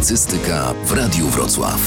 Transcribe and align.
Publicystyka 0.00 0.74
w 0.84 0.92
Radiu 0.92 1.26
Wrocław. 1.26 1.80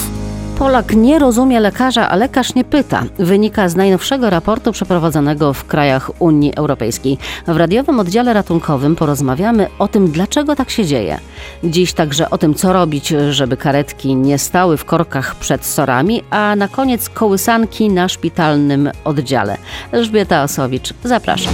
Polak 0.60 0.96
nie 0.96 1.20
rozumie 1.20 1.60
lekarza, 1.60 2.10
a 2.10 2.16
lekarz 2.16 2.56
nie 2.56 2.64
pyta. 2.64 3.04
Wynika 3.20 3.70
z 3.70 3.76
najnowszego 3.76 4.30
raportu 4.30 4.72
przeprowadzonego 4.72 5.54
w 5.54 5.66
krajach 5.66 6.22
Unii 6.22 6.56
Europejskiej. 6.56 7.18
W 7.48 7.58
radiowym 7.58 8.00
oddziale 8.00 8.34
ratunkowym 8.34 8.96
porozmawiamy 8.96 9.68
o 9.80 9.88
tym, 9.88 10.12
dlaczego 10.12 10.56
tak 10.56 10.70
się 10.70 10.86
dzieje. 10.86 11.20
Dziś 11.64 11.94
także 11.94 12.30
o 12.30 12.38
tym, 12.38 12.56
co 12.56 12.74
robić, 12.74 13.14
żeby 13.30 13.58
karetki 13.58 14.16
nie 14.16 14.38
stały 14.38 14.78
w 14.78 14.86
korkach 14.86 15.36
przed 15.36 15.66
sorami, 15.66 16.24
a 16.30 16.56
na 16.56 16.68
koniec 16.68 17.10
kołysanki 17.10 17.90
na 17.90 18.10
szpitalnym 18.10 18.90
oddziale. 19.04 19.58
Elżbieta 19.92 20.44
Osowicz, 20.44 20.94
zapraszam. 21.04 21.54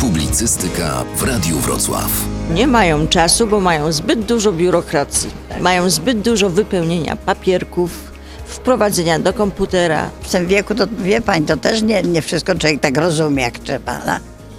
Publicystyka 0.00 1.04
w 1.16 1.22
Radiu 1.22 1.58
Wrocław. 1.58 2.35
Nie 2.50 2.66
mają 2.66 3.08
czasu, 3.08 3.46
bo 3.46 3.60
mają 3.60 3.92
zbyt 3.92 4.20
dużo 4.20 4.52
biurokracji. 4.52 5.30
Mają 5.60 5.90
zbyt 5.90 6.20
dużo 6.20 6.50
wypełnienia 6.50 7.16
papierków, 7.16 8.12
wprowadzenia 8.44 9.18
do 9.18 9.32
komputera. 9.32 10.10
W 10.20 10.30
tym 10.30 10.46
wieku, 10.46 10.74
to 10.74 10.86
wie 10.98 11.20
pani, 11.20 11.46
to 11.46 11.56
też 11.56 11.82
nie, 11.82 12.02
nie 12.02 12.22
wszystko 12.22 12.54
człowiek 12.54 12.80
tak 12.80 12.96
rozumie 12.96 13.42
jak 13.42 13.58
trzeba. 13.58 13.98
No. 14.06 14.12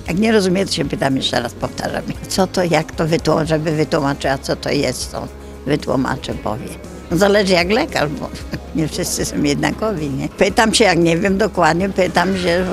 Jak 0.07 0.19
nie 0.19 0.31
rozumie, 0.31 0.65
to 0.65 0.71
się 0.71 0.85
pytam 0.85 1.15
jeszcze 1.15 1.41
raz, 1.41 1.53
powtarzam. 1.53 2.03
Co 2.27 2.47
to, 2.47 2.63
jak 2.63 2.91
to 2.91 3.07
wytłumaczy, 3.07 3.47
żeby 3.47 3.71
wytłumaczyła, 3.71 4.37
co 4.37 4.55
to 4.55 4.69
jest, 4.69 5.11
to 5.11 5.27
wytłumaczę, 5.65 6.33
powie. 6.33 6.69
No 7.11 7.17
zależy 7.17 7.53
jak 7.53 7.69
lekarz, 7.69 8.09
bo 8.09 8.29
nie 8.75 8.87
wszyscy 8.87 9.25
są 9.25 9.43
jednakowi, 9.43 10.09
nie? 10.09 10.29
Pytam 10.29 10.73
się, 10.73 10.83
jak 10.85 10.99
nie 10.99 11.17
wiem 11.17 11.37
dokładnie, 11.37 11.89
pytam 11.89 12.37
się, 12.37 12.65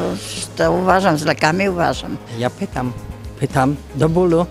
to 0.57 0.73
uważam, 0.73 1.19
z 1.19 1.25
lekami 1.25 1.69
uważam. 1.69 2.17
Ja 2.39 2.51
pytam, 2.51 2.93
pytam 3.41 3.77
do 3.95 4.09
bólu. 4.09 4.47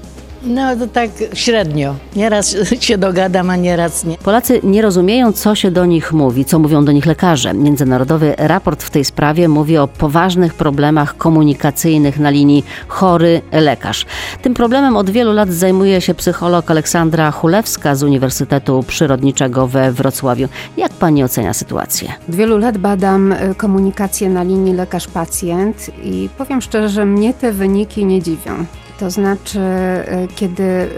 No 0.45 0.75
to 0.75 0.87
tak 0.87 1.09
średnio. 1.33 1.95
Nieraz 2.15 2.55
się 2.79 2.97
dogadam, 2.97 3.49
a 3.49 3.55
nieraz 3.55 4.05
nie. 4.05 4.17
Polacy 4.17 4.59
nie 4.63 4.81
rozumieją, 4.81 5.31
co 5.31 5.55
się 5.55 5.71
do 5.71 5.85
nich 5.85 6.13
mówi, 6.13 6.45
co 6.45 6.59
mówią 6.59 6.85
do 6.85 6.91
nich 6.91 7.05
lekarze. 7.05 7.53
Międzynarodowy 7.53 8.35
raport 8.37 8.83
w 8.83 8.89
tej 8.89 9.05
sprawie 9.05 9.47
mówi 9.47 9.77
o 9.77 9.87
poważnych 9.87 10.53
problemach 10.53 11.17
komunikacyjnych 11.17 12.19
na 12.19 12.29
linii 12.29 12.63
chory-lekarz. 12.87 14.05
Tym 14.41 14.53
problemem 14.53 14.97
od 14.97 15.09
wielu 15.09 15.33
lat 15.33 15.49
zajmuje 15.49 16.01
się 16.01 16.13
psycholog 16.13 16.71
Aleksandra 16.71 17.31
Chulewska 17.31 17.95
z 17.95 18.03
Uniwersytetu 18.03 18.83
Przyrodniczego 18.87 19.67
we 19.67 19.91
Wrocławiu. 19.91 20.47
Jak 20.77 20.91
pani 20.91 21.23
ocenia 21.23 21.53
sytuację? 21.53 22.13
Od 22.29 22.35
wielu 22.35 22.57
lat 22.57 22.77
badam 22.77 23.31
y, 23.31 23.55
komunikację 23.57 24.29
na 24.29 24.43
linii 24.43 24.75
lekarz-pacjent 24.75 25.73
i 26.03 26.29
powiem 26.37 26.61
szczerze, 26.61 26.89
że 26.89 27.05
mnie 27.05 27.33
te 27.33 27.51
wyniki 27.51 28.05
nie 28.05 28.21
dziwią. 28.21 28.65
To 28.99 29.09
znaczy, 29.09 29.59
y, 29.59 30.27
kiedy 30.35 30.89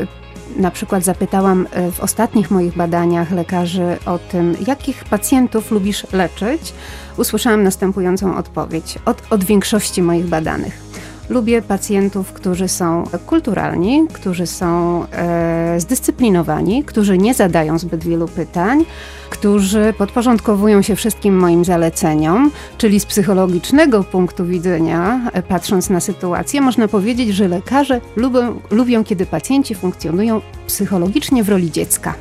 na 0.55 0.71
przykład 0.71 1.03
zapytałam 1.03 1.67
y, 1.87 1.91
w 1.91 1.99
ostatnich 1.99 2.51
moich 2.51 2.75
badaniach 2.77 3.31
lekarzy 3.31 3.97
o 4.05 4.19
tym, 4.19 4.55
jakich 4.67 5.03
pacjentów 5.03 5.71
lubisz 5.71 6.07
leczyć, 6.13 6.73
usłyszałam 7.17 7.63
następującą 7.63 8.37
odpowiedź 8.37 8.99
od, 9.05 9.21
od 9.29 9.43
większości 9.43 10.01
moich 10.01 10.25
badanych. 10.25 10.84
Lubię 11.29 11.61
pacjentów, 11.61 12.33
którzy 12.33 12.67
są 12.67 13.03
kulturalni, 13.25 14.07
którzy 14.13 14.47
są 14.47 15.03
e, 15.11 15.79
zdyscyplinowani, 15.79 16.83
którzy 16.83 17.17
nie 17.17 17.33
zadają 17.33 17.79
zbyt 17.79 18.03
wielu 18.03 18.27
pytań, 18.27 18.85
którzy 19.29 19.93
podporządkowują 19.97 20.81
się 20.81 20.95
wszystkim 20.95 21.37
moim 21.37 21.65
zaleceniom, 21.65 22.51
czyli 22.77 22.99
z 22.99 23.05
psychologicznego 23.05 24.03
punktu 24.03 24.45
widzenia, 24.45 25.21
e, 25.33 25.43
patrząc 25.43 25.89
na 25.89 25.99
sytuację, 25.99 26.61
można 26.61 26.87
powiedzieć, 26.87 27.35
że 27.35 27.47
lekarze 27.47 28.01
lubią, 28.15 28.59
lubią 28.71 29.03
kiedy 29.03 29.25
pacjenci 29.25 29.75
funkcjonują 29.75 30.41
psychologicznie 30.67 31.43
w 31.43 31.49
roli 31.49 31.71
dziecka 31.71 32.13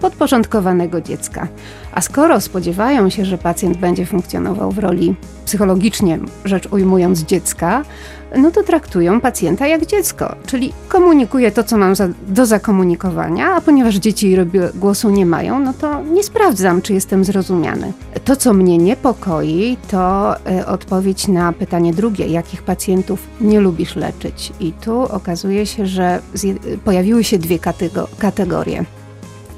podporządkowanego 0.00 1.00
dziecka. 1.00 1.48
A 1.92 2.00
skoro 2.00 2.40
spodziewają 2.40 3.10
się, 3.10 3.24
że 3.24 3.38
pacjent 3.38 3.76
będzie 3.76 4.06
funkcjonował 4.06 4.72
w 4.72 4.78
roli 4.78 5.14
psychologicznie 5.46 6.18
rzecz 6.44 6.66
ujmując 6.66 7.22
dziecka, 7.22 7.84
no 8.36 8.50
to 8.50 8.62
traktują 8.62 9.20
pacjenta 9.20 9.66
jak 9.66 9.86
dziecko, 9.86 10.34
czyli 10.46 10.72
komunikuje 10.88 11.50
to, 11.50 11.64
co 11.64 11.78
mam 11.78 11.94
za, 11.94 12.08
do 12.28 12.46
zakomunikowania, 12.46 13.54
a 13.54 13.60
ponieważ 13.60 13.94
dzieci 13.94 14.36
głosu 14.74 15.10
nie 15.10 15.26
mają, 15.26 15.60
no 15.60 15.72
to 15.72 16.02
nie 16.02 16.22
sprawdzam, 16.22 16.82
czy 16.82 16.94
jestem 16.94 17.24
zrozumiany. 17.24 17.92
To, 18.24 18.36
co 18.36 18.52
mnie 18.52 18.78
niepokoi, 18.78 19.76
to 19.90 20.34
y, 20.36 20.66
odpowiedź 20.66 21.28
na 21.28 21.52
pytanie 21.52 21.92
drugie, 21.92 22.26
jakich 22.26 22.62
pacjentów 22.62 23.26
nie 23.40 23.60
lubisz 23.60 23.96
leczyć. 23.96 24.52
I 24.60 24.72
tu 24.72 25.00
okazuje 25.00 25.66
się, 25.66 25.86
że 25.86 26.20
pojawiły 26.84 27.24
się 27.24 27.38
dwie 27.38 27.58
kategorie. 28.18 28.84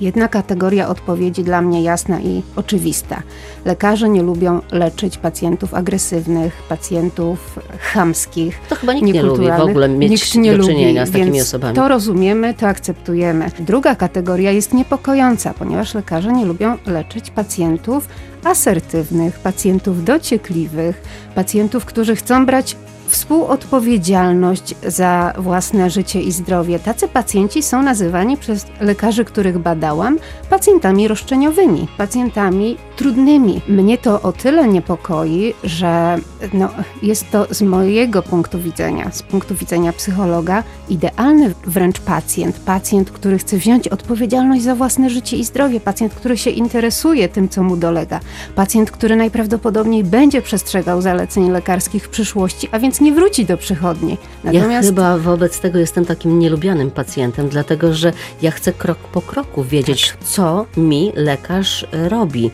Jedna 0.00 0.28
kategoria 0.28 0.88
odpowiedzi 0.88 1.44
dla 1.44 1.62
mnie 1.62 1.82
jasna 1.82 2.20
i 2.20 2.42
oczywista. 2.56 3.22
Lekarze 3.64 4.08
nie 4.08 4.22
lubią 4.22 4.60
leczyć 4.72 5.18
pacjentów 5.18 5.74
agresywnych, 5.74 6.62
pacjentów 6.68 7.58
chamskich. 7.80 8.60
To 8.68 8.74
chyba 8.74 8.92
nikt 8.92 9.06
nie 9.06 9.22
lubi 9.22 9.46
w 9.46 9.60
ogóle 9.60 9.88
mieć 9.88 10.10
nikt 10.10 10.34
nie 10.34 10.56
do 10.56 10.64
czynienia 10.64 11.00
lubi, 11.02 11.10
z 11.10 11.18
takimi 11.18 11.40
osobami. 11.40 11.76
To 11.76 11.88
rozumiemy, 11.88 12.54
to 12.54 12.66
akceptujemy. 12.66 13.50
Druga 13.58 13.94
kategoria 13.94 14.50
jest 14.50 14.74
niepokojąca, 14.74 15.54
ponieważ 15.54 15.94
lekarze 15.94 16.32
nie 16.32 16.44
lubią 16.44 16.76
leczyć 16.86 17.30
pacjentów 17.30 18.08
asertywnych, 18.44 19.38
pacjentów 19.38 20.04
dociekliwych, 20.04 21.02
pacjentów, 21.34 21.84
którzy 21.84 22.16
chcą 22.16 22.46
brać 22.46 22.76
współodpowiedzialność 23.10 24.74
za 24.86 25.32
własne 25.38 25.90
życie 25.90 26.20
i 26.20 26.32
zdrowie. 26.32 26.78
Tacy 26.78 27.08
pacjenci 27.08 27.62
są 27.62 27.82
nazywani 27.82 28.36
przez 28.36 28.66
lekarzy, 28.80 29.24
których 29.24 29.58
badałam, 29.58 30.18
pacjentami 30.50 31.08
roszczeniowymi, 31.08 31.88
pacjentami 31.98 32.76
trudnymi. 32.96 33.60
Mnie 33.68 33.98
to 33.98 34.22
o 34.22 34.32
tyle 34.32 34.68
niepokoi, 34.68 35.54
że 35.64 36.18
no, 36.52 36.68
jest 37.02 37.30
to 37.30 37.46
z 37.50 37.62
mojego 37.62 38.22
punktu 38.22 38.58
widzenia, 38.58 39.10
z 39.12 39.22
punktu 39.22 39.54
widzenia 39.54 39.92
psychologa, 39.92 40.62
idealny 40.88 41.54
wręcz 41.66 42.00
pacjent. 42.00 42.58
Pacjent, 42.58 43.10
który 43.10 43.38
chce 43.38 43.56
wziąć 43.56 43.88
odpowiedzialność 43.88 44.62
za 44.62 44.74
własne 44.74 45.10
życie 45.10 45.36
i 45.36 45.44
zdrowie, 45.44 45.80
pacjent, 45.80 46.14
który 46.14 46.36
się 46.38 46.50
interesuje 46.50 47.28
tym, 47.28 47.48
co 47.48 47.62
mu 47.62 47.76
dolega, 47.76 48.20
pacjent, 48.54 48.90
który 48.90 49.16
najprawdopodobniej 49.16 50.04
będzie 50.04 50.42
przestrzegał 50.42 51.02
zaleceń 51.02 51.50
lekarskich 51.50 52.04
w 52.04 52.08
przyszłości, 52.08 52.68
a 52.72 52.78
więc 52.78 53.00
nie 53.00 53.12
wróci 53.12 53.44
do 53.44 53.56
przychodni. 53.56 54.18
Natomiast... 54.44 54.70
Ja 54.70 54.82
chyba 54.82 55.18
wobec 55.18 55.60
tego 55.60 55.78
jestem 55.78 56.04
takim 56.04 56.38
nielubianym 56.38 56.90
pacjentem, 56.90 57.48
dlatego 57.48 57.94
że 57.94 58.12
ja 58.42 58.50
chcę 58.50 58.72
krok 58.72 58.98
po 58.98 59.22
kroku 59.22 59.64
wiedzieć, 59.64 60.10
tak. 60.10 60.24
co 60.24 60.66
mi 60.76 61.12
lekarz 61.14 61.86
robi 61.92 62.50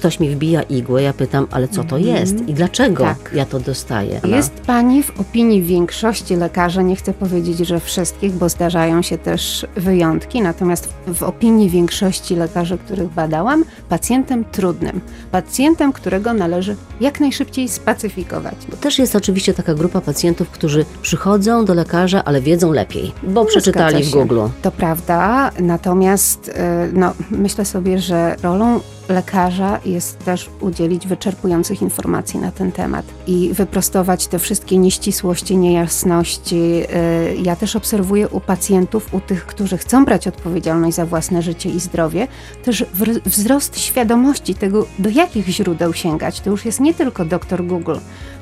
ktoś 0.00 0.20
mi 0.20 0.30
wbija 0.30 0.62
igłę, 0.62 1.02
ja 1.02 1.12
pytam, 1.12 1.46
ale 1.50 1.68
co 1.68 1.84
to 1.84 1.98
jest 1.98 2.48
i 2.48 2.54
dlaczego 2.54 3.04
tak. 3.04 3.30
ja 3.34 3.44
to 3.44 3.60
dostaję? 3.60 4.20
Jest 4.24 4.52
pani 4.52 5.02
w 5.02 5.20
opinii 5.20 5.62
większości 5.62 6.36
lekarzy, 6.36 6.84
nie 6.84 6.96
chcę 6.96 7.12
powiedzieć, 7.12 7.58
że 7.58 7.80
wszystkich, 7.80 8.32
bo 8.32 8.48
zdarzają 8.48 9.02
się 9.02 9.18
też 9.18 9.66
wyjątki, 9.76 10.42
natomiast 10.42 10.88
w 11.14 11.22
opinii 11.22 11.70
większości 11.70 12.36
lekarzy, 12.36 12.78
których 12.78 13.08
badałam, 13.08 13.64
pacjentem 13.88 14.44
trudnym, 14.44 15.00
pacjentem, 15.32 15.92
którego 15.92 16.32
należy 16.32 16.76
jak 17.00 17.20
najszybciej 17.20 17.68
spacyfikować. 17.68 18.54
Bo 18.70 18.76
też 18.76 18.98
jest 18.98 19.16
oczywiście 19.16 19.54
taka 19.54 19.74
grupa 19.74 20.00
pacjentów, 20.00 20.50
którzy 20.50 20.84
przychodzą 21.02 21.64
do 21.64 21.74
lekarza, 21.74 22.24
ale 22.24 22.40
wiedzą 22.40 22.72
lepiej, 22.72 23.12
bo 23.22 23.44
przeczytali 23.44 24.04
w 24.04 24.10
Google. 24.10 24.40
To 24.62 24.70
prawda, 24.70 25.50
natomiast 25.60 26.48
y, 26.48 26.52
no, 26.92 27.12
myślę 27.30 27.64
sobie, 27.64 27.98
że 27.98 28.36
rolą 28.42 28.80
lekarza 29.10 29.80
jest 29.84 30.18
też 30.18 30.50
udzielić 30.60 31.06
wyczerpujących 31.06 31.82
informacji 31.82 32.40
na 32.40 32.52
ten 32.52 32.72
temat 32.72 33.06
i 33.26 33.50
wyprostować 33.52 34.26
te 34.26 34.38
wszystkie 34.38 34.78
nieścisłości, 34.78 35.56
niejasności. 35.56 36.56
Y, 36.56 37.36
ja 37.42 37.56
też 37.56 37.76
obserwuję 37.76 38.28
u 38.28 38.40
pacjentów, 38.40 39.14
u 39.14 39.20
tych, 39.20 39.46
którzy 39.46 39.78
chcą 39.78 40.04
brać 40.04 40.28
odpowiedzialność 40.28 40.96
za 40.96 41.06
własne 41.06 41.42
życie 41.42 41.70
i 41.70 41.80
zdrowie, 41.80 42.28
też 42.64 42.84
wzrost 43.26 43.78
świadomości 43.78 44.54
tego, 44.54 44.86
do 44.98 45.10
jakich 45.10 45.48
źródeł 45.48 45.92
sięgać. 45.92 46.40
To 46.40 46.50
już 46.50 46.64
jest 46.64 46.80
nie 46.80 46.94
tylko 46.94 47.24
doktor 47.24 47.64
Google, 47.64 47.96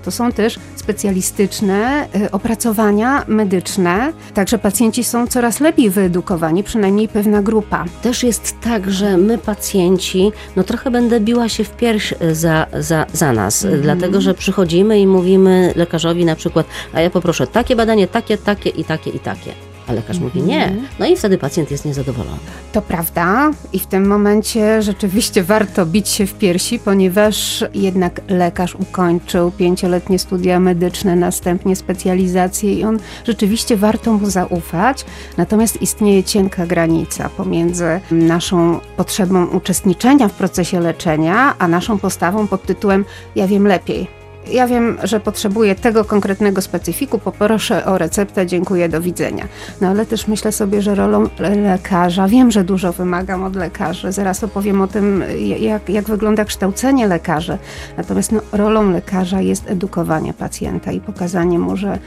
to 0.09 0.13
są 0.13 0.33
też 0.33 0.59
specjalistyczne 0.77 2.09
y, 2.17 2.31
opracowania 2.31 3.25
medyczne, 3.27 4.13
także 4.35 4.59
pacjenci 4.59 5.05
są 5.05 5.27
coraz 5.27 5.61
lepiej 5.61 5.91
wyedukowani, 5.91 6.65
przynajmniej 6.65 7.09
pewna 7.09 7.43
grupa. 7.43 7.85
Też 8.03 8.23
jest 8.23 8.55
tak, 8.61 8.91
że 8.91 9.17
my 9.17 9.39
pacjenci, 9.39 10.33
no 10.57 10.65
trochę 10.65 10.91
będę 10.91 11.21
biła 11.21 11.49
się 11.49 11.65
w 11.65 11.71
pierś 11.71 12.13
y, 12.13 12.35
za, 12.35 12.67
za, 12.79 13.07
za 13.13 13.33
nas, 13.33 13.65
mhm. 13.65 13.83
dlatego 13.83 14.21
że 14.21 14.35
przychodzimy 14.35 15.01
i 15.01 15.07
mówimy 15.07 15.73
lekarzowi 15.77 16.25
na 16.25 16.37
przykład, 16.37 16.67
a 16.93 17.01
ja 17.01 17.11
poproszę 17.11 17.47
takie 17.47 17.77
badanie, 17.77 18.07
takie, 18.07 18.39
takie 18.39 18.71
i 18.71 18.85
takie 18.85 19.11
i 19.11 19.19
takie. 19.19 19.68
A 19.89 19.93
lekarz 19.93 20.19
mówi 20.19 20.43
nie. 20.43 20.77
No 20.99 21.07
i 21.07 21.17
wtedy 21.17 21.39
pacjent 21.39 21.71
jest 21.71 21.85
niezadowolony. 21.85 22.39
To 22.73 22.83
prawda 22.83 23.51
i 23.73 23.79
w 23.79 23.87
tym 23.87 24.07
momencie 24.07 24.83
rzeczywiście 24.83 25.43
warto 25.43 25.87
bić 25.87 26.09
się 26.09 26.27
w 26.27 26.35
piersi, 26.35 26.79
ponieważ 26.79 27.65
jednak 27.75 28.21
lekarz 28.29 28.75
ukończył 28.75 29.51
pięcioletnie 29.51 30.19
studia 30.19 30.61
medyczne, 30.61 31.17
następnie 31.17 31.77
specjalizację 31.77 32.75
i 32.75 32.85
on 32.85 32.99
rzeczywiście 33.25 33.77
warto 33.77 34.13
mu 34.13 34.31
zaufać. 34.31 35.05
Natomiast 35.37 35.83
istnieje 35.83 36.25
cienka 36.25 36.67
granica 36.67 37.29
pomiędzy 37.29 38.01
naszą 38.11 38.81
potrzebą 38.97 39.47
uczestniczenia 39.47 40.29
w 40.29 40.33
procesie 40.33 40.81
leczenia, 40.81 41.55
a 41.59 41.69
naszą 41.69 41.99
postawą 41.99 42.47
pod 42.47 42.63
tytułem 42.63 43.05
ja 43.37 43.47
wiem 43.47 43.67
lepiej. 43.67 44.18
Ja 44.53 44.67
wiem, 44.67 44.99
że 45.03 45.21
potrzebuję 45.21 45.75
tego 45.75 46.05
konkretnego 46.05 46.63
specyfiku, 46.63 47.19
poproszę 47.19 47.85
o 47.85 47.99
receptę, 47.99 48.47
dziękuję, 48.47 48.89
do 48.89 49.01
widzenia. 49.01 49.49
No 49.81 49.89
ale 49.89 50.07
też 50.07 50.29
myślę 50.29 50.53
sobie, 50.53 50.83
że 50.83 50.95
rolą 50.95 51.29
le- 51.39 51.57
lekarza, 51.57 52.29
wiem, 52.29 52.51
że 52.51 52.65
dużo 52.65 52.93
wymagam 52.93 53.45
od 53.45 53.57
lekarzy, 53.57 54.13
zaraz 54.13 54.45
opowiem 54.45 54.81
o 54.81 54.87
tym, 54.87 55.25
jak, 55.59 55.89
jak 55.89 56.05
wygląda 56.05 56.45
kształcenie 56.45 57.07
lekarzy. 57.07 57.59
Natomiast 57.97 58.33
no, 58.33 58.41
rolą 58.53 58.91
lekarza 58.91 59.41
jest 59.41 59.71
edukowanie 59.71 60.35
pacjenta 60.35 60.93
i 60.93 61.01
pokazanie 61.01 61.59
mu, 61.59 61.77
że 61.77 61.99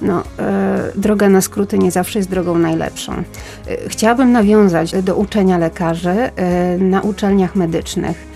no, 0.00 0.22
e, 0.38 0.92
droga 0.94 1.28
na 1.28 1.40
skróty 1.40 1.78
nie 1.78 1.90
zawsze 1.90 2.18
jest 2.18 2.30
drogą 2.30 2.58
najlepszą. 2.58 3.12
E, 3.12 3.22
chciałabym 3.88 4.32
nawiązać 4.32 5.02
do 5.02 5.16
uczenia 5.16 5.58
lekarzy 5.58 6.10
e, 6.10 6.78
na 6.78 7.00
uczelniach 7.00 7.56
medycznych 7.56 8.29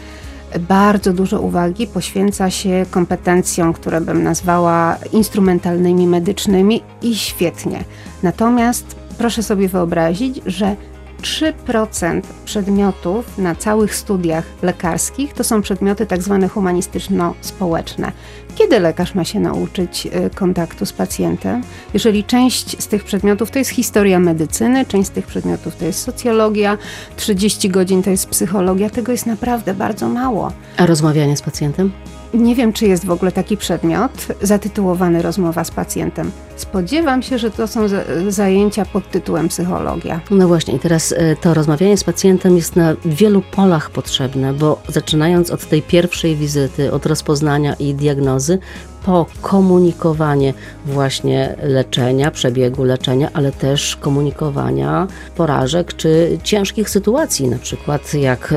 bardzo 0.60 1.12
dużo 1.12 1.40
uwagi 1.40 1.86
poświęca 1.86 2.50
się 2.50 2.86
kompetencjom, 2.90 3.72
które 3.72 4.00
bym 4.00 4.22
nazwała 4.22 4.96
instrumentalnymi, 5.12 6.06
medycznymi 6.06 6.82
i 7.02 7.16
świetnie. 7.16 7.84
Natomiast 8.22 8.96
proszę 9.18 9.42
sobie 9.42 9.68
wyobrazić, 9.68 10.40
że 10.46 10.76
3% 11.24 12.20
przedmiotów 12.44 13.38
na 13.38 13.54
całych 13.54 13.94
studiach 13.94 14.44
lekarskich 14.62 15.32
to 15.32 15.44
są 15.44 15.62
przedmioty 15.62 16.06
tak 16.06 16.22
zwane 16.22 16.48
humanistyczno-społeczne. 16.48 18.12
Kiedy 18.54 18.80
lekarz 18.80 19.14
ma 19.14 19.24
się 19.24 19.40
nauczyć 19.40 20.06
y, 20.06 20.30
kontaktu 20.34 20.86
z 20.86 20.92
pacjentem? 20.92 21.62
Jeżeli 21.94 22.24
część 22.24 22.82
z 22.82 22.86
tych 22.86 23.04
przedmiotów 23.04 23.50
to 23.50 23.58
jest 23.58 23.70
historia 23.70 24.18
medycyny, 24.18 24.86
część 24.86 25.08
z 25.08 25.12
tych 25.12 25.26
przedmiotów 25.26 25.76
to 25.76 25.84
jest 25.84 26.02
socjologia, 26.02 26.78
30 27.16 27.68
godzin 27.68 28.02
to 28.02 28.10
jest 28.10 28.28
psychologia, 28.28 28.90
tego 28.90 29.12
jest 29.12 29.26
naprawdę 29.26 29.74
bardzo 29.74 30.08
mało. 30.08 30.52
A 30.76 30.86
rozmawianie 30.86 31.36
z 31.36 31.42
pacjentem? 31.42 31.92
Nie 32.34 32.54
wiem, 32.54 32.72
czy 32.72 32.86
jest 32.86 33.04
w 33.06 33.10
ogóle 33.10 33.32
taki 33.32 33.56
przedmiot 33.56 34.26
zatytułowany 34.42 35.22
Rozmowa 35.22 35.64
z 35.64 35.70
pacjentem. 35.70 36.30
Spodziewam 36.56 37.22
się, 37.22 37.38
że 37.38 37.50
to 37.50 37.66
są 37.66 37.88
za- 37.88 38.02
zajęcia 38.28 38.84
pod 38.84 39.10
tytułem 39.10 39.48
psychologia. 39.48 40.20
No 40.30 40.48
właśnie, 40.48 40.78
teraz 40.78 41.12
e, 41.16 41.36
to 41.36 41.54
rozmawianie 41.54 41.96
z 41.96 42.04
pacjentem 42.04 42.56
jest 42.56 42.76
na 42.76 42.94
wielu 43.04 43.42
polach 43.42 43.90
potrzebne, 43.90 44.52
bo 44.52 44.82
zaczynając 44.88 45.50
od 45.50 45.68
tej 45.68 45.82
pierwszej 45.82 46.36
wizyty, 46.36 46.92
od 46.92 47.06
rozpoznania 47.06 47.74
i 47.74 47.94
diagnozy, 47.94 48.58
po 49.04 49.26
komunikowanie 49.42 50.54
właśnie 50.86 51.56
leczenia, 51.62 52.30
przebiegu 52.30 52.84
leczenia, 52.84 53.28
ale 53.34 53.52
też 53.52 53.96
komunikowania 53.96 55.06
porażek 55.36 55.94
czy 55.96 56.38
ciężkich 56.42 56.90
sytuacji, 56.90 57.48
na 57.48 57.58
przykład 57.58 58.14
jak 58.14 58.52
e, 58.52 58.56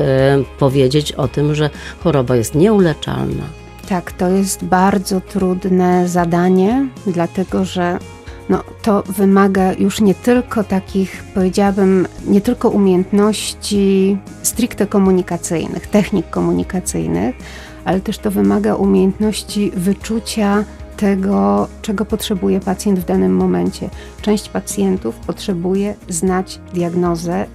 powiedzieć 0.58 1.12
o 1.12 1.28
tym, 1.28 1.54
że 1.54 1.70
choroba 2.04 2.36
jest 2.36 2.54
nieuleczalna. 2.54 3.57
Tak, 3.88 4.12
to 4.12 4.28
jest 4.28 4.64
bardzo 4.64 5.20
trudne 5.20 6.08
zadanie, 6.08 6.88
dlatego 7.06 7.64
że 7.64 7.98
no, 8.48 8.64
to 8.82 9.02
wymaga 9.02 9.72
już 9.72 10.00
nie 10.00 10.14
tylko 10.14 10.64
takich, 10.64 11.24
powiedziałabym, 11.34 12.06
nie 12.26 12.40
tylko 12.40 12.68
umiejętności 12.68 14.18
stricte 14.42 14.86
komunikacyjnych, 14.86 15.86
technik 15.86 16.30
komunikacyjnych, 16.30 17.36
ale 17.84 18.00
też 18.00 18.18
to 18.18 18.30
wymaga 18.30 18.74
umiejętności 18.74 19.72
wyczucia 19.76 20.64
tego, 20.96 21.68
czego 21.82 22.04
potrzebuje 22.04 22.60
pacjent 22.60 22.98
w 22.98 23.04
danym 23.04 23.36
momencie. 23.36 23.90
Część 24.22 24.48
pacjentów 24.48 25.14
potrzebuje 25.14 25.94
znać 26.08 26.60
diagnozę 26.74 27.46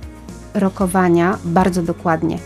rokowania 0.54 1.38
bardzo 1.46 1.84
dokładnie. 1.84 2.38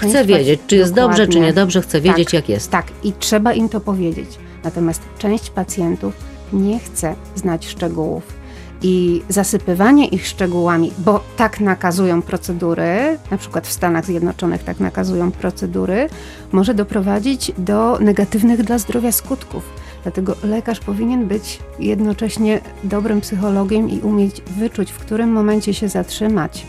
Chcę 0.00 0.24
wiedzieć, 0.24 0.60
czy 0.66 0.76
jest 0.76 0.94
dobrze, 0.94 1.26
czy 1.26 1.40
niedobrze, 1.40 1.82
chcę 1.82 2.00
wiedzieć, 2.00 2.24
Tak, 2.24 2.34
jak 2.34 2.48
jest. 2.48 2.70
Tak, 2.70 2.86
i 3.02 3.12
trzeba 3.12 3.52
im 3.52 3.68
to 3.68 3.80
powiedzieć. 3.80 4.30
Natomiast 4.64 5.02
część 5.18 5.50
pacjentów 5.50 6.14
nie 6.52 6.78
chce 6.78 7.14
znać 7.34 7.66
szczegółów. 7.66 8.38
I 8.82 9.22
zasypywanie 9.28 10.06
ich 10.06 10.26
szczegółami, 10.26 10.92
bo 10.98 11.20
tak 11.36 11.60
nakazują 11.60 12.22
procedury, 12.22 13.18
na 13.30 13.36
przykład 13.36 13.66
w 13.66 13.72
Stanach 13.72 14.04
Zjednoczonych 14.04 14.62
tak 14.62 14.80
nakazują 14.80 15.32
procedury, 15.32 16.08
może 16.52 16.74
doprowadzić 16.74 17.52
do 17.58 17.98
negatywnych 18.00 18.62
dla 18.64 18.78
zdrowia 18.78 19.12
skutków. 19.12 19.62
Dlatego 20.02 20.34
lekarz 20.42 20.80
powinien 20.80 21.26
być 21.26 21.58
jednocześnie 21.78 22.60
dobrym 22.84 23.20
psychologiem 23.20 23.90
i 23.90 24.00
umieć 24.00 24.42
wyczuć, 24.58 24.92
w 24.92 24.98
którym 24.98 25.32
momencie 25.32 25.74
się 25.74 25.88
zatrzymać, 25.88 26.66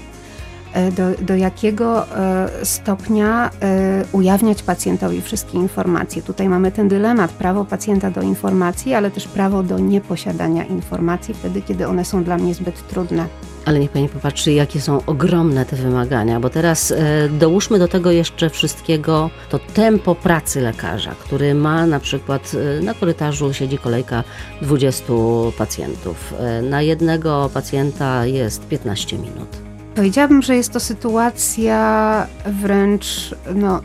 do, 0.91 1.25
do 1.25 1.35
jakiego 1.35 2.07
e, 2.17 2.49
stopnia 2.65 3.49
e, 3.61 4.03
ujawniać 4.11 4.63
pacjentowi 4.63 5.21
wszystkie 5.21 5.57
informacje. 5.57 6.21
Tutaj 6.21 6.49
mamy 6.49 6.71
ten 6.71 6.87
dylemat, 6.87 7.31
prawo 7.31 7.65
pacjenta 7.65 8.11
do 8.11 8.21
informacji, 8.21 8.93
ale 8.93 9.11
też 9.11 9.27
prawo 9.27 9.63
do 9.63 9.79
nieposiadania 9.79 10.63
informacji 10.63 11.33
wtedy, 11.33 11.61
kiedy 11.61 11.87
one 11.87 12.05
są 12.05 12.23
dla 12.23 12.37
mnie 12.37 12.53
zbyt 12.53 12.87
trudne. 12.87 13.25
Ale 13.65 13.79
niech 13.79 13.91
Pani 13.91 14.09
popatrzy, 14.09 14.53
jakie 14.53 14.81
są 14.81 15.05
ogromne 15.05 15.65
te 15.65 15.75
wymagania, 15.75 16.39
bo 16.39 16.49
teraz 16.49 16.91
e, 16.91 17.29
dołóżmy 17.29 17.79
do 17.79 17.87
tego 17.87 18.11
jeszcze 18.11 18.49
wszystkiego 18.49 19.29
to 19.49 19.59
tempo 19.59 20.15
pracy 20.15 20.61
lekarza, 20.61 21.11
który 21.19 21.53
ma 21.53 21.87
na 21.87 21.99
przykład 21.99 22.51
e, 22.79 22.83
na 22.83 22.93
korytarzu 22.93 23.53
siedzi 23.53 23.77
kolejka 23.77 24.23
20 24.61 25.13
pacjentów. 25.57 26.33
E, 26.39 26.61
na 26.61 26.81
jednego 26.81 27.49
pacjenta 27.53 28.25
jest 28.25 28.67
15 28.67 29.17
minut. 29.17 29.68
Powiedziałabym, 29.95 30.41
że 30.41 30.55
jest 30.55 30.73
to 30.73 30.79
sytuacja 30.79 32.27
wręcz, 32.45 33.35
no, 33.55 33.81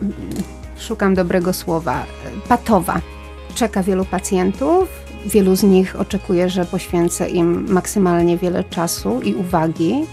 szukam 0.78 1.14
dobrego 1.14 1.52
słowa, 1.52 2.06
patowa. 2.48 3.00
Czeka 3.54 3.82
wielu 3.82 4.04
pacjentów, 4.04 4.88
wielu 5.26 5.56
z 5.56 5.62
nich 5.62 6.00
oczekuje, 6.00 6.50
że 6.50 6.64
poświęcę 6.64 7.30
im 7.30 7.72
maksymalnie 7.72 8.38
wiele 8.38 8.64
czasu 8.64 9.20
i 9.22 9.34
uwagi. 9.34 10.06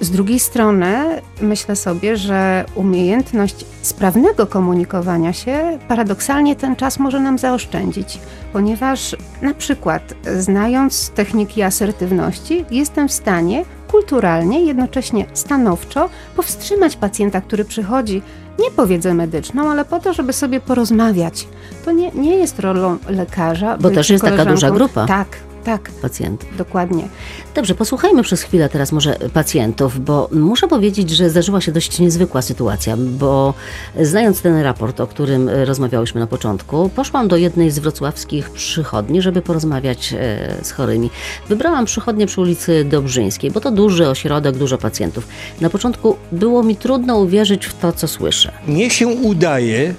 Z 0.00 0.10
drugiej 0.10 0.40
strony 0.40 1.20
myślę 1.40 1.76
sobie, 1.76 2.16
że 2.16 2.64
umiejętność 2.74 3.64
sprawnego 3.82 4.46
komunikowania 4.46 5.32
się 5.32 5.78
paradoksalnie 5.88 6.56
ten 6.56 6.76
czas 6.76 6.98
może 6.98 7.20
nam 7.20 7.38
zaoszczędzić, 7.38 8.18
ponieważ 8.52 9.16
na 9.42 9.54
przykład 9.54 10.14
znając 10.38 11.10
techniki 11.10 11.62
asertywności, 11.62 12.64
jestem 12.70 13.08
w 13.08 13.12
stanie 13.12 13.64
kulturalnie, 13.94 14.64
jednocześnie 14.64 15.26
stanowczo 15.32 16.10
powstrzymać 16.36 16.96
pacjenta, 16.96 17.40
który 17.40 17.64
przychodzi 17.64 18.22
nie 18.58 18.70
po 18.70 18.86
wiedzę 18.86 19.14
medyczną, 19.14 19.70
ale 19.70 19.84
po 19.84 20.00
to, 20.00 20.12
żeby 20.12 20.32
sobie 20.32 20.60
porozmawiać. 20.60 21.48
To 21.84 21.92
nie, 21.92 22.10
nie 22.10 22.36
jest 22.36 22.58
rolą 22.58 22.98
lekarza. 23.08 23.76
Bo 23.76 23.90
też 23.90 24.10
jest 24.10 24.24
taka 24.24 24.44
duża 24.44 24.70
grupa. 24.70 25.06
Tak, 25.06 25.28
tak, 25.64 25.90
Pacjentów. 26.02 26.56
dokładnie. 26.56 27.08
Dobrze, 27.54 27.74
posłuchajmy 27.74 28.22
przez 28.22 28.42
chwilę 28.42 28.68
teraz 28.68 28.92
może 28.92 29.16
pacjentów, 29.32 30.04
bo 30.04 30.28
muszę 30.32 30.68
powiedzieć, 30.68 31.10
że 31.10 31.30
zdarzyła 31.30 31.60
się 31.60 31.72
dość 31.72 31.98
niezwykła 31.98 32.42
sytuacja, 32.42 32.96
bo 32.96 33.54
znając 34.00 34.42
ten 34.42 34.60
raport, 34.60 35.00
o 35.00 35.06
którym 35.06 35.48
e, 35.48 35.64
rozmawiałyśmy 35.64 36.20
na 36.20 36.26
początku, 36.26 36.90
poszłam 36.96 37.28
do 37.28 37.36
jednej 37.36 37.70
z 37.70 37.78
wrocławskich 37.78 38.50
przychodni, 38.50 39.22
żeby 39.22 39.42
porozmawiać 39.42 40.12
e, 40.12 40.54
z 40.62 40.70
chorymi. 40.70 41.10
Wybrałam 41.48 41.84
przychodnię 41.84 42.26
przy 42.26 42.40
ulicy 42.40 42.84
Dobrzyńskiej, 42.84 43.50
bo 43.50 43.60
to 43.60 43.70
duży 43.70 44.08
ośrodek, 44.08 44.56
dużo 44.56 44.78
pacjentów. 44.78 45.28
Na 45.60 45.70
początku 45.70 46.16
było 46.32 46.62
mi 46.62 46.76
trudno 46.76 47.18
uwierzyć 47.18 47.66
w 47.66 47.78
to, 47.78 47.92
co 47.92 48.08
słyszę. 48.08 48.52
Mnie 48.66 48.90
się 48.90 49.06
udaje, 49.06 49.94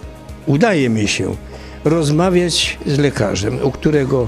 udaje 0.46 0.90
mi 0.90 1.08
się 1.08 1.36
rozmawiać 1.84 2.78
z 2.86 2.98
lekarzem, 2.98 3.60
u 3.64 3.72
którego 3.72 4.28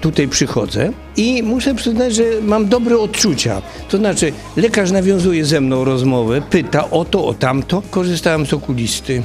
tutaj 0.00 0.28
przychodzę 0.28 0.92
i 1.16 1.42
muszę 1.42 1.74
przyznać, 1.74 2.14
że 2.14 2.24
mam 2.42 2.68
dobre 2.68 2.98
odczucia. 2.98 3.62
To 3.88 3.96
znaczy, 3.96 4.32
lekarz 4.56 4.90
nawiązuje 4.90 5.44
ze 5.44 5.60
mną 5.60 5.84
rozmowę, 5.84 6.42
pyta 6.50 6.90
o 6.90 7.04
to, 7.04 7.26
o 7.26 7.34
tamto. 7.34 7.82
Korzystałem 7.90 8.46
z 8.46 8.52
okulisty, 8.52 9.22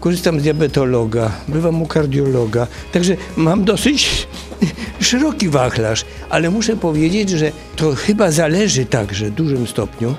korzystam 0.00 0.40
z 0.40 0.42
diabetologa, 0.42 1.32
bywam 1.48 1.82
u 1.82 1.86
kardiologa, 1.86 2.66
także 2.92 3.16
mam 3.36 3.64
dosyć 3.64 4.26
szeroki 5.00 5.48
wachlarz, 5.48 6.04
ale 6.30 6.50
muszę 6.50 6.76
powiedzieć, 6.76 7.30
że 7.30 7.52
to 7.76 7.94
chyba 7.94 8.30
zależy 8.30 8.86
także 8.86 9.26
w 9.26 9.34
dużym 9.34 9.66
stopniu 9.66 10.14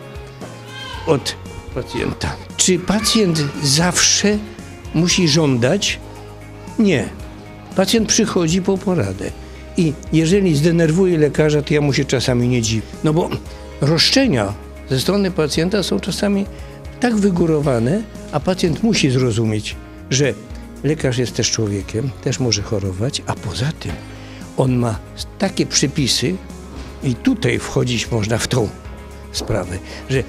od 1.07 1.35
pacjenta. 1.75 2.35
Czy 2.57 2.79
pacjent 2.79 3.43
zawsze 3.63 4.37
musi 4.93 5.27
żądać? 5.27 5.99
Nie. 6.79 7.09
Pacjent 7.75 8.07
przychodzi 8.07 8.61
po 8.61 8.77
poradę. 8.77 9.44
I 9.77 9.93
jeżeli 10.13 10.55
zdenerwuje 10.55 11.17
lekarza, 11.17 11.61
to 11.61 11.73
ja 11.73 11.81
mu 11.81 11.93
się 11.93 12.05
czasami 12.05 12.47
nie 12.47 12.61
dziwię. 12.61 12.87
No 13.03 13.13
bo 13.13 13.29
roszczenia 13.81 14.53
ze 14.89 14.99
strony 14.99 15.31
pacjenta 15.31 15.83
są 15.83 15.99
czasami 15.99 16.45
tak 16.99 17.15
wygórowane, 17.15 18.03
a 18.31 18.39
pacjent 18.39 18.83
musi 18.83 19.11
zrozumieć, 19.11 19.75
że 20.09 20.33
lekarz 20.83 21.17
jest 21.17 21.35
też 21.35 21.51
człowiekiem, 21.51 22.09
też 22.23 22.39
może 22.39 22.61
chorować, 22.61 23.21
a 23.27 23.33
poza 23.33 23.71
tym 23.79 23.91
on 24.57 24.75
ma 24.75 24.99
takie 25.39 25.65
przepisy, 25.65 26.35
i 27.05 27.15
tutaj 27.15 27.59
wchodzić 27.59 28.11
można 28.11 28.37
w 28.37 28.47
tą 28.47 28.69
sprawę, 29.31 29.77
że 30.09 30.23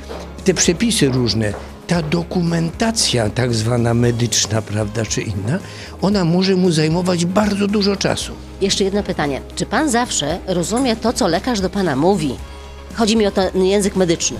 te 0.44 0.54
przepisy 0.54 1.08
różne, 1.08 1.52
ta 1.86 2.02
dokumentacja 2.02 3.30
tak 3.30 3.54
zwana 3.54 3.94
medyczna, 3.94 4.62
prawda, 4.62 5.04
czy 5.04 5.22
inna, 5.22 5.58
ona 6.02 6.24
może 6.24 6.56
mu 6.56 6.70
zajmować 6.70 7.24
bardzo 7.24 7.66
dużo 7.66 7.96
czasu. 7.96 8.32
Jeszcze 8.60 8.84
jedno 8.84 9.02
pytanie. 9.02 9.40
Czy 9.56 9.66
pan 9.66 9.90
zawsze 9.90 10.38
rozumie 10.46 10.96
to, 10.96 11.12
co 11.12 11.28
lekarz 11.28 11.60
do 11.60 11.70
pana 11.70 11.96
mówi? 11.96 12.34
Chodzi 12.94 13.16
mi 13.16 13.26
o 13.26 13.30
ten 13.30 13.64
język 13.64 13.96
medyczny. 13.96 14.36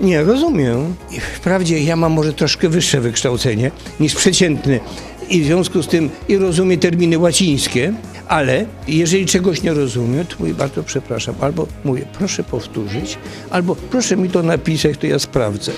Nie, 0.00 0.22
rozumiem. 0.22 0.94
Wprawdzie 1.34 1.80
ja 1.80 1.96
mam 1.96 2.12
może 2.12 2.32
troszkę 2.32 2.68
wyższe 2.68 3.00
wykształcenie 3.00 3.70
niż 4.00 4.14
przeciętny 4.14 4.80
i 5.28 5.42
w 5.42 5.46
związku 5.46 5.82
z 5.82 5.86
tym 5.88 6.10
i 6.28 6.36
rozumiem 6.36 6.80
terminy 6.80 7.18
łacińskie, 7.18 7.92
ale 8.28 8.66
jeżeli 8.88 9.26
czegoś 9.26 9.62
nie 9.62 9.74
rozumiem, 9.74 10.26
to 10.26 10.36
mówię 10.38 10.54
bardzo 10.54 10.82
przepraszam, 10.82 11.34
albo 11.40 11.66
mówię 11.84 12.02
proszę 12.18 12.44
powtórzyć, 12.44 13.18
albo 13.50 13.76
proszę 13.76 14.16
mi 14.16 14.30
to 14.30 14.42
napisać, 14.42 14.98
to 14.98 15.06
ja 15.06 15.18
sprawdzę. 15.18 15.72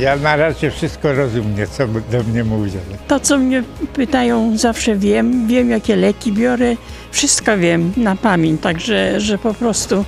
Ja 0.00 0.16
na 0.16 0.36
razie 0.36 0.70
wszystko 0.70 1.12
rozumiem, 1.12 1.66
co 1.70 1.86
do 1.86 2.22
mnie 2.22 2.44
mówią. 2.44 2.78
To, 3.08 3.20
co 3.20 3.38
mnie 3.38 3.62
pytają, 3.94 4.58
zawsze 4.58 4.96
wiem. 4.96 5.46
Wiem, 5.46 5.70
jakie 5.70 5.96
leki 5.96 6.32
biorę. 6.32 6.76
Wszystko 7.10 7.58
wiem 7.58 7.92
na 7.96 8.16
pamięć, 8.16 8.60
także 8.60 9.20
że 9.20 9.38
po 9.38 9.54
prostu 9.54 10.04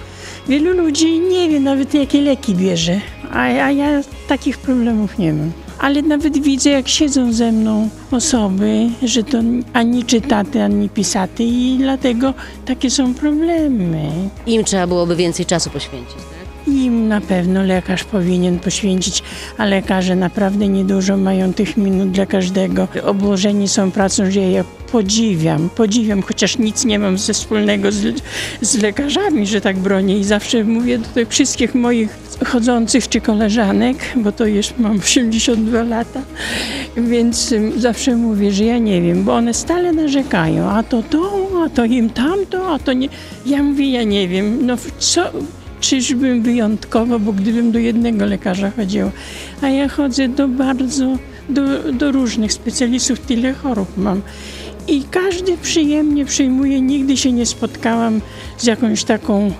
wielu 0.49 0.73
ludzi 0.73 1.21
nie 1.21 1.49
wie 1.49 1.61
nawet, 1.61 1.95
jakie 1.95 2.21
leki 2.21 2.55
bierze. 2.55 3.01
A, 3.33 3.43
a 3.43 3.71
ja 3.71 4.01
takich 4.29 4.59
problemów 4.59 5.19
nie 5.19 5.33
mam. 5.33 5.53
Ale 5.81 6.03
nawet 6.03 6.43
widzę, 6.43 6.71
jak 6.71 6.89
siedzą 6.89 7.33
ze 7.33 7.53
mną 7.53 7.89
osoby, 8.11 8.89
że 9.03 9.23
to 9.23 9.39
ani 9.73 10.05
czytaty, 10.05 10.63
ani 10.63 10.89
pisaty 10.89 11.45
i 11.45 11.77
dlatego 11.79 12.35
takie 12.65 12.91
są 12.91 13.15
problemy. 13.15 14.09
Im 14.47 14.65
trzeba 14.65 14.87
byłoby 14.87 15.17
więcej 15.17 15.47
czasu 15.47 15.71
poświęcić. 15.71 16.15
Tak? 16.15 16.75
Im 16.75 17.09
na 17.09 17.21
pewno 17.21 17.63
lekarz 17.63 18.05
powinien 18.05 18.59
poświęcić, 18.59 19.23
a 19.59 19.65
lekarze 19.65 20.17
naprawdę 20.17 20.69
niedużo 20.69 21.17
mają 21.17 21.55
tych 21.55 21.77
minut 21.77 22.11
dla 22.11 22.27
każdego. 22.27 22.89
Obłożeni 23.05 23.69
są 23.69 23.91
pracą, 23.91 24.31
że 24.31 24.41
ja 24.41 24.65
podziwiam, 24.93 25.71
podziwiam, 25.77 26.23
chociaż 26.23 26.59
nic 26.59 26.85
nie 26.85 26.99
mam 26.99 27.19
ze 27.19 27.33
wspólnego 27.33 27.93
z, 27.93 28.23
z 28.61 28.79
lekarzami, 28.79 29.47
że 29.47 29.61
tak 29.61 29.79
bronię 29.79 30.19
i 30.19 30.25
zawsze 30.25 30.65
mówię 30.65 30.99
do 30.99 31.09
tych 31.09 31.29
wszystkich 31.29 31.75
moich 31.75 32.30
chodzących 32.47 33.09
czy 33.09 33.21
koleżanek, 33.21 33.97
bo 34.17 34.33
to 34.33 34.47
już 34.47 34.75
mam 34.79 34.99
82 35.05 35.83
lata, 35.83 36.23
więc 36.97 37.55
zawsze 37.77 38.17
mówię, 38.17 38.53
że 38.53 38.65
ja 38.65 38.79
nie 38.79 39.03
wiem, 39.03 39.25
bo 39.25 39.35
one 39.35 39.55
stale 39.55 39.93
narzekają, 39.93 40.71
a 40.71 40.83
to 40.83 41.03
to, 41.03 41.49
a 41.65 41.69
to 41.69 41.85
im 41.85 42.11
tamto, 42.11 42.75
a 42.75 42.79
to 42.79 42.93
nie. 42.93 43.09
Ja 43.47 43.63
mówię, 43.63 43.91
ja 43.91 44.03
nie 44.03 44.29
wiem, 44.29 44.67
no 44.67 44.77
co, 44.99 45.23
czyżbym 45.81 46.43
wyjątkowo, 46.43 47.19
bo 47.19 47.33
gdybym 47.33 47.73
do 47.73 47.79
jednego 47.79 48.27
lekarza 48.27 48.71
chodziła, 48.71 49.11
a 49.63 49.69
ja 49.69 49.89
chodzę 49.89 50.29
do 50.29 50.49
bardzo, 50.49 51.17
do, 51.49 51.93
do 51.93 52.13
różnych 52.13 52.53
specjalistów, 52.53 53.21
tyle 53.21 53.53
chorób 53.53 53.97
mam. 53.97 54.23
I 54.89 55.03
każdy 55.11 55.59
przyjemnie 55.59 56.25
przyjmuje, 56.25 56.81
nigdy 56.81 57.17
się 57.17 57.33
nie 57.33 57.47
spotkałam 57.47 58.21
z 58.59 58.67
jakąś 58.67 59.05
taką, 59.05 59.53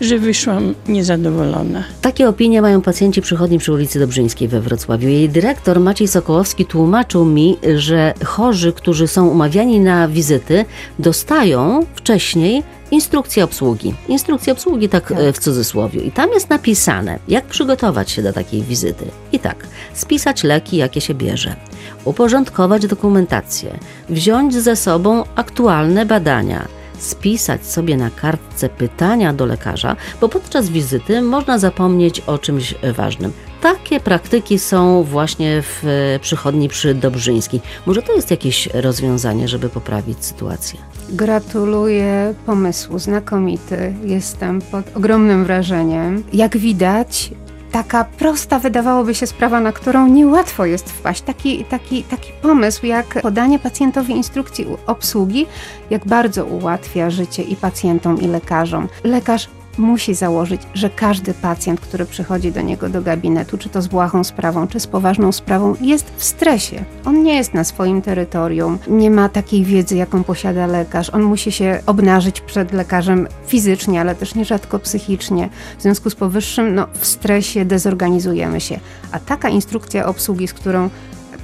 że 0.00 0.18
wyszłam 0.18 0.74
niezadowolona. 0.88 1.84
Takie 2.02 2.28
opinie 2.28 2.62
mają 2.62 2.80
pacjenci 2.82 3.22
przychodni 3.22 3.58
przy 3.58 3.72
ulicy 3.72 3.98
Dobrzyńskiej 3.98 4.48
we 4.48 4.60
Wrocławiu. 4.60 5.08
Jej 5.08 5.28
dyrektor 5.28 5.80
Maciej 5.80 6.08
Sokołowski 6.08 6.64
tłumaczył 6.64 7.24
mi, 7.24 7.56
że 7.76 8.14
chorzy, 8.24 8.72
którzy 8.72 9.08
są 9.08 9.28
umawiani 9.28 9.80
na 9.80 10.08
wizyty, 10.08 10.64
dostają 10.98 11.86
wcześniej 11.94 12.62
instrukcję 12.90 13.44
obsługi. 13.44 13.94
Instrukcję 14.08 14.52
obsługi 14.52 14.88
tak 14.88 15.12
e, 15.12 15.32
w 15.32 15.38
cudzysłowie. 15.38 16.00
I 16.00 16.12
tam 16.12 16.30
jest 16.30 16.50
napisane, 16.50 17.18
jak 17.28 17.44
przygotować 17.44 18.10
się 18.10 18.22
do 18.22 18.32
takiej 18.32 18.62
wizyty. 18.62 19.04
I 19.32 19.38
tak, 19.38 19.66
spisać 19.94 20.44
leki, 20.44 20.76
jakie 20.76 21.00
się 21.00 21.14
bierze, 21.14 21.56
uporządkować 22.04 22.86
dokumentację, 22.86 23.78
wziąć 24.08 24.54
ze 24.54 24.76
sobą 24.76 25.24
aktualne 25.34 26.06
badania, 26.06 26.79
spisać 27.02 27.66
sobie 27.66 27.96
na 27.96 28.10
kartce 28.10 28.68
pytania 28.68 29.32
do 29.32 29.46
lekarza, 29.46 29.96
bo 30.20 30.28
podczas 30.28 30.68
wizyty 30.68 31.22
można 31.22 31.58
zapomnieć 31.58 32.20
o 32.20 32.38
czymś 32.38 32.74
ważnym. 32.96 33.32
Takie 33.60 34.00
praktyki 34.00 34.58
są 34.58 35.02
właśnie 35.02 35.62
w 35.62 35.84
e, 35.84 36.18
przychodni 36.18 36.68
przy 36.68 36.94
Dobrzyńskiej. 36.94 37.60
Może 37.86 38.02
to 38.02 38.12
jest 38.12 38.30
jakieś 38.30 38.66
rozwiązanie, 38.66 39.48
żeby 39.48 39.68
poprawić 39.68 40.24
sytuację? 40.24 40.78
Gratuluję 41.10 42.34
pomysłu, 42.46 42.98
znakomity. 42.98 43.94
Jestem 44.04 44.62
pod 44.62 44.96
ogromnym 44.96 45.44
wrażeniem. 45.44 46.22
Jak 46.32 46.56
widać, 46.56 47.30
taka 47.72 48.04
prosta 48.04 48.58
wydawałoby 48.58 49.14
się 49.14 49.26
sprawa, 49.26 49.60
na 49.60 49.72
którą 49.72 50.08
niełatwo 50.08 50.66
jest 50.66 50.90
wpaść. 50.90 51.22
Taki, 51.22 51.64
taki, 51.64 52.02
taki 52.02 52.32
pomysł, 52.42 52.86
jak 52.86 53.22
podanie 53.22 53.58
pacjentowi 53.58 54.16
instrukcji 54.16 54.66
obsługi, 54.86 55.46
jak 55.90 56.06
bardzo 56.06 56.44
ułatwia 56.44 57.10
życie 57.10 57.42
i 57.42 57.56
pacjentom, 57.56 58.20
i 58.20 58.26
lekarzom. 58.26 58.88
Lekarz 59.04 59.48
musi 59.78 60.14
założyć, 60.14 60.62
że 60.74 60.90
każdy 60.90 61.34
pacjent, 61.34 61.80
który 61.80 62.06
przychodzi 62.06 62.52
do 62.52 62.60
niego 62.60 62.88
do 62.88 63.02
gabinetu, 63.02 63.58
czy 63.58 63.68
to 63.68 63.82
z 63.82 63.88
błahą 63.88 64.24
sprawą, 64.24 64.68
czy 64.68 64.80
z 64.80 64.86
poważną 64.86 65.32
sprawą, 65.32 65.74
jest 65.80 66.12
w 66.16 66.24
stresie. 66.24 66.84
On 67.04 67.22
nie 67.22 67.36
jest 67.36 67.54
na 67.54 67.64
swoim 67.64 68.02
terytorium, 68.02 68.78
nie 68.88 69.10
ma 69.10 69.28
takiej 69.28 69.64
wiedzy, 69.64 69.96
jaką 69.96 70.24
posiada 70.24 70.66
lekarz. 70.66 71.10
On 71.10 71.22
musi 71.22 71.52
się 71.52 71.82
obnażyć 71.86 72.40
przed 72.40 72.72
lekarzem 72.72 73.28
fizycznie, 73.46 74.00
ale 74.00 74.14
też 74.14 74.34
nierzadko 74.34 74.78
psychicznie. 74.78 75.48
W 75.78 75.82
związku 75.82 76.10
z 76.10 76.14
powyższym, 76.14 76.74
no, 76.74 76.86
w 76.94 77.06
stresie 77.06 77.64
dezorganizujemy 77.64 78.60
się. 78.60 78.80
A 79.12 79.18
taka 79.18 79.48
instrukcja 79.48 80.06
obsługi, 80.06 80.48
z 80.48 80.54
którą 80.54 80.90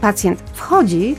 pacjent 0.01 0.43
wchodzi, 0.55 1.17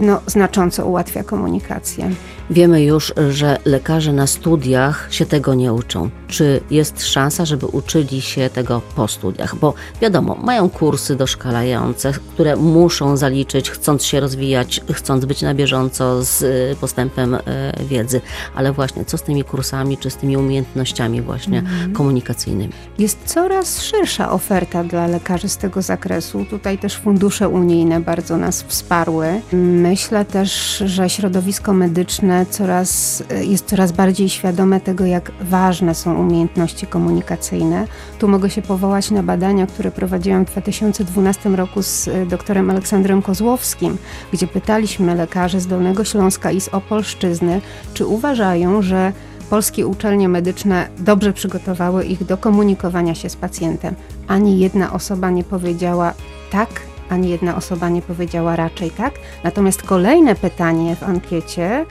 no, 0.00 0.20
znacząco 0.26 0.86
ułatwia 0.86 1.24
komunikację. 1.24 2.10
Wiemy 2.52 2.82
już, 2.82 3.12
że 3.30 3.58
lekarze 3.64 4.12
na 4.12 4.26
studiach 4.26 5.08
się 5.10 5.26
tego 5.26 5.54
nie 5.54 5.72
uczą. 5.72 6.10
Czy 6.28 6.60
jest 6.70 7.06
szansa, 7.06 7.44
żeby 7.44 7.66
uczyli 7.66 8.20
się 8.20 8.50
tego 8.50 8.82
po 8.96 9.08
studiach? 9.08 9.56
Bo 9.56 9.74
wiadomo, 10.00 10.34
mają 10.34 10.70
kursy 10.70 11.16
doszkalające, 11.16 12.12
które 12.12 12.56
muszą 12.56 13.16
zaliczyć, 13.16 13.70
chcąc 13.70 14.04
się 14.04 14.20
rozwijać, 14.20 14.80
chcąc 14.92 15.24
być 15.24 15.42
na 15.42 15.54
bieżąco 15.54 16.24
z 16.24 16.42
y, 16.42 16.76
postępem 16.80 17.34
y, 17.34 17.40
wiedzy. 17.88 18.20
Ale 18.54 18.72
właśnie, 18.72 19.04
co 19.04 19.18
z 19.18 19.22
tymi 19.22 19.44
kursami, 19.44 19.98
czy 19.98 20.10
z 20.10 20.16
tymi 20.16 20.36
umiejętnościami 20.36 21.22
właśnie 21.22 21.62
komunikacyjnymi? 21.92 22.72
Jest 22.98 23.18
coraz 23.24 23.82
szersza 23.82 24.32
oferta 24.32 24.84
dla 24.84 25.06
lekarzy 25.06 25.48
z 25.48 25.56
tego 25.56 25.82
zakresu. 25.82 26.44
Tutaj 26.50 26.78
też 26.78 26.96
fundusze 26.96 27.48
unijne 27.48 28.00
bardzo 28.00 28.36
nas 28.36 28.62
wsparły. 28.62 29.40
Myślę 29.52 30.24
też, 30.24 30.82
że 30.86 31.10
środowisko 31.10 31.72
medyczne 31.72 32.41
coraz, 32.46 33.22
jest 33.40 33.66
coraz 33.66 33.92
bardziej 33.92 34.28
świadome 34.28 34.80
tego, 34.80 35.04
jak 35.04 35.32
ważne 35.40 35.94
są 35.94 36.18
umiejętności 36.18 36.86
komunikacyjne. 36.86 37.86
Tu 38.18 38.28
mogę 38.28 38.50
się 38.50 38.62
powołać 38.62 39.10
na 39.10 39.22
badania, 39.22 39.66
które 39.66 39.90
prowadziłam 39.90 40.46
w 40.46 40.50
2012 40.50 41.48
roku 41.48 41.82
z 41.82 42.08
e, 42.08 42.26
doktorem 42.26 42.70
Aleksandrem 42.70 43.22
Kozłowskim, 43.22 43.96
gdzie 44.32 44.46
pytaliśmy 44.46 45.14
lekarzy 45.14 45.60
z 45.60 45.66
Dolnego 45.66 46.04
Śląska 46.04 46.50
i 46.50 46.60
z 46.60 46.68
Opolszczyzny, 46.68 47.60
czy 47.94 48.06
uważają, 48.06 48.82
że 48.82 49.12
polskie 49.50 49.86
uczelnie 49.86 50.28
medyczne 50.28 50.88
dobrze 50.98 51.32
przygotowały 51.32 52.04
ich 52.04 52.24
do 52.24 52.36
komunikowania 52.36 53.14
się 53.14 53.28
z 53.28 53.36
pacjentem. 53.36 53.94
Ani 54.28 54.58
jedna 54.58 54.92
osoba 54.92 55.30
nie 55.30 55.44
powiedziała 55.44 56.14
tak, 56.50 56.68
ani 57.12 57.30
jedna 57.30 57.56
osoba 57.56 57.88
nie 57.88 58.02
powiedziała 58.02 58.56
raczej 58.56 58.90
tak. 58.90 59.14
Natomiast 59.44 59.82
kolejne 59.82 60.34
pytanie 60.34 60.96
w 60.96 61.02
ankiecie 61.02 61.86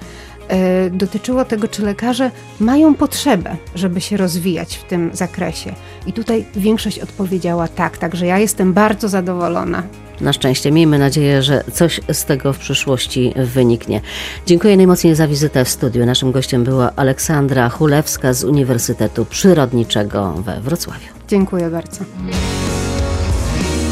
dotyczyło 0.91 1.45
tego, 1.45 1.67
czy 1.67 1.81
lekarze 1.81 2.31
mają 2.59 2.95
potrzebę, 2.95 3.55
żeby 3.75 4.01
się 4.01 4.17
rozwijać 4.17 4.75
w 4.75 4.83
tym 4.83 5.09
zakresie. 5.13 5.73
I 6.05 6.13
tutaj 6.13 6.45
większość 6.55 6.99
odpowiedziała 6.99 7.67
tak, 7.67 7.97
także 7.97 8.25
ja 8.25 8.39
jestem 8.39 8.73
bardzo 8.73 9.09
zadowolona. 9.09 9.83
Na 10.21 10.33
szczęście, 10.33 10.71
miejmy 10.71 10.99
nadzieję, 10.99 11.43
że 11.43 11.63
coś 11.73 11.99
z 12.11 12.25
tego 12.25 12.53
w 12.53 12.57
przyszłości 12.57 13.33
wyniknie. 13.35 14.01
Dziękuję 14.45 14.77
najmocniej 14.77 15.15
za 15.15 15.27
wizytę 15.27 15.65
w 15.65 15.69
studiu. 15.69 16.05
Naszym 16.05 16.31
gościem 16.31 16.63
była 16.63 16.91
Aleksandra 16.95 17.69
Chulewska 17.69 18.33
z 18.33 18.43
Uniwersytetu 18.43 19.25
Przyrodniczego 19.25 20.33
we 20.33 20.61
Wrocławiu. 20.61 21.07
Dziękuję 21.27 21.69
bardzo. 21.69 21.99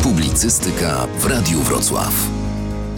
Publicystyka 0.04 1.08
w 1.20 1.26
Radiu 1.26 1.60
Wrocław. 1.60 2.39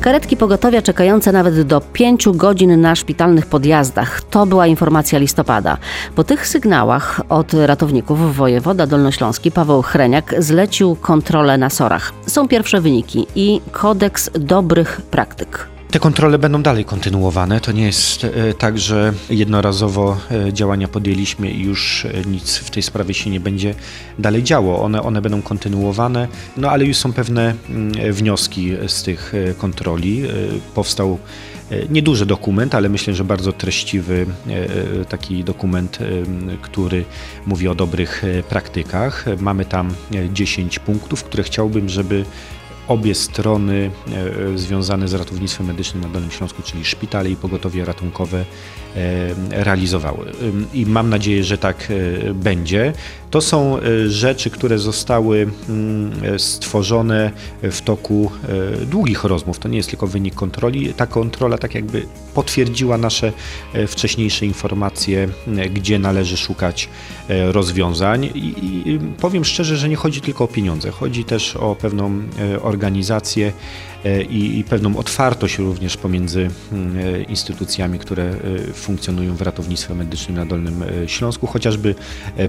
Karetki 0.01 0.37
pogotowia 0.37 0.81
czekające 0.81 1.31
nawet 1.31 1.61
do 1.61 1.81
5 1.81 2.27
godzin 2.35 2.81
na 2.81 2.95
szpitalnych 2.95 3.45
podjazdach. 3.45 4.21
To 4.21 4.45
była 4.45 4.67
informacja 4.67 5.19
listopada. 5.19 5.77
Po 6.15 6.23
tych 6.23 6.47
sygnałach 6.47 7.21
od 7.29 7.53
ratowników 7.53 8.35
wojewoda 8.35 8.87
dolnośląski 8.87 9.51
Paweł 9.51 9.81
Chreniak 9.81 10.35
zlecił 10.37 10.95
kontrolę 10.95 11.57
na 11.57 11.69
sorach. 11.69 12.13
Są 12.27 12.47
pierwsze 12.47 12.81
wyniki 12.81 13.27
i 13.35 13.61
kodeks 13.71 14.29
dobrych 14.33 15.01
praktyk. 15.01 15.67
Te 15.91 15.99
kontrole 15.99 16.39
będą 16.39 16.61
dalej 16.61 16.85
kontynuowane. 16.85 17.61
To 17.61 17.71
nie 17.71 17.85
jest 17.85 18.23
e, 18.23 18.53
tak, 18.53 18.79
że 18.79 19.13
jednorazowo 19.29 20.17
e, 20.31 20.53
działania 20.53 20.87
podjęliśmy 20.87 21.51
i 21.51 21.61
już 21.61 22.05
e, 22.05 22.21
nic 22.25 22.57
w 22.57 22.69
tej 22.69 22.83
sprawie 22.83 23.13
się 23.13 23.29
nie 23.29 23.39
będzie 23.39 23.75
dalej 24.19 24.43
działo. 24.43 24.83
One, 24.83 25.01
one 25.01 25.21
będą 25.21 25.41
kontynuowane, 25.41 26.27
no 26.57 26.69
ale 26.69 26.85
już 26.85 26.97
są 26.97 27.13
pewne 27.13 27.53
mm, 27.69 28.13
wnioski 28.13 28.71
z 28.87 29.03
tych 29.03 29.33
kontroli. 29.57 30.23
Powstał 30.75 31.17
nieduży 31.89 32.25
dokument, 32.25 32.75
ale 32.75 32.89
myślę, 32.89 33.13
że 33.13 33.23
bardzo 33.23 33.53
treściwy 33.53 34.25
taki 35.09 35.43
dokument, 35.43 35.99
który 36.61 37.05
mówi 37.45 37.67
o 37.67 37.75
dobrych 37.75 38.23
praktykach. 38.49 39.25
Mamy 39.39 39.65
tam 39.65 39.93
10 40.33 40.79
punktów, 40.79 41.23
które 41.23 41.43
chciałbym, 41.43 41.89
żeby 41.89 42.25
obie 42.87 43.15
strony 43.15 43.91
e, 44.53 44.57
związane 44.57 45.07
z 45.07 45.13
ratownictwem 45.13 45.67
medycznym 45.67 46.03
na 46.03 46.09
Dolnym 46.09 46.31
Śląsku, 46.31 46.61
czyli 46.63 46.85
szpitale 46.85 47.29
i 47.29 47.35
pogotowie 47.35 47.85
ratunkowe, 47.85 48.39
e, 48.90 48.90
realizowały. 49.49 50.31
I 50.73 50.85
mam 50.85 51.09
nadzieję, 51.09 51.43
że 51.43 51.57
tak 51.57 51.87
e, 51.89 52.33
będzie. 52.33 52.93
To 53.31 53.41
są 53.41 53.77
rzeczy, 54.07 54.49
które 54.49 54.79
zostały 54.79 55.51
stworzone 56.37 57.31
w 57.61 57.81
toku 57.81 58.31
długich 58.85 59.23
rozmów. 59.23 59.59
To 59.59 59.69
nie 59.69 59.77
jest 59.77 59.89
tylko 59.89 60.07
wynik 60.07 60.35
kontroli. 60.35 60.93
Ta 60.93 61.07
kontrola 61.07 61.57
tak 61.57 61.75
jakby 61.75 62.05
potwierdziła 62.33 62.97
nasze 62.97 63.31
wcześniejsze 63.87 64.45
informacje, 64.45 65.27
gdzie 65.73 65.99
należy 65.99 66.37
szukać 66.37 66.89
rozwiązań. 67.51 68.29
I 68.35 68.99
powiem 69.19 69.45
szczerze, 69.45 69.77
że 69.77 69.89
nie 69.89 69.95
chodzi 69.95 70.21
tylko 70.21 70.43
o 70.43 70.47
pieniądze. 70.47 70.91
Chodzi 70.91 71.23
też 71.25 71.55
o 71.55 71.75
pewną 71.75 72.21
organizację 72.61 73.53
e, 74.05 74.21
i, 74.21 74.63
pewną 74.63 74.97
otwartość 74.97 75.57
również 75.57 75.97
pomiędzy 75.97 76.49
mm, 76.71 76.97
e, 76.97 77.23
instytucjami, 77.23 77.99
które 77.99 78.23
e, 78.23 78.37
funkcjonują 78.81 79.35
w 79.35 79.41
ratownictwie 79.41 79.95
medycznym 79.95 80.37
na 80.37 80.45
Dolnym 80.45 80.83
Śląsku, 81.07 81.47
chociażby 81.47 81.95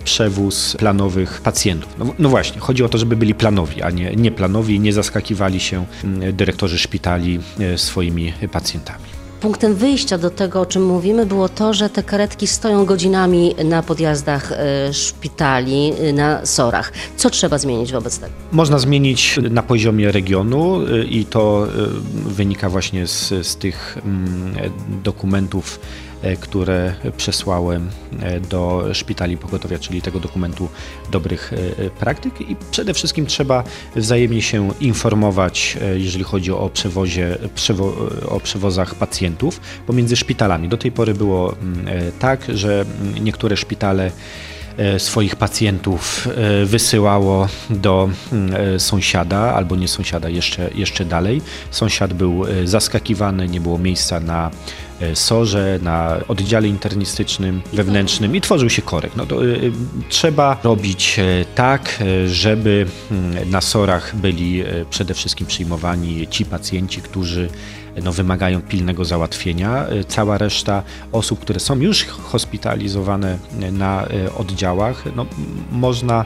przewóz 0.04 0.76
planowych 0.78 1.40
pacjentów. 1.40 1.94
No, 1.98 2.06
no 2.18 2.28
właśnie, 2.28 2.60
chodzi 2.60 2.84
o 2.84 2.88
to, 2.88 2.98
żeby 2.98 3.16
byli 3.16 3.34
planowi, 3.34 3.82
a 3.82 3.90
nie 3.90 4.16
nieplanowi 4.16 4.74
i 4.74 4.80
nie 4.80 4.92
zaskakiwali 4.92 5.60
się 5.60 5.86
dyrektorzy 6.32 6.78
szpitali 6.78 7.40
swoimi 7.76 8.32
pacjentami. 8.52 9.22
Punktem 9.42 9.74
wyjścia 9.74 10.18
do 10.18 10.30
tego, 10.30 10.60
o 10.60 10.66
czym 10.66 10.86
mówimy, 10.86 11.26
było 11.26 11.48
to, 11.48 11.74
że 11.74 11.90
te 11.90 12.02
karetki 12.02 12.46
stoją 12.46 12.84
godzinami 12.84 13.54
na 13.64 13.82
podjazdach 13.82 14.52
e, 14.52 14.92
szpitali, 14.92 15.92
e, 16.00 16.12
na 16.12 16.46
sorach. 16.46 16.92
Co 17.16 17.30
trzeba 17.30 17.58
zmienić 17.58 17.92
wobec 17.92 18.18
tego? 18.18 18.32
Można 18.52 18.78
zmienić 18.78 19.38
na 19.50 19.62
poziomie 19.62 20.12
regionu 20.12 20.80
e, 20.86 21.04
i 21.04 21.24
to 21.24 21.66
wynika 22.26 22.70
właśnie 22.70 23.06
z, 23.06 23.46
z 23.46 23.56
tych 23.56 23.98
dokumentów 25.04 25.78
E, 26.11 26.11
które 26.40 26.94
przesłałem 27.16 27.90
e, 28.20 28.40
do 28.40 28.84
szpitali 28.92 29.36
pogotowia, 29.36 29.78
czyli 29.78 30.02
tego 30.02 30.20
dokumentu 30.20 30.68
dobrych 31.10 31.52
e, 31.52 31.90
praktyk 31.90 32.40
i 32.40 32.56
przede 32.70 32.94
wszystkim 32.94 33.26
trzeba 33.26 33.64
wzajemnie 33.96 34.42
się 34.42 34.68
informować, 34.80 35.78
jeżeli 35.94 36.24
chodzi 36.24 36.52
o 36.52 36.70
przewozie, 36.70 37.38
przewo, 37.54 37.94
o 38.28 38.40
przewozach 38.40 38.94
pacjentów 38.94 39.60
pomiędzy 39.86 40.16
szpitalami. 40.16 40.68
Do 40.68 40.76
tej 40.76 40.92
pory 40.92 41.14
było 41.14 41.52
mm, 41.52 41.86
tak, 42.18 42.44
że 42.48 42.84
niektóre 43.20 43.56
szpitale 43.56 44.10
swoich 44.98 45.36
pacjentów 45.36 46.28
wysyłało 46.64 47.48
do 47.70 48.08
mm, 48.32 48.80
sąsiada 48.80 49.54
albo 49.54 49.76
nie 49.76 49.88
sąsiada, 49.88 50.28
jeszcze, 50.28 50.70
jeszcze 50.74 51.04
dalej. 51.04 51.42
Sąsiad 51.70 52.12
był 52.12 52.44
zaskakiwany, 52.64 53.48
nie 53.48 53.60
było 53.60 53.78
miejsca 53.78 54.20
na 54.20 54.50
E, 55.02 55.16
sorze, 55.16 55.78
na 55.82 56.20
oddziale 56.28 56.68
internistycznym, 56.68 57.62
wewnętrznym 57.72 58.36
i 58.36 58.40
tworzył 58.40 58.70
się 58.70 58.82
korek. 58.82 59.16
No 59.16 59.26
to 59.26 59.36
trzeba 60.08 60.60
robić 60.64 61.18
e, 61.18 61.44
tak, 61.54 62.02
żeby 62.26 62.86
mm, 63.10 63.50
na 63.50 63.60
sorach 63.60 64.16
byli 64.16 64.64
przede 64.90 65.14
wszystkim 65.14 65.46
przyjmowani 65.46 66.28
ci 66.28 66.44
pacjenci, 66.44 67.02
którzy 67.02 67.48
no, 68.02 68.12
wymagają 68.12 68.62
pilnego 68.62 69.04
załatwienia. 69.04 69.86
Cała 70.08 70.38
reszta 70.38 70.82
osób, 71.12 71.40
które 71.40 71.60
są 71.60 71.80
już 71.80 72.04
hospitalizowane 72.04 73.38
na 73.72 74.06
oddziałach, 74.36 75.04
no, 75.16 75.26
można 75.72 76.24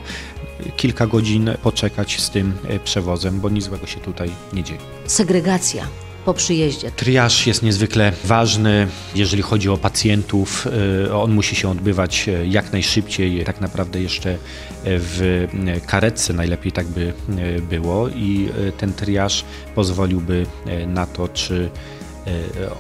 kilka 0.76 1.06
godzin 1.06 1.50
poczekać 1.62 2.20
z 2.20 2.30
tym 2.30 2.52
przewozem, 2.84 3.40
bo 3.40 3.48
nic 3.48 3.64
złego 3.64 3.86
się 3.86 4.00
tutaj 4.00 4.30
nie 4.52 4.64
dzieje. 4.64 4.80
Segregacja 5.06 5.86
po 6.26 6.34
przyjeździe. 6.34 6.90
Triaż 6.90 7.46
jest 7.46 7.62
niezwykle 7.62 8.12
ważny, 8.24 8.86
jeżeli 9.14 9.42
chodzi 9.42 9.68
o 9.68 9.76
pacjentów. 9.76 10.66
E, 11.06 11.14
on 11.14 11.30
musi 11.30 11.56
się 11.56 11.70
odbywać 11.70 12.28
e, 12.28 12.46
jak 12.46 12.72
najszybciej, 12.72 13.44
tak 13.44 13.60
naprawdę 13.60 14.00
jeszcze 14.02 14.38
w 14.84 15.46
karetce 15.86 16.32
najlepiej 16.32 16.72
tak 16.72 16.86
by 16.86 17.12
e, 17.38 17.60
było 17.60 18.08
i 18.08 18.48
ten 18.78 18.92
triaż 18.92 19.44
pozwoliłby 19.74 20.46
na 20.86 21.06
to, 21.06 21.28
czy 21.28 21.70
E, 21.70 21.95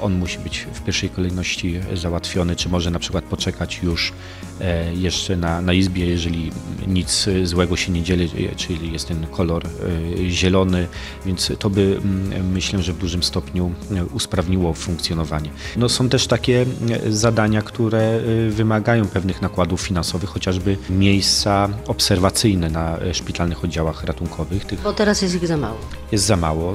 on 0.00 0.14
musi 0.14 0.38
być 0.38 0.66
w 0.72 0.82
pierwszej 0.82 1.10
kolejności 1.10 1.80
załatwiony, 1.94 2.56
czy 2.56 2.68
może 2.68 2.90
na 2.90 2.98
przykład 2.98 3.24
poczekać 3.24 3.80
już 3.82 4.12
e, 4.60 4.94
jeszcze 4.94 5.36
na, 5.36 5.60
na 5.60 5.72
izbie, 5.72 6.06
jeżeli 6.06 6.50
nic 6.86 7.28
złego 7.44 7.76
się 7.76 7.92
nie 7.92 8.02
dzieje, 8.02 8.28
czyli 8.56 8.92
jest 8.92 9.08
ten 9.08 9.26
kolor 9.26 9.66
e, 9.66 10.30
zielony, 10.30 10.86
więc 11.26 11.52
to 11.58 11.70
by 11.70 12.00
mm, 12.04 12.50
myślę, 12.52 12.82
że 12.82 12.92
w 12.92 12.98
dużym 12.98 13.22
stopniu 13.22 13.72
usprawniło 14.12 14.72
funkcjonowanie. 14.72 15.50
No, 15.76 15.88
są 15.88 16.08
też 16.08 16.26
takie 16.26 16.66
zadania, 17.08 17.62
które 17.62 18.20
wymagają 18.50 19.06
pewnych 19.06 19.42
nakładów 19.42 19.80
finansowych, 19.80 20.30
chociażby 20.30 20.76
miejsca 20.90 21.68
obserwacyjne 21.86 22.70
na 22.70 22.98
szpitalnych 23.12 23.64
oddziałach 23.64 24.04
ratunkowych. 24.04 24.64
Tych 24.64 24.82
Bo 24.82 24.92
teraz 24.92 25.22
jest 25.22 25.34
ich 25.34 25.46
za 25.46 25.56
mało. 25.56 25.78
Jest 26.12 26.24
za 26.24 26.36
mało, 26.36 26.74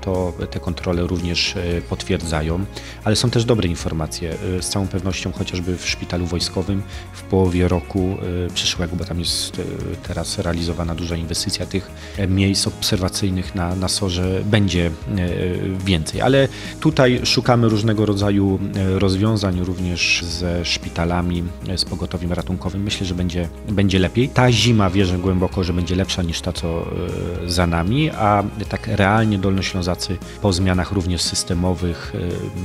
to 0.00 0.32
te 0.50 0.60
kontrole 0.60 1.06
również 1.06 1.54
potwierdzają 1.88 2.11
potwierdzają, 2.12 2.64
ale 3.04 3.16
są 3.16 3.30
też 3.30 3.44
dobre 3.44 3.68
informacje. 3.68 4.34
Y, 4.58 4.62
z 4.62 4.68
całą 4.68 4.86
pewnością 4.88 5.32
chociażby 5.32 5.76
w 5.76 5.88
szpitalu 5.88 6.26
wojskowym 6.26 6.82
w 7.12 7.22
połowie 7.22 7.68
roku 7.68 8.16
y, 8.48 8.54
przyszłego, 8.54 8.96
bo 8.96 9.04
tam 9.04 9.18
jest 9.18 9.58
y, 9.58 9.64
teraz 10.08 10.38
realizowana 10.38 10.94
duża 10.94 11.16
inwestycja 11.16 11.66
tych 11.66 11.90
miejsc 12.28 12.66
obserwacyjnych 12.66 13.54
na, 13.54 13.74
na 13.76 13.88
SORze 13.88 14.42
będzie 14.44 14.90
więcej. 15.84 16.20
Ale 16.20 16.48
tutaj 16.80 17.20
szukamy 17.24 17.68
różnego 17.68 18.06
rodzaju 18.06 18.58
rozwiązań 18.98 19.60
również 19.60 20.24
ze 20.24 20.64
szpitalami, 20.64 21.42
z 21.76 21.84
pogotowiem 21.84 22.32
ratunkowym. 22.32 22.82
Myślę, 22.82 23.06
że 23.06 23.14
będzie, 23.14 23.48
będzie 23.68 23.98
lepiej. 23.98 24.28
Ta 24.28 24.52
zima 24.52 24.90
wierzę 24.90 25.18
głęboko, 25.18 25.64
że 25.64 25.72
będzie 25.72 25.94
lepsza 25.94 26.22
niż 26.22 26.40
ta, 26.40 26.52
co 26.52 26.86
za 27.46 27.66
nami, 27.66 28.10
a 28.10 28.44
tak 28.68 28.86
realnie 28.86 29.38
Dolnoślązacy 29.38 30.16
po 30.42 30.52
zmianach 30.52 30.92
również 30.92 31.22
systemowych 31.22 32.01
E, 32.14 32.18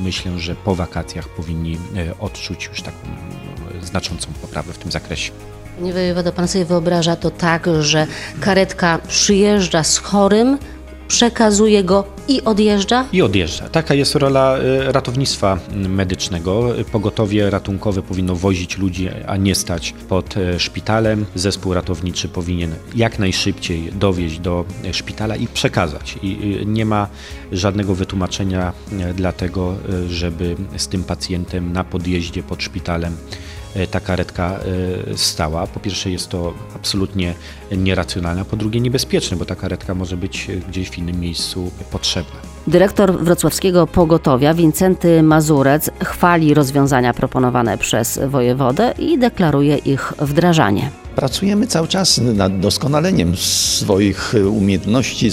myślę, 0.04 0.40
że 0.40 0.56
po 0.56 0.76
wakacjach 0.76 1.30
powinni 1.30 1.78
e, 1.96 2.20
odczuć 2.20 2.66
już 2.66 2.82
taką 2.82 2.98
e, 3.82 3.86
znaczącą 3.86 4.28
poprawę 4.42 4.74
w 4.74 4.78
tym 4.78 4.92
zakresie. 4.92 5.32
Panie 5.78 5.94
wojewodo, 5.94 6.32
pan 6.34 6.48
sobie 6.48 6.66
wyobraża 6.66 7.16
to 7.16 7.32
tak, 7.32 7.68
że 7.80 8.08
karetka 8.40 9.00
przyjeżdża 9.08 9.84
z 9.84 9.98
chorym, 9.98 10.58
przekazuje 11.08 11.84
go 11.84 12.04
i 12.28 12.42
odjeżdża? 12.42 13.06
I 13.14 13.22
odjeżdża. 13.22 13.70
Taka 13.70 13.94
jest 13.94 14.16
rola 14.16 14.58
y, 14.58 14.92
ratownictwa 14.92 15.60
medycznego. 15.90 16.70
Pogotowie 16.92 17.50
ratunkowe 17.50 18.02
powinno 18.02 18.36
wozić 18.36 18.78
ludzi, 18.78 19.10
a 19.28 19.38
nie 19.38 19.56
stać 19.56 19.94
pod 20.10 20.38
y, 20.38 20.60
szpitalem. 20.60 21.26
Zespół 21.36 21.74
ratowniczy 21.74 22.30
powinien 22.30 22.76
jak 22.96 23.20
najszybciej 23.20 23.92
dowieźć 23.92 24.40
do 24.40 24.66
szpitala 24.92 25.36
i 25.36 25.48
przekazać. 25.48 26.18
I 26.24 26.60
y, 26.62 26.66
nie 26.66 26.86
ma 26.86 27.08
żadnego 27.52 27.96
wytłumaczenia 27.96 28.74
dla 29.16 29.32
tego, 29.32 29.76
żeby 30.10 30.56
z 30.78 30.88
tym 30.88 31.04
pacjentem 31.04 31.74
na 31.74 31.84
podjeździe 31.84 32.44
pod 32.44 32.64
szpitalem 32.64 33.18
E, 33.18 33.57
ta 33.92 34.00
karetka 34.00 34.60
e, 35.12 35.18
stała. 35.18 35.68
Po 35.68 35.80
pierwsze 35.80 36.12
jest 36.12 36.30
to 36.30 36.54
absolutnie 36.76 37.34
nieracjonalne, 37.72 38.42
a 38.42 38.46
po 38.46 38.56
drugie 38.56 38.80
niebezpieczne, 38.80 39.38
bo 39.38 39.46
ta 39.46 39.56
karetka 39.56 39.96
może 39.96 40.18
być 40.18 40.48
gdzieś 40.70 40.90
w 40.90 40.98
innym 40.98 41.20
miejscu 41.20 41.72
potrzebna. 41.92 42.36
Dyrektor 42.68 43.24
wrocławskiego 43.24 43.88
pogotowia 43.88 44.54
Wincenty 44.54 45.24
Mazurec 45.24 45.90
chwali 46.04 46.54
rozwiązania 46.54 47.14
proponowane 47.14 47.78
przez 47.78 48.20
wojewodę 48.28 48.94
i 49.00 49.18
deklaruje 49.18 49.78
ich 49.78 50.14
wdrażanie. 50.20 50.92
Pracujemy 51.16 51.68
cały 51.68 51.88
czas 51.88 52.18
nad 52.18 52.60
doskonaleniem 52.60 53.36
swoich 53.38 54.34
umiejętności. 54.52 55.30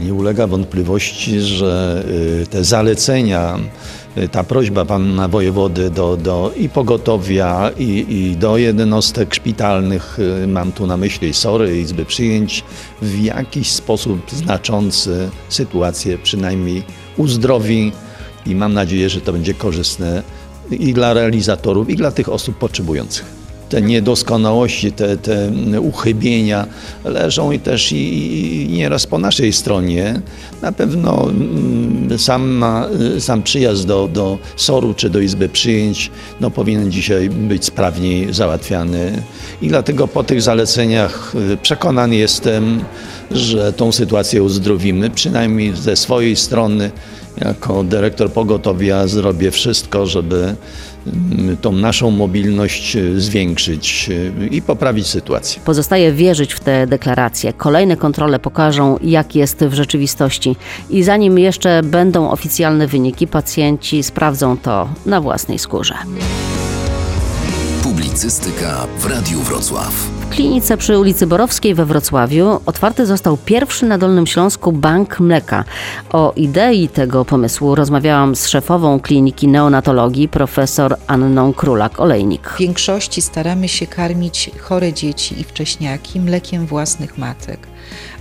Nie 0.00 0.14
ulega 0.14 0.46
wątpliwości, 0.46 1.40
że 1.40 2.04
te 2.50 2.64
zalecenia, 2.64 3.58
ta 4.30 4.44
prośba 4.44 4.84
pana 4.84 5.28
wojewody 5.28 5.90
do, 5.90 6.16
do 6.16 6.52
i 6.56 6.68
pogotowia, 6.68 7.70
i, 7.78 8.06
i 8.08 8.36
do 8.36 8.56
jednostek 8.56 9.34
szpitalnych, 9.34 10.18
y, 10.44 10.46
mam 10.46 10.72
tu 10.72 10.86
na 10.86 10.96
myśli 10.96 11.34
SORY, 11.34 11.80
Izby 11.80 12.04
Przyjęć, 12.04 12.64
w 13.02 13.20
jakiś 13.22 13.72
sposób 13.72 14.30
znaczący 14.30 15.30
sytuację 15.48 16.18
przynajmniej 16.18 16.82
uzdrowi. 17.16 17.92
I 18.46 18.54
mam 18.54 18.74
nadzieję, 18.74 19.08
że 19.08 19.20
to 19.20 19.32
będzie 19.32 19.54
korzystne 19.54 20.22
i 20.70 20.94
dla 20.94 21.14
realizatorów, 21.14 21.90
i 21.90 21.96
dla 21.96 22.10
tych 22.10 22.28
osób 22.28 22.58
potrzebujących 22.58 23.35
te 23.68 23.82
niedoskonałości, 23.82 24.92
te, 24.92 25.16
te 25.16 25.50
uchybienia 25.80 26.66
leżą 27.04 27.52
i 27.52 27.58
też 27.58 27.92
i, 27.92 28.62
i 28.62 28.68
nieraz 28.68 29.06
po 29.06 29.18
naszej 29.18 29.52
stronie. 29.52 30.20
Na 30.62 30.72
pewno 30.72 31.30
mm, 31.30 32.18
sam, 32.18 32.64
sam 33.18 33.42
przyjazd 33.42 33.86
do, 33.86 34.08
do 34.08 34.38
SOR-u 34.56 34.94
czy 34.94 35.10
do 35.10 35.20
Izby 35.20 35.48
Przyjęć 35.48 36.10
no, 36.40 36.50
powinien 36.50 36.92
dzisiaj 36.92 37.30
być 37.30 37.64
sprawniej 37.64 38.34
załatwiany 38.34 39.22
i 39.62 39.68
dlatego 39.68 40.08
po 40.08 40.24
tych 40.24 40.42
zaleceniach 40.42 41.32
y, 41.52 41.56
przekonany 41.56 42.16
jestem, 42.16 42.84
że 43.30 43.72
tą 43.72 43.92
sytuację 43.92 44.42
uzdrowimy, 44.42 45.10
przynajmniej 45.10 45.76
ze 45.76 45.96
swojej 45.96 46.36
strony. 46.36 46.90
Jako 47.40 47.84
dyrektor 47.84 48.32
pogotowia 48.32 49.06
zrobię 49.06 49.50
wszystko, 49.50 50.06
żeby 50.06 50.56
tą 51.60 51.72
naszą 51.72 52.10
mobilność 52.10 52.96
e, 52.96 53.20
zwiększyć 53.20 54.10
e, 54.42 54.46
i 54.46 54.62
poprawić 54.62 55.06
sytuację. 55.06 55.62
Pozostaje 55.64 56.12
wierzyć 56.12 56.54
w 56.54 56.60
te 56.60 56.86
deklaracje. 56.86 57.52
Kolejne 57.52 57.96
kontrole 57.96 58.38
pokażą, 58.38 58.98
jak 59.02 59.34
jest 59.34 59.64
w 59.64 59.74
rzeczywistości. 59.74 60.56
I 60.90 61.02
zanim 61.02 61.38
jeszcze 61.38 61.82
będą 61.82 62.30
oficjalne 62.30 62.86
wyniki, 62.86 63.26
pacjenci 63.26 64.02
sprawdzą 64.02 64.56
to 64.56 64.88
na 65.06 65.20
własnej 65.20 65.58
skórze. 65.58 65.94
Publicystyka 68.16 68.86
w 68.98 69.06
Radiu 69.06 69.40
Wrocław. 69.40 69.92
W 70.20 70.28
klinice 70.28 70.76
przy 70.76 70.98
ulicy 70.98 71.26
Borowskiej 71.26 71.74
we 71.74 71.84
Wrocławiu 71.84 72.60
otwarty 72.66 73.06
został 73.06 73.36
pierwszy 73.36 73.86
na 73.86 73.98
Dolnym 73.98 74.26
Śląsku 74.26 74.72
bank 74.72 75.20
mleka. 75.20 75.64
O 76.10 76.32
idei 76.36 76.88
tego 76.88 77.24
pomysłu 77.24 77.74
rozmawiałam 77.74 78.36
z 78.36 78.48
szefową 78.48 79.00
kliniki 79.00 79.48
neonatologii, 79.48 80.28
profesor 80.28 80.96
Anną 81.06 81.52
Królak-Olejnik. 81.52 82.48
W 82.54 82.58
większości 82.58 83.22
staramy 83.22 83.68
się 83.68 83.86
karmić 83.86 84.50
chore 84.60 84.92
dzieci 84.92 85.40
i 85.40 85.44
wcześniaki 85.44 86.20
mlekiem 86.20 86.66
własnych 86.66 87.18
matek 87.18 87.66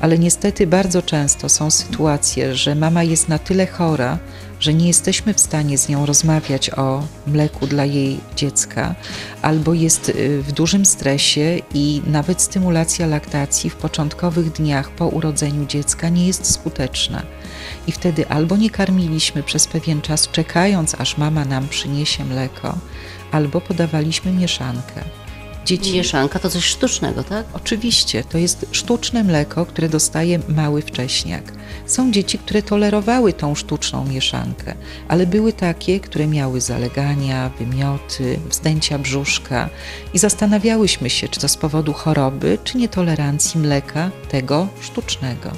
ale 0.01 0.19
niestety 0.19 0.67
bardzo 0.67 1.01
często 1.01 1.49
są 1.49 1.71
sytuacje, 1.71 2.55
że 2.55 2.75
mama 2.75 3.03
jest 3.03 3.29
na 3.29 3.39
tyle 3.39 3.67
chora, 3.67 4.17
że 4.65 4.73
nie 4.73 4.87
jesteśmy 4.87 5.33
w 5.33 5.39
stanie 5.39 5.77
z 5.77 5.89
nią 5.89 6.05
rozmawiać 6.05 6.69
o 6.69 7.03
mleku 7.27 7.67
dla 7.67 7.85
jej 7.85 8.19
dziecka, 8.35 8.95
albo 9.41 9.73
jest 9.73 10.09
y, 10.09 10.41
w 10.41 10.51
dużym 10.51 10.85
stresie 10.85 11.61
i 11.73 12.01
nawet 12.07 12.41
stymulacja 12.41 13.07
laktacji 13.07 13.69
w 13.69 13.75
początkowych 13.75 14.51
dniach 14.51 14.91
po 14.91 15.07
urodzeniu 15.07 15.65
dziecka 15.65 16.09
nie 16.09 16.27
jest 16.27 16.51
skuteczna. 16.51 17.23
I 17.87 17.91
wtedy 17.91 18.29
albo 18.29 18.57
nie 18.57 18.69
karmiliśmy 18.69 19.43
przez 19.43 19.67
pewien 19.67 20.01
czas, 20.01 20.29
czekając 20.31 20.95
aż 20.95 21.17
mama 21.17 21.45
nam 21.45 21.67
przyniesie 21.67 22.25
mleko, 22.25 22.77
albo 23.31 23.61
podawaliśmy 23.61 24.31
mieszankę. 24.33 25.24
Dzieci... 25.65 25.93
Mieszanka 25.93 26.39
to 26.39 26.49
coś 26.49 26.63
sztucznego, 26.65 27.23
tak? 27.23 27.45
Oczywiście, 27.53 28.23
to 28.23 28.37
jest 28.37 28.65
sztuczne 28.71 29.23
mleko, 29.23 29.65
które 29.65 29.89
dostaje 29.89 30.39
mały 30.47 30.81
wcześniak. 30.81 31.53
Są 31.85 32.11
dzieci, 32.11 32.37
które 32.37 32.61
tolerowały 32.61 33.33
tą 33.33 33.55
sztuczną 33.55 34.05
mieszankę, 34.05 34.75
ale 35.07 35.27
były 35.27 35.53
takie, 35.53 35.99
które 35.99 36.27
miały 36.27 36.61
zalegania, 36.61 37.51
wymioty, 37.59 38.39
wzdęcia 38.49 38.99
brzuszka 38.99 39.69
i 40.13 40.19
zastanawiałyśmy 40.19 41.09
się, 41.09 41.27
czy 41.27 41.39
to 41.39 41.47
z 41.47 41.57
powodu 41.57 41.93
choroby, 41.93 42.57
czy 42.63 42.77
nietolerancji 42.77 43.59
mleka 43.59 44.11
tego 44.29 44.67
sztucznego. 44.81 45.51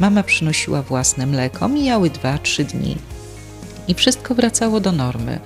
Mama 0.00 0.22
przynosiła 0.22 0.82
własne 0.82 1.26
mleko, 1.26 1.68
mijały 1.68 2.10
2-3 2.10 2.64
dni 2.64 2.96
i 3.88 3.94
wszystko 3.94 4.34
wracało 4.34 4.80
do 4.80 4.92
normy. 4.92 5.40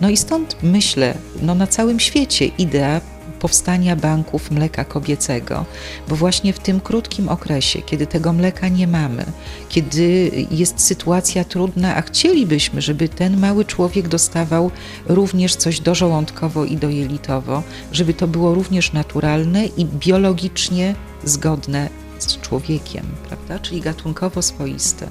No 0.00 0.10
i 0.10 0.16
stąd 0.16 0.56
myślę, 0.62 1.14
no 1.42 1.54
na 1.54 1.66
całym 1.66 2.00
świecie 2.00 2.46
idea 2.46 3.00
powstania 3.46 3.96
banków 3.96 4.50
mleka 4.50 4.84
kobiecego, 4.84 5.64
bo 6.08 6.16
właśnie 6.16 6.52
w 6.52 6.58
tym 6.58 6.80
krótkim 6.80 7.28
okresie, 7.28 7.82
kiedy 7.82 8.06
tego 8.06 8.32
mleka 8.32 8.68
nie 8.68 8.86
mamy, 8.86 9.24
kiedy 9.68 10.30
jest 10.50 10.80
sytuacja 10.80 11.44
trudna, 11.44 11.96
a 11.96 12.02
chcielibyśmy, 12.02 12.82
żeby 12.82 13.08
ten 13.08 13.40
mały 13.40 13.64
człowiek 13.64 14.08
dostawał 14.08 14.70
również 15.06 15.56
coś 15.56 15.80
dożołądkowo 15.80 16.64
i 16.64 16.76
dojelitowo, 16.76 17.62
żeby 17.92 18.14
to 18.14 18.28
było 18.28 18.54
również 18.54 18.92
naturalne 18.92 19.66
i 19.66 19.84
biologicznie 19.84 20.94
zgodne 21.24 21.88
z 22.18 22.40
człowiekiem, 22.40 23.06
prawda? 23.28 23.58
Czyli 23.58 23.80
gatunkowo 23.80 24.42
swoiste. 24.42 25.06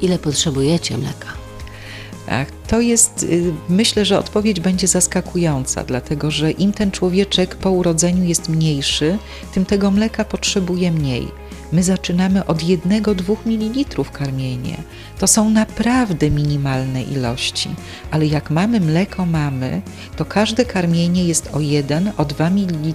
Ile 0.00 0.18
potrzebujecie 0.18 0.98
mleka? 0.98 1.39
To 2.66 2.80
jest, 2.80 3.22
y, 3.22 3.52
myślę, 3.68 4.04
że 4.04 4.18
odpowiedź 4.18 4.60
będzie 4.60 4.86
zaskakująca, 4.86 5.84
dlatego 5.84 6.30
że 6.30 6.50
im 6.50 6.72
ten 6.72 6.90
człowieczek 6.90 7.56
po 7.56 7.70
urodzeniu 7.70 8.24
jest 8.24 8.48
mniejszy, 8.48 9.18
tym 9.54 9.64
tego 9.64 9.90
mleka 9.90 10.24
potrzebuje 10.24 10.92
mniej. 10.92 11.28
My 11.72 11.82
zaczynamy 11.82 12.46
od 12.46 12.58
1-2 12.58 13.36
ml 13.46 14.04
karmienie. 14.12 14.76
To 15.18 15.26
są 15.26 15.50
naprawdę 15.50 16.30
minimalne 16.30 17.02
ilości, 17.02 17.68
ale 18.10 18.26
jak 18.26 18.50
mamy 18.50 18.80
mleko 18.80 19.26
mamy, 19.26 19.82
to 20.16 20.24
każde 20.24 20.64
karmienie 20.64 21.24
jest 21.24 21.50
o 21.52 21.60
1, 21.60 22.12
o 22.16 22.24
2 22.24 22.50
ml 22.50 22.94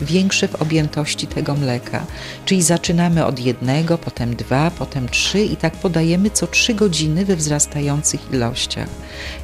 większe 0.00 0.48
w 0.48 0.62
objętości 0.62 1.26
tego 1.26 1.54
mleka. 1.54 2.06
Czyli 2.44 2.62
zaczynamy 2.62 3.26
od 3.26 3.38
jednego, 3.40 3.98
potem 3.98 4.36
dwa, 4.36 4.70
potem 4.70 5.08
trzy 5.08 5.40
i 5.40 5.56
tak 5.56 5.76
podajemy 5.76 6.30
co 6.30 6.46
3 6.46 6.74
godziny 6.74 7.24
we 7.24 7.36
wzrastających 7.36 8.20
ilościach. 8.32 8.88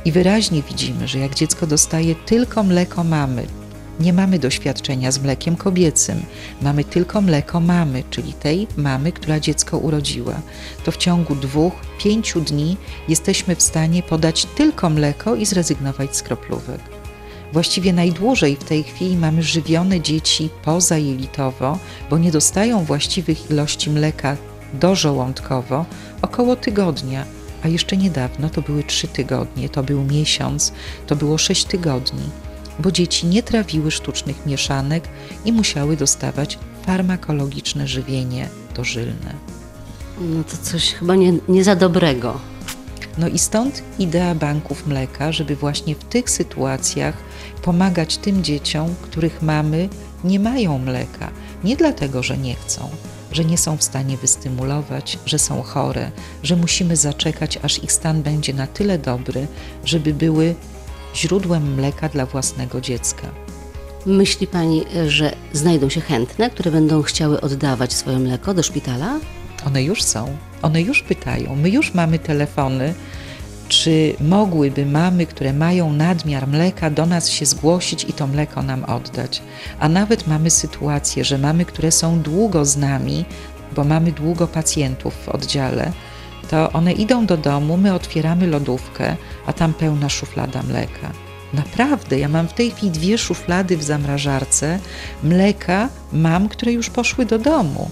I 0.04 0.12
wyraźnie 0.12 0.62
widzimy, 0.62 1.08
że 1.08 1.18
jak 1.18 1.34
dziecko 1.34 1.66
dostaje 1.66 2.14
tylko 2.14 2.62
mleko 2.62 3.04
mamy, 3.04 3.46
nie 4.00 4.12
mamy 4.12 4.38
doświadczenia 4.38 5.12
z 5.12 5.18
mlekiem 5.18 5.56
kobiecym, 5.56 6.22
mamy 6.62 6.84
tylko 6.84 7.20
mleko 7.20 7.60
mamy, 7.60 8.02
czyli 8.10 8.32
tej 8.32 8.66
mamy, 8.76 9.12
która 9.12 9.40
dziecko 9.40 9.78
urodziła. 9.78 10.34
To 10.84 10.90
w 10.90 10.96
ciągu 10.96 11.34
dwóch, 11.34 11.72
pięciu 11.98 12.40
dni 12.40 12.76
jesteśmy 13.08 13.56
w 13.56 13.62
stanie 13.62 14.02
podać 14.02 14.44
tylko 14.44 14.90
mleko 14.90 15.34
i 15.34 15.46
zrezygnować 15.46 16.16
z 16.16 16.22
kroplówek. 16.22 16.80
Właściwie 17.52 17.92
najdłużej 17.92 18.56
w 18.56 18.64
tej 18.64 18.82
chwili 18.82 19.16
mamy 19.16 19.42
żywione 19.42 20.00
dzieci 20.00 20.50
pozajelitowo, 20.64 21.78
bo 22.10 22.18
nie 22.18 22.32
dostają 22.32 22.84
właściwych 22.84 23.50
ilości 23.50 23.90
mleka 23.90 24.36
dożołądkowo 24.72 25.86
około 26.22 26.56
tygodnia, 26.56 27.24
a 27.62 27.68
jeszcze 27.68 27.96
niedawno 27.96 28.50
to 28.50 28.62
były 28.62 28.84
trzy 28.84 29.08
tygodnie, 29.08 29.68
to 29.68 29.82
był 29.82 30.04
miesiąc, 30.04 30.72
to 31.06 31.16
było 31.16 31.38
sześć 31.38 31.64
tygodni 31.64 32.43
bo 32.78 32.92
dzieci 32.92 33.26
nie 33.26 33.42
trawiły 33.42 33.90
sztucznych 33.90 34.46
mieszanek 34.46 35.08
i 35.44 35.52
musiały 35.52 35.96
dostawać 35.96 36.58
farmakologiczne 36.86 37.88
żywienie 37.88 38.48
dożylne. 38.76 39.34
No 40.20 40.44
to 40.44 40.56
coś 40.62 40.92
chyba 40.92 41.14
nie, 41.14 41.32
nie 41.48 41.64
za 41.64 41.76
dobrego. 41.76 42.40
No 43.18 43.28
i 43.28 43.38
stąd 43.38 43.82
idea 43.98 44.34
banków 44.34 44.86
mleka, 44.86 45.32
żeby 45.32 45.56
właśnie 45.56 45.94
w 45.94 46.04
tych 46.04 46.30
sytuacjach 46.30 47.14
pomagać 47.62 48.16
tym 48.16 48.44
dzieciom, 48.44 48.94
których 49.02 49.42
mamy 49.42 49.88
nie 50.24 50.40
mają 50.40 50.78
mleka. 50.78 51.30
Nie 51.64 51.76
dlatego, 51.76 52.22
że 52.22 52.38
nie 52.38 52.54
chcą, 52.54 52.90
że 53.32 53.44
nie 53.44 53.58
są 53.58 53.76
w 53.76 53.82
stanie 53.82 54.16
wystymulować, 54.16 55.18
że 55.26 55.38
są 55.38 55.62
chore, 55.62 56.10
że 56.42 56.56
musimy 56.56 56.96
zaczekać, 56.96 57.58
aż 57.62 57.84
ich 57.84 57.92
stan 57.92 58.22
będzie 58.22 58.54
na 58.54 58.66
tyle 58.66 58.98
dobry, 58.98 59.46
żeby 59.84 60.14
były 60.14 60.54
źródłem 61.14 61.74
mleka 61.74 62.08
dla 62.08 62.26
własnego 62.26 62.80
dziecka. 62.80 63.28
Myśli 64.06 64.46
Pani, 64.46 64.84
że 65.08 65.36
znajdą 65.52 65.88
się 65.88 66.00
chętne, 66.00 66.50
które 66.50 66.70
będą 66.70 67.02
chciały 67.02 67.40
oddawać 67.40 67.92
swoje 67.92 68.18
mleko 68.18 68.54
do 68.54 68.62
szpitala? 68.62 69.20
One 69.66 69.82
już 69.82 70.02
są. 70.02 70.36
One 70.62 70.82
już 70.82 71.02
pytają. 71.02 71.56
My 71.56 71.70
już 71.70 71.94
mamy 71.94 72.18
telefony, 72.18 72.94
czy 73.68 74.14
mogłyby 74.20 74.86
mamy, 74.86 75.26
które 75.26 75.52
mają 75.52 75.92
nadmiar 75.92 76.48
mleka, 76.48 76.90
do 76.90 77.06
nas 77.06 77.28
się 77.28 77.46
zgłosić 77.46 78.04
i 78.04 78.12
to 78.12 78.26
mleko 78.26 78.62
nam 78.62 78.84
oddać. 78.84 79.42
A 79.78 79.88
nawet 79.88 80.26
mamy 80.26 80.50
sytuację, 80.50 81.24
że 81.24 81.38
mamy, 81.38 81.64
które 81.64 81.92
są 81.92 82.20
długo 82.20 82.64
z 82.64 82.76
nami, 82.76 83.24
bo 83.76 83.84
mamy 83.84 84.12
długo 84.12 84.46
pacjentów 84.46 85.14
w 85.14 85.28
oddziale, 85.28 85.92
to 86.44 86.72
one 86.72 86.92
idą 86.92 87.26
do 87.26 87.36
domu, 87.36 87.76
my 87.76 87.94
otwieramy 87.94 88.46
lodówkę, 88.46 89.16
a 89.46 89.52
tam 89.52 89.74
pełna 89.74 90.08
szuflada 90.08 90.62
mleka. 90.62 91.10
Naprawdę, 91.54 92.18
ja 92.18 92.28
mam 92.28 92.48
w 92.48 92.52
tej 92.52 92.70
chwili 92.70 92.90
dwie 92.90 93.18
szuflady 93.18 93.76
w 93.76 93.82
zamrażarce 93.82 94.78
mleka 95.22 95.88
mam, 96.12 96.48
które 96.48 96.72
już 96.72 96.90
poszły 96.90 97.26
do 97.26 97.38
domu. 97.38 97.90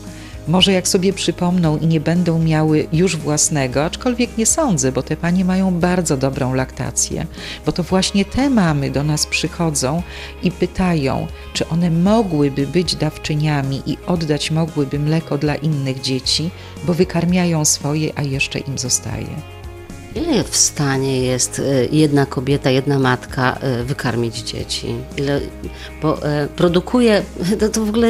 Może 0.49 0.73
jak 0.73 0.89
sobie 0.89 1.13
przypomną 1.13 1.79
i 1.79 1.87
nie 1.87 2.01
będą 2.01 2.39
miały 2.39 2.89
już 2.93 3.17
własnego, 3.17 3.85
aczkolwiek 3.85 4.39
nie 4.39 4.47
sądzę, 4.47 4.93
bo 4.93 5.03
te 5.03 5.17
panie 5.17 5.45
mają 5.45 5.81
bardzo 5.81 6.17
dobrą 6.17 6.55
laktację, 6.55 7.27
bo 7.67 7.73
to 7.73 7.83
właśnie 7.83 8.25
te 8.25 8.51
mamy 8.51 8.91
do 8.91 9.05
nas 9.05 9.27
przychodzą 9.27 10.03
i 10.43 10.51
pytają, 10.51 11.27
czy 11.53 11.69
one 11.69 11.91
mogłyby 11.91 12.67
być 12.67 12.97
dawczyniami 12.97 13.83
i 13.87 13.97
oddać 14.07 14.51
mogłyby 14.51 14.99
mleko 14.99 15.39
dla 15.39 15.55
innych 15.55 16.01
dzieci, 16.01 16.51
bo 16.85 16.95
wykarmiają 16.95 17.65
swoje, 17.65 18.13
a 18.19 18.23
jeszcze 18.23 18.59
im 18.59 18.79
zostaje. 18.79 19.52
Ile 20.15 20.45
w 20.45 20.57
stanie 20.57 21.23
jest 21.23 21.59
y, 21.59 21.89
jedna 21.93 22.27
kobieta, 22.27 22.71
jedna 22.71 22.99
matka 22.99 23.59
y, 23.81 23.85
wykarmić 23.85 24.39
dzieci? 24.39 24.95
Ile, 25.17 25.41
bo 26.03 26.23
e, 26.23 26.49
produkuje, 26.57 27.23
to, 27.61 27.69
to 27.69 27.85
w 27.85 27.89
ogóle 27.89 28.09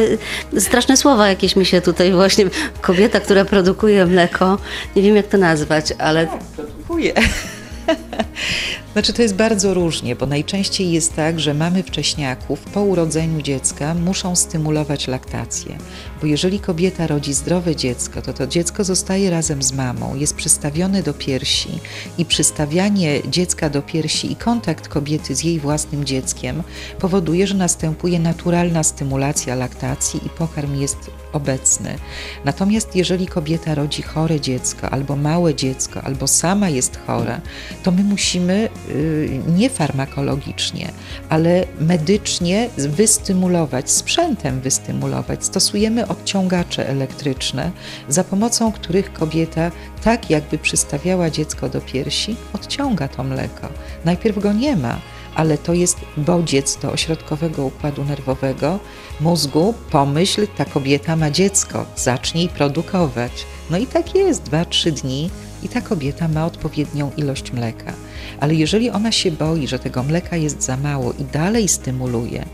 straszne 0.59 0.97
słowa 0.97 1.29
jakieś 1.29 1.57
mi 1.57 1.67
się 1.67 1.81
tutaj 1.81 2.13
właśnie, 2.13 2.45
kobieta, 2.81 3.21
która 3.21 3.45
produkuje 3.45 4.07
mleko, 4.07 4.59
nie 4.97 5.03
wiem 5.03 5.17
jak 5.17 5.27
to 5.27 5.39
nazwać, 5.39 5.93
ale... 5.99 6.29
Produkuje. 6.57 7.15
Znaczy 8.93 9.13
to 9.13 9.23
jest 9.23 9.35
bardzo 9.35 9.75
różnie, 9.75 10.17
bo 10.17 10.27
najczęściej 10.27 10.93
jest 10.93 11.17
tak, 11.17 11.41
że 11.41 11.55
mamy 11.55 11.83
wcześniaków 11.83 12.61
po 12.61 12.83
urodzeniu 12.83 13.43
dziecka 13.43 13.95
muszą 13.95 14.37
stymulować 14.37 15.09
laktację. 15.09 15.79
Bo 16.23 16.27
jeżeli 16.27 16.61
kobieta 16.61 17.07
rodzi 17.07 17.35
zdrowe 17.35 17.77
dziecko, 17.77 18.23
to 18.23 18.33
to 18.33 18.47
dziecko 18.47 18.85
zostaje 18.85 19.31
razem 19.31 19.63
z 19.63 19.73
mamą, 19.73 20.15
jest 20.15 20.35
przystawione 20.35 21.03
do 21.03 21.15
piersi 21.15 21.81
i 22.19 22.25
przystawianie 22.25 23.21
dziecka 23.31 23.71
do 23.71 23.83
piersi 23.83 24.33
i 24.33 24.37
kontakt 24.37 24.89
kobiety 24.89 25.35
z 25.35 25.45
jej 25.45 25.61
własnym 25.61 26.05
dzieckiem 26.05 26.63
powoduje, 26.99 27.47
że 27.47 27.55
następuje 27.55 28.19
naturalna 28.19 28.83
stymulacja 28.83 29.55
laktacji 29.55 30.21
i 30.27 30.31
pokarm 30.31 30.81
jest 30.81 31.11
obecny. 31.33 31.99
Natomiast 32.45 32.97
jeżeli 32.97 33.27
kobieta 33.27 33.75
rodzi 33.75 34.03
chore 34.03 34.41
dziecko, 34.41 34.91
albo 34.91 35.17
małe 35.17 35.55
dziecko, 35.55 36.03
albo 36.03 36.27
sama 36.27 36.69
jest 36.69 36.99
chora, 37.07 37.41
to 37.83 37.91
my 37.91 38.05
musimy 38.05 38.69
y, 38.89 39.41
nie 39.57 39.71
farmakologicznie, 39.71 40.93
ale 41.29 41.65
medycznie 41.81 42.69
wystymulować, 42.77 43.91
sprzętem 43.91 44.61
wystymulować. 44.61 45.45
Stosujemy 45.45 46.09
odciągacze 46.13 46.89
elektryczne, 46.89 47.71
za 48.09 48.25
pomocą 48.25 48.73
których 48.73 49.13
kobieta, 49.13 49.71
tak 50.05 50.31
jakby 50.31 50.59
przystawiała 50.59 51.31
dziecko 51.31 51.69
do 51.69 51.81
piersi, 51.81 52.37
odciąga 52.53 53.09
to 53.09 53.25
mleko. 53.25 53.69
Najpierw 54.05 54.39
go 54.39 54.53
nie 54.53 54.77
ma, 54.77 55.01
ale 55.35 55.59
to 55.59 55.75
jest 55.75 55.97
bodziec 56.17 56.77
do 56.77 56.93
ośrodkowego 56.93 57.65
układu 57.65 58.05
nerwowego, 58.05 58.79
mózgu, 59.21 59.75
pomyśl, 59.91 60.47
ta 60.57 60.65
kobieta 60.65 61.17
ma 61.17 61.31
dziecko, 61.31 61.87
zacznij 61.97 62.49
produkować. 62.49 63.33
No 63.71 63.79
i 63.79 63.87
tak 63.87 64.15
jest, 64.15 64.43
2-3 64.43 64.91
dni 64.91 65.31
i 65.63 65.69
ta 65.69 65.81
kobieta 65.81 66.29
ma 66.29 66.47
odpowiednią 66.47 67.11
ilość 67.17 67.53
mleka. 67.53 67.93
Ale 68.41 68.55
jeżeli 68.55 68.91
ona 68.91 69.13
się 69.13 69.31
boi, 69.31 69.69
że 69.69 69.79
tego 69.79 70.03
mleka 70.03 70.37
jest 70.37 70.63
za 70.63 70.77
mało 70.77 71.13
i 71.13 71.25
dalej 71.25 71.69
stymuluje, 71.69 72.45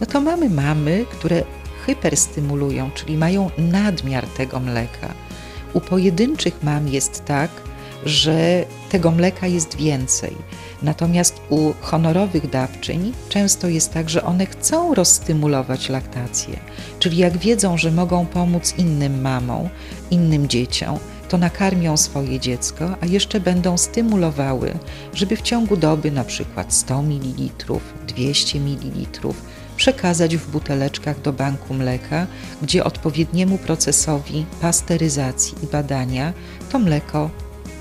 no 0.00 0.06
to 0.06 0.20
mamy 0.20 0.50
mamy, 0.50 1.04
które 1.10 1.42
hyperstymulują, 1.86 2.90
czyli 2.94 3.16
mają 3.16 3.50
nadmiar 3.58 4.26
tego 4.26 4.60
mleka. 4.60 5.14
U 5.72 5.80
pojedynczych 5.80 6.62
mam 6.62 6.88
jest 6.88 7.24
tak, 7.24 7.50
że 8.04 8.64
tego 8.90 9.10
mleka 9.10 9.46
jest 9.46 9.76
więcej. 9.76 10.36
Natomiast 10.82 11.40
u 11.48 11.72
honorowych 11.80 12.50
dawczyń 12.50 13.12
często 13.28 13.68
jest 13.68 13.92
tak, 13.92 14.10
że 14.10 14.24
one 14.24 14.46
chcą 14.46 14.94
rozstymulować 14.94 15.88
laktację. 15.88 16.58
Czyli 16.98 17.16
jak 17.16 17.38
wiedzą, 17.38 17.78
że 17.78 17.90
mogą 17.90 18.26
pomóc 18.26 18.74
innym 18.78 19.20
mamom, 19.20 19.68
innym 20.10 20.48
dzieciom, 20.48 20.98
to 21.28 21.38
nakarmią 21.38 21.96
swoje 21.96 22.40
dziecko, 22.40 22.96
a 23.00 23.06
jeszcze 23.06 23.40
będą 23.40 23.78
stymulowały, 23.78 24.74
żeby 25.14 25.36
w 25.36 25.42
ciągu 25.42 25.76
doby 25.76 26.10
na 26.10 26.24
przykład 26.24 26.74
100 26.74 27.02
ml, 27.02 27.50
200 28.08 28.60
ml 28.60 29.28
przekazać 29.80 30.36
w 30.36 30.50
buteleczkach 30.50 31.20
do 31.20 31.32
banku 31.32 31.74
mleka, 31.74 32.26
gdzie 32.62 32.84
odpowiedniemu 32.84 33.58
procesowi 33.58 34.46
pasteryzacji 34.60 35.54
i 35.62 35.66
badania 35.66 36.32
to 36.72 36.78
mleko 36.78 37.30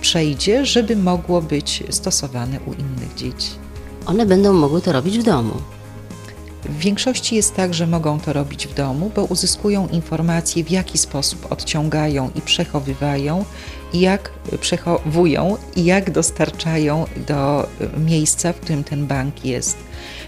przejdzie, 0.01 0.65
żeby 0.65 0.95
mogło 0.95 1.41
być 1.41 1.83
stosowane 1.89 2.59
u 2.59 2.73
innych 2.73 3.15
dzieci. 3.15 3.49
One 4.05 4.25
będą 4.25 4.53
mogły 4.53 4.81
to 4.81 4.91
robić 4.91 5.19
w 5.19 5.23
domu. 5.23 5.53
W 6.65 6.77
większości 6.77 7.35
jest 7.35 7.55
tak, 7.55 7.73
że 7.73 7.87
mogą 7.87 8.19
to 8.19 8.33
robić 8.33 8.67
w 8.67 8.73
domu, 8.73 9.11
bo 9.15 9.23
uzyskują 9.23 9.87
informacje, 9.87 10.63
w 10.63 10.71
jaki 10.71 10.97
sposób 10.97 11.51
odciągają 11.51 12.29
i 12.35 12.41
przechowywają, 12.41 13.45
jak 13.93 14.31
przechowują 14.61 15.57
i 15.75 15.85
jak 15.85 16.11
dostarczają 16.11 17.05
do 17.27 17.67
miejsca, 17.97 18.53
w 18.53 18.59
którym 18.59 18.83
ten 18.83 19.07
bank 19.07 19.45
jest. 19.45 19.77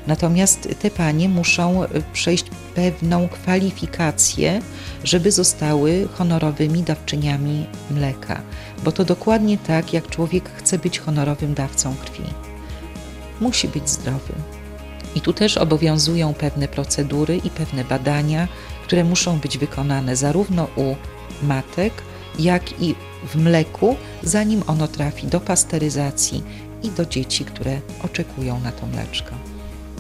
Natomiast 0.08 0.70
te 0.80 0.92
panie 0.92 1.30
muszą 1.30 1.82
przejść 2.14 2.46
pewną 2.76 3.28
kwalifikację, 3.28 4.62
żeby 5.04 5.32
zostały 5.32 6.08
honorowymi 6.14 6.84
dawczyniami 6.84 7.66
mleka, 7.92 8.42
bo 8.84 8.92
to 8.92 9.06
dokładnie 9.06 9.58
tak, 9.58 9.94
jak 9.94 10.08
człowiek 10.08 10.50
chce 10.56 10.80
być 10.80 11.00
honorowym 11.00 11.54
dawcą 11.54 11.96
krwi. 11.96 12.24
Musi 13.42 13.68
być 13.68 13.90
zdrowy. 13.90 14.34
I 15.16 15.22
tu 15.22 15.34
też 15.34 15.58
obowiązują 15.58 16.34
pewne 16.34 16.68
procedury 16.68 17.38
i 17.38 17.50
pewne 17.50 17.84
badania, 17.84 18.48
które 18.84 19.04
muszą 19.04 19.40
być 19.40 19.58
wykonane 19.58 20.16
zarówno 20.16 20.68
u 20.76 20.96
matek, 21.44 21.94
jak 22.40 22.82
i 22.82 22.96
w 23.34 23.36
mleku, 23.36 23.96
zanim 24.24 24.64
ono 24.68 24.88
trafi 24.88 25.28
do 25.28 25.40
pasteryzacji 25.40 26.44
i 26.84 26.90
do 26.90 27.06
dzieci, 27.06 27.46
które 27.46 27.82
oczekują 28.04 28.60
na 28.60 28.72
to 28.72 28.86
mleczko. 28.86 29.36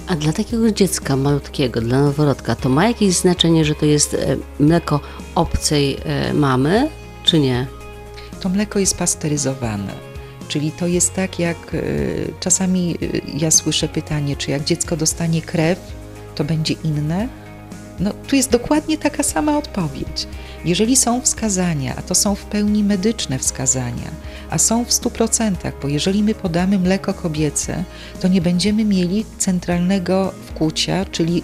A 0.08 0.16
dla 0.16 0.34
takiego 0.34 0.72
dziecka 0.72 1.16
malutkiego, 1.16 1.82
dla 1.82 2.02
noworodka, 2.02 2.56
to 2.56 2.70
ma 2.70 2.88
jakieś 2.88 3.16
znaczenie, 3.16 3.66
że 3.66 3.76
to 3.76 3.86
jest 3.86 4.14
e, 4.14 4.38
mleko 4.60 5.00
obcej 5.36 5.98
e, 6.04 6.34
mamy, 6.34 6.90
czy 7.24 7.40
nie? 7.40 7.68
To 8.40 8.50
mleko 8.50 8.80
jest 8.80 8.98
pasteryzowane. 8.98 9.94
Czyli 10.48 10.72
to 10.72 10.88
jest 10.88 11.14
tak, 11.14 11.40
jak 11.40 11.58
e, 11.74 11.80
czasami 12.40 12.98
ja 13.38 13.52
słyszę 13.52 13.88
pytanie, 13.88 14.36
czy 14.36 14.52
jak 14.52 14.64
dziecko 14.64 14.98
dostanie 14.98 15.42
krew, 15.42 15.80
to 16.36 16.44
będzie 16.44 16.74
inne? 16.84 17.28
No, 18.00 18.12
tu 18.28 18.36
jest 18.36 18.50
dokładnie 18.50 18.98
taka 18.98 19.24
sama 19.24 19.58
odpowiedź. 19.58 20.28
Jeżeli 20.66 20.96
są 20.96 21.22
wskazania, 21.22 21.96
a 21.98 22.02
to 22.02 22.16
są 22.16 22.36
w 22.36 22.46
pełni 22.46 22.84
medyczne 22.84 23.40
wskazania, 23.40 24.12
a 24.50 24.58
są 24.58 24.86
w 24.86 24.90
100%, 24.90 25.72
bo 25.82 25.88
jeżeli 25.88 26.24
my 26.24 26.36
podamy 26.36 26.80
mleko 26.80 27.14
kobiece, 27.14 27.84
to 28.22 28.28
nie 28.28 28.42
będziemy 28.42 28.86
mieli 28.86 29.26
centralnego 29.38 30.34
wkłucia, 30.46 31.06
czyli 31.06 31.44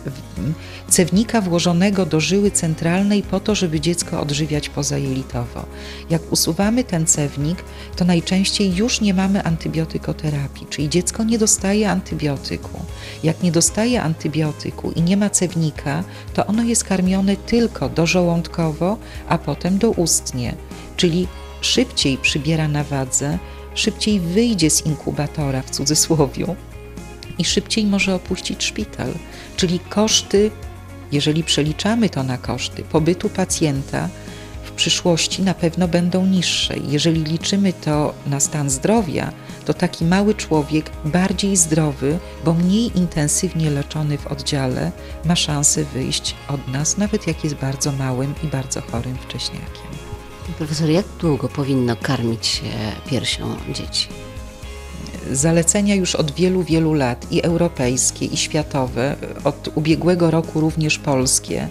cewnika 0.89 1.41
włożonego 1.41 2.05
do 2.05 2.19
żyły 2.19 2.51
centralnej 2.51 3.23
po 3.23 3.39
to, 3.39 3.55
żeby 3.55 3.79
dziecko 3.79 4.21
odżywiać 4.21 4.69
pozajelitowo. 4.69 5.65
Jak 6.09 6.31
usuwamy 6.31 6.83
ten 6.83 7.05
cewnik, 7.05 7.63
to 7.95 8.05
najczęściej 8.05 8.75
już 8.75 9.01
nie 9.01 9.13
mamy 9.13 9.43
antybiotykoterapii, 9.43 10.67
czyli 10.69 10.89
dziecko 10.89 11.23
nie 11.23 11.37
dostaje 11.37 11.89
antybiotyku. 11.89 12.79
Jak 13.23 13.43
nie 13.43 13.51
dostaje 13.51 14.01
antybiotyku 14.01 14.91
i 14.91 15.01
nie 15.01 15.17
ma 15.17 15.29
cewnika, 15.29 16.03
to 16.33 16.45
ono 16.45 16.63
jest 16.63 16.83
karmione 16.83 17.35
tylko 17.35 17.89
dożołądkowo, 17.89 18.97
a 19.27 19.37
potem 19.37 19.77
doustnie, 19.77 20.55
czyli 20.97 21.27
szybciej 21.61 22.17
przybiera 22.17 22.67
na 22.67 22.83
wadze, 22.83 23.37
szybciej 23.75 24.19
wyjdzie 24.19 24.69
z 24.69 24.85
inkubatora 24.85 25.61
w 25.61 25.69
cudzysłowiu 25.69 26.55
i 27.37 27.45
szybciej 27.45 27.85
może 27.85 28.15
opuścić 28.15 28.63
szpital. 28.63 29.13
Czyli 29.55 29.79
koszty, 29.79 30.51
jeżeli 31.11 31.43
przeliczamy 31.43 32.09
to 32.09 32.23
na 32.23 32.37
koszty 32.37 32.83
pobytu 32.83 33.29
pacjenta, 33.29 34.09
w 34.63 34.71
przyszłości 34.71 35.41
na 35.41 35.53
pewno 35.53 35.87
będą 35.87 36.25
niższe. 36.25 36.75
Jeżeli 36.87 37.23
liczymy 37.23 37.73
to 37.73 38.13
na 38.27 38.39
stan 38.39 38.69
zdrowia, 38.69 39.31
to 39.67 39.73
taki 39.73 40.05
mały 40.05 40.33
człowiek, 40.35 40.91
bardziej 41.05 41.57
zdrowy, 41.57 42.19
bo 42.45 42.53
mniej 42.53 42.97
intensywnie 42.97 43.69
leczony 43.69 44.17
w 44.17 44.27
oddziale, 44.27 44.91
ma 45.25 45.35
szansę 45.35 45.83
wyjść 45.83 46.35
od 46.47 46.67
nas, 46.67 46.97
nawet 46.97 47.27
jak 47.27 47.43
jest 47.43 47.55
bardzo 47.55 47.91
małym 47.91 48.33
i 48.43 48.47
bardzo 48.47 48.81
chorym 48.81 49.17
wcześniakiem. 49.17 49.91
Profesor, 50.57 50.89
jak 50.89 51.05
długo 51.19 51.49
powinno 51.49 51.95
karmić 51.95 52.45
się 52.45 52.63
piersią 53.09 53.55
dzieci? 53.73 54.07
Zalecenia 55.31 55.95
już 55.95 56.15
od 56.15 56.31
wielu, 56.31 56.63
wielu 56.63 56.93
lat 56.93 57.31
i 57.31 57.43
europejskie, 57.43 58.25
i 58.25 58.37
światowe, 58.37 59.15
od 59.43 59.69
ubiegłego 59.75 60.31
roku 60.31 60.59
również 60.59 60.99
polskie, 60.99 61.69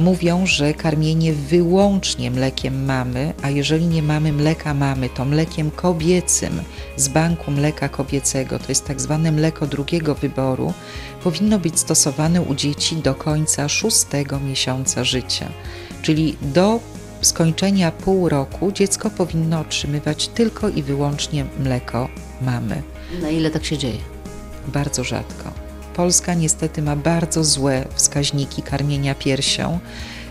mówią, 0.00 0.46
że 0.46 0.74
karmienie 0.74 1.32
wyłącznie 1.32 2.30
mlekiem 2.30 2.84
mamy, 2.84 3.34
a 3.42 3.50
jeżeli 3.50 3.86
nie 3.86 4.02
mamy 4.02 4.32
mleka 4.32 4.74
mamy, 4.74 5.08
to 5.08 5.24
mlekiem 5.24 5.70
kobiecym 5.70 6.62
z 6.96 7.08
banku 7.08 7.50
mleka 7.50 7.88
kobiecego, 7.88 8.58
to 8.58 8.64
jest 8.68 8.84
tak 8.84 9.00
zwane 9.00 9.32
mleko 9.32 9.66
drugiego 9.66 10.14
wyboru, 10.14 10.72
powinno 11.24 11.58
być 11.58 11.80
stosowane 11.80 12.42
u 12.42 12.54
dzieci 12.54 12.96
do 12.96 13.14
końca 13.14 13.68
szóstego 13.68 14.40
miesiąca 14.40 15.04
życia. 15.04 15.48
Czyli 16.02 16.36
do 16.42 16.80
skończenia 17.20 17.92
pół 17.92 18.28
roku 18.28 18.72
dziecko 18.72 19.10
powinno 19.10 19.60
otrzymywać 19.60 20.28
tylko 20.28 20.68
i 20.68 20.82
wyłącznie 20.82 21.44
mleko 21.58 22.08
mamy. 22.42 22.82
Na 23.22 23.30
ile 23.30 23.50
tak 23.50 23.64
się 23.64 23.78
dzieje? 23.78 23.98
Bardzo 24.66 25.04
rzadko. 25.04 25.59
Polska 25.96 26.34
niestety 26.34 26.82
ma 26.82 26.96
bardzo 26.96 27.44
złe 27.44 27.84
wskaźniki 27.94 28.62
karmienia 28.62 29.14
piersią. 29.14 29.78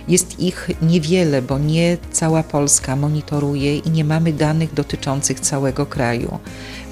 Jest 0.08 0.40
ich 0.40 0.70
niewiele, 0.82 1.42
bo 1.42 1.60
nie 1.60 1.98
cała 2.12 2.44
Polska 2.44 2.96
monitoruje 2.96 3.78
i 3.78 3.92
nie 3.92 4.04
mamy 4.04 4.34
danych 4.34 4.74
dotyczących 4.74 5.40
całego 5.40 5.86
kraju. 5.86 6.40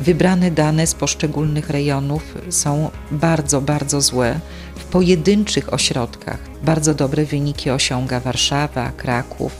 Wybrane 0.02 0.52
dane 0.52 0.88
z 0.88 0.96
poszczególnych 0.96 1.70
rejonów 1.70 2.36
są 2.50 2.92
bardzo, 3.12 3.62
bardzo 3.62 4.02
złe. 4.02 4.40
W 4.76 4.84
pojedynczych 4.84 5.74
ośrodkach 5.74 6.40
bardzo 6.64 6.94
dobre 6.94 7.26
wyniki 7.26 7.70
osiąga 7.70 8.20
Warszawa, 8.20 8.92
Kraków, 8.98 9.52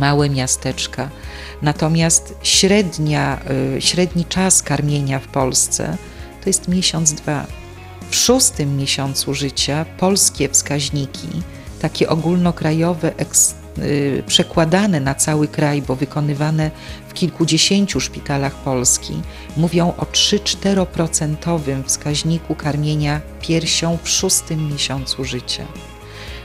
małe 0.00 0.30
miasteczka. 0.30 1.10
Natomiast 1.62 2.34
średnia, 2.42 3.40
y, 3.76 3.80
średni 3.80 4.24
czas 4.24 4.62
karmienia 4.62 5.18
w 5.18 5.28
Polsce 5.28 5.96
to 6.44 6.50
jest 6.50 6.68
miesiąc, 6.68 7.12
dwa. 7.12 7.57
W 8.10 8.16
szóstym 8.16 8.76
miesiącu 8.76 9.34
życia 9.34 9.84
polskie 9.98 10.48
wskaźniki, 10.48 11.28
takie 11.80 12.08
ogólnokrajowe, 12.08 13.12
yy, 13.76 14.22
przekładane 14.26 15.00
na 15.00 15.14
cały 15.14 15.48
kraj, 15.48 15.82
bo 15.82 15.96
wykonywane 15.96 16.70
w 17.08 17.14
kilkudziesięciu 17.14 18.00
szpitalach 18.00 18.54
Polski, 18.54 19.22
mówią 19.56 19.94
o 19.96 20.04
3-4% 20.04 21.82
wskaźniku 21.84 22.54
karmienia 22.54 23.20
piersią 23.40 23.98
w 24.02 24.08
szóstym 24.08 24.72
miesiącu 24.72 25.24
życia. 25.24 25.64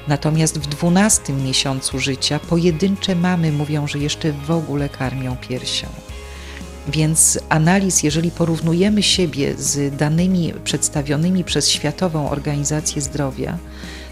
Natomiast 0.08 0.60
w 0.60 0.68
dwunastym 0.68 1.44
miesiącu 1.44 2.00
życia 2.00 2.40
pojedyncze 2.40 3.16
mamy 3.16 3.52
mówią, 3.52 3.88
że 3.88 4.00
jeszcze 4.00 4.32
w 4.32 4.52
ogóle 4.52 4.90
karmią 4.90 5.38
piersią. 5.38 5.88
Więc 6.88 7.40
analiz, 7.50 8.04
jeżeli 8.04 8.32
porównujemy 8.32 9.04
siebie 9.04 9.54
z 9.58 9.96
danymi 9.96 10.54
przedstawionymi 10.64 11.44
przez 11.44 11.70
Światową 11.70 12.30
Organizację 12.30 13.02
Zdrowia, 13.02 13.58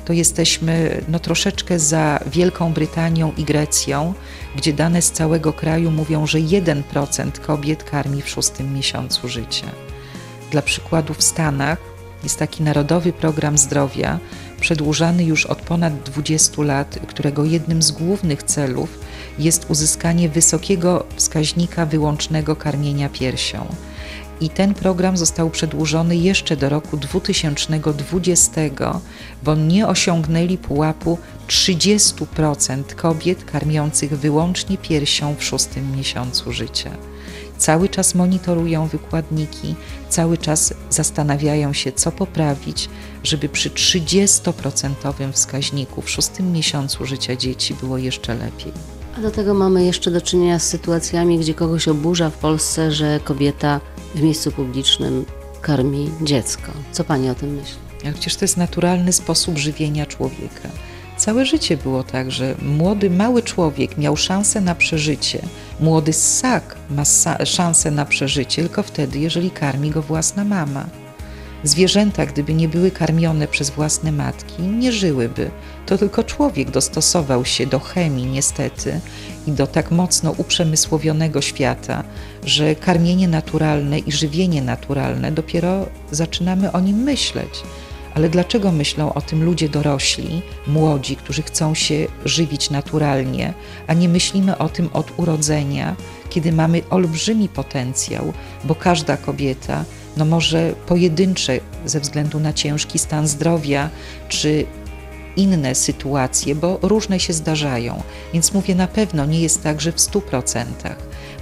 to 0.06 0.14
jesteśmy 0.14 1.02
no, 1.08 1.20
troszeczkę 1.20 1.80
za 1.80 2.20
Wielką 2.32 2.74
Brytanią 2.74 3.34
i 3.38 3.44
Grecją, 3.44 4.14
gdzie 4.56 4.74
dane 4.74 5.02
z 5.02 5.12
całego 5.12 5.54
kraju 5.54 5.92
mówią, 5.92 6.28
że 6.28 6.38
1% 6.38 7.32
kobiet 7.32 7.84
karmi 7.84 8.22
w 8.22 8.30
szóstym 8.30 8.74
miesiącu 8.74 9.28
życia. 9.28 9.68
Dla 10.52 10.62
przykładu 10.62 11.14
w 11.14 11.24
Stanach 11.24 11.78
jest 12.24 12.40
taki 12.40 12.64
Narodowy 12.64 13.14
Program 13.14 13.58
Zdrowia, 13.58 14.20
przedłużany 14.62 15.24
już 15.24 15.46
od 15.46 15.62
ponad 15.62 16.04
20 16.04 16.62
lat, 16.62 17.00
którego 17.08 17.46
jednym 17.46 17.82
z 17.82 17.92
głównych 17.92 18.44
celów 18.44 19.00
jest 19.40 19.66
uzyskanie 19.70 20.30
wysokiego 20.30 21.06
wskaźnika 21.16 21.86
wyłącznego 21.86 22.56
karmienia 22.56 23.10
piersią. 23.10 23.66
I 24.42 24.50
ten 24.50 24.74
program 24.74 25.18
został 25.18 25.50
przedłużony 25.50 26.16
jeszcze 26.16 26.58
do 26.58 26.70
roku 26.70 26.98
2020, 26.98 28.62
bo 29.44 29.56
nie 29.56 29.88
osiągnęli 29.88 30.58
pułapu 30.58 31.18
30% 31.48 32.84
kobiet 32.96 33.46
karmiących 33.46 34.20
wyłącznie 34.20 34.78
piersią 34.78 35.36
w 35.36 35.44
szóstym 35.44 35.98
miesiącu 35.98 36.52
życia 36.52 36.92
cały 37.62 37.90
czas 37.90 38.16
monitorują 38.16 38.88
wykładniki, 38.88 39.76
cały 40.10 40.38
czas 40.38 40.74
zastanawiają 40.90 41.74
się, 41.74 41.92
co 41.92 42.12
poprawić, 42.12 42.90
żeby 43.24 43.50
przy 43.50 43.70
30% 43.70 45.32
wskaźniku 45.32 46.02
w 46.02 46.10
szóstym 46.10 46.52
miesiącu 46.52 47.06
życia 47.06 47.36
dzieci 47.36 47.74
było 47.74 47.98
jeszcze 47.98 48.36
lepiej. 48.36 49.01
A 49.18 49.22
do 49.22 49.32
tego 49.32 49.54
mamy 49.54 49.86
jeszcze 49.86 50.12
do 50.12 50.22
czynienia 50.22 50.60
z 50.60 50.68
sytuacjami, 50.68 51.40
gdzie 51.40 51.54
kogoś 51.54 51.88
oburza 51.88 52.30
w 52.30 52.38
Polsce, 52.38 52.92
że 52.92 53.20
kobieta 53.24 53.80
w 54.16 54.22
miejscu 54.22 54.52
publicznym 54.52 55.26
karmi 55.62 56.12
dziecko. 56.22 56.72
Co 56.92 57.04
pani 57.04 57.30
o 57.30 57.36
tym 57.36 57.56
myśli? 57.56 57.78
Ale 58.04 58.14
przecież 58.14 58.36
to 58.36 58.46
jest 58.46 58.58
naturalny 58.58 59.14
sposób 59.14 59.58
żywienia 59.58 60.06
człowieka. 60.06 60.70
Całe 61.18 61.46
życie 61.46 61.78
było 61.78 62.04
tak, 62.04 62.32
że 62.32 62.56
młody, 62.62 63.10
mały 63.10 63.44
człowiek 63.44 63.98
miał 63.98 64.18
szansę 64.18 64.62
na 64.62 64.76
przeżycie. 64.76 65.42
Młody 65.80 66.14
ssak 66.14 66.76
ma 66.90 67.04
szansę 67.46 67.92
na 67.92 68.06
przeżycie 68.06 68.62
tylko 68.62 68.84
wtedy, 68.84 69.20
jeżeli 69.20 69.52
karmi 69.52 69.92
go 69.92 70.02
własna 70.02 70.44
mama. 70.44 71.01
Zwierzęta, 71.64 72.26
gdyby 72.26 72.54
nie 72.54 72.68
były 72.68 72.92
karmione 72.92 73.48
przez 73.48 73.70
własne 73.70 74.12
matki, 74.12 74.62
nie 74.62 74.92
żyłyby. 74.92 75.52
To 75.86 75.98
tylko 75.98 76.24
człowiek 76.24 76.72
dostosował 76.72 77.46
się 77.46 77.68
do 77.68 77.80
chemii, 77.80 78.26
niestety, 78.26 79.00
i 79.48 79.52
do 79.52 79.68
tak 79.68 79.92
mocno 79.92 80.32
uprzemysłowionego 80.38 81.42
świata, 81.42 82.04
że 82.46 82.76
karmienie 82.76 83.28
naturalne 83.28 84.00
i 84.00 84.12
żywienie 84.12 84.62
naturalne 84.62 85.32
dopiero 85.32 85.86
zaczynamy 86.12 86.72
o 86.72 86.80
nim 86.80 86.98
myśleć. 86.98 87.64
Ale 88.16 88.30
dlaczego 88.30 88.72
myślą 88.72 89.14
o 89.14 89.22
tym 89.22 89.44
ludzie 89.44 89.70
dorośli, 89.70 90.42
młodzi, 90.68 91.16
którzy 91.16 91.42
chcą 91.42 91.76
się 91.76 92.08
żywić 92.26 92.70
naturalnie, 92.70 93.54
a 93.88 93.94
nie 93.94 94.10
myślimy 94.10 94.58
o 94.58 94.70
tym 94.70 94.90
od 94.94 95.20
urodzenia, 95.20 95.96
kiedy 96.30 96.52
mamy 96.52 96.82
olbrzymi 96.90 97.50
potencjał, 97.50 98.34
bo 98.64 98.76
każda 98.76 99.18
kobieta, 99.18 99.86
no 100.18 100.26
może 100.26 100.74
pojedyncze 100.88 101.60
ze 101.86 102.00
względu 102.00 102.40
na 102.40 102.54
ciężki 102.54 103.00
stan 103.00 103.28
zdrowia 103.28 103.90
czy 104.30 104.66
inne 105.36 105.76
sytuacje, 105.76 106.56
bo 106.56 106.80
różne 106.82 107.20
się 107.20 107.34
zdarzają. 107.34 108.04
Więc 108.34 108.54
mówię, 108.54 108.76
na 108.76 108.88
pewno 108.88 109.26
nie 109.26 109.42
jest 109.42 109.64
tak, 109.64 109.82
że 109.82 109.92
w 109.92 109.98
100% 109.98 110.66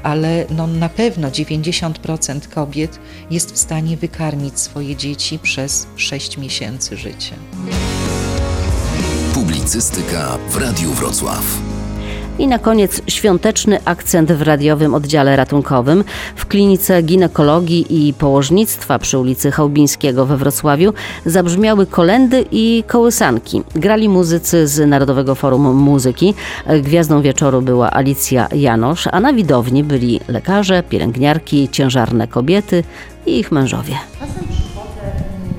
ale 0.03 0.45
no 0.49 0.67
na 0.67 0.89
pewno 0.89 1.29
90% 1.29 2.47
kobiet 2.47 2.99
jest 3.32 3.51
w 3.53 3.58
stanie 3.58 3.97
wykarmić 3.97 4.60
swoje 4.60 4.95
dzieci 4.95 5.39
przez 5.39 5.88
6 5.95 6.38
miesięcy 6.38 6.97
życia. 6.97 7.36
Publicystyka 9.34 10.38
w 10.49 10.58
Radiu 10.58 10.93
Wrocław. 10.93 11.68
I 12.39 12.47
na 12.47 12.60
koniec 12.60 13.02
świąteczny 13.08 13.80
akcent 13.86 14.32
w 14.32 14.41
radiowym 14.41 14.93
oddziale 14.93 15.36
ratunkowym. 15.36 16.04
W 16.36 16.45
klinice 16.45 17.02
ginekologii 17.02 18.08
i 18.10 18.13
położnictwa 18.13 18.99
przy 18.99 19.17
ulicy 19.17 19.52
Chałbińskiego 19.52 20.25
we 20.25 20.38
Wrocławiu 20.38 20.93
zabrzmiały 21.25 21.86
kolendy 21.86 22.45
i 22.52 22.84
kołysanki. 22.88 23.63
Grali 23.75 24.10
muzycy 24.10 24.67
z 24.67 24.89
Narodowego 24.89 25.36
Forum 25.36 25.75
Muzyki. 25.75 26.34
Gwiazdą 26.82 27.21
wieczoru 27.21 27.62
była 27.62 27.91
Alicja 27.91 28.47
Janosz, 28.56 29.08
a 29.12 29.19
na 29.19 29.34
widowni 29.34 29.84
byli 29.84 30.19
lekarze, 30.28 30.84
pielęgniarki, 30.84 31.69
ciężarne 31.69 32.28
kobiety 32.28 32.84
i 33.25 33.39
ich 33.39 33.52
mężowie. 33.52 33.95
Czasem 34.19 34.43
przychodzę 34.43 35.12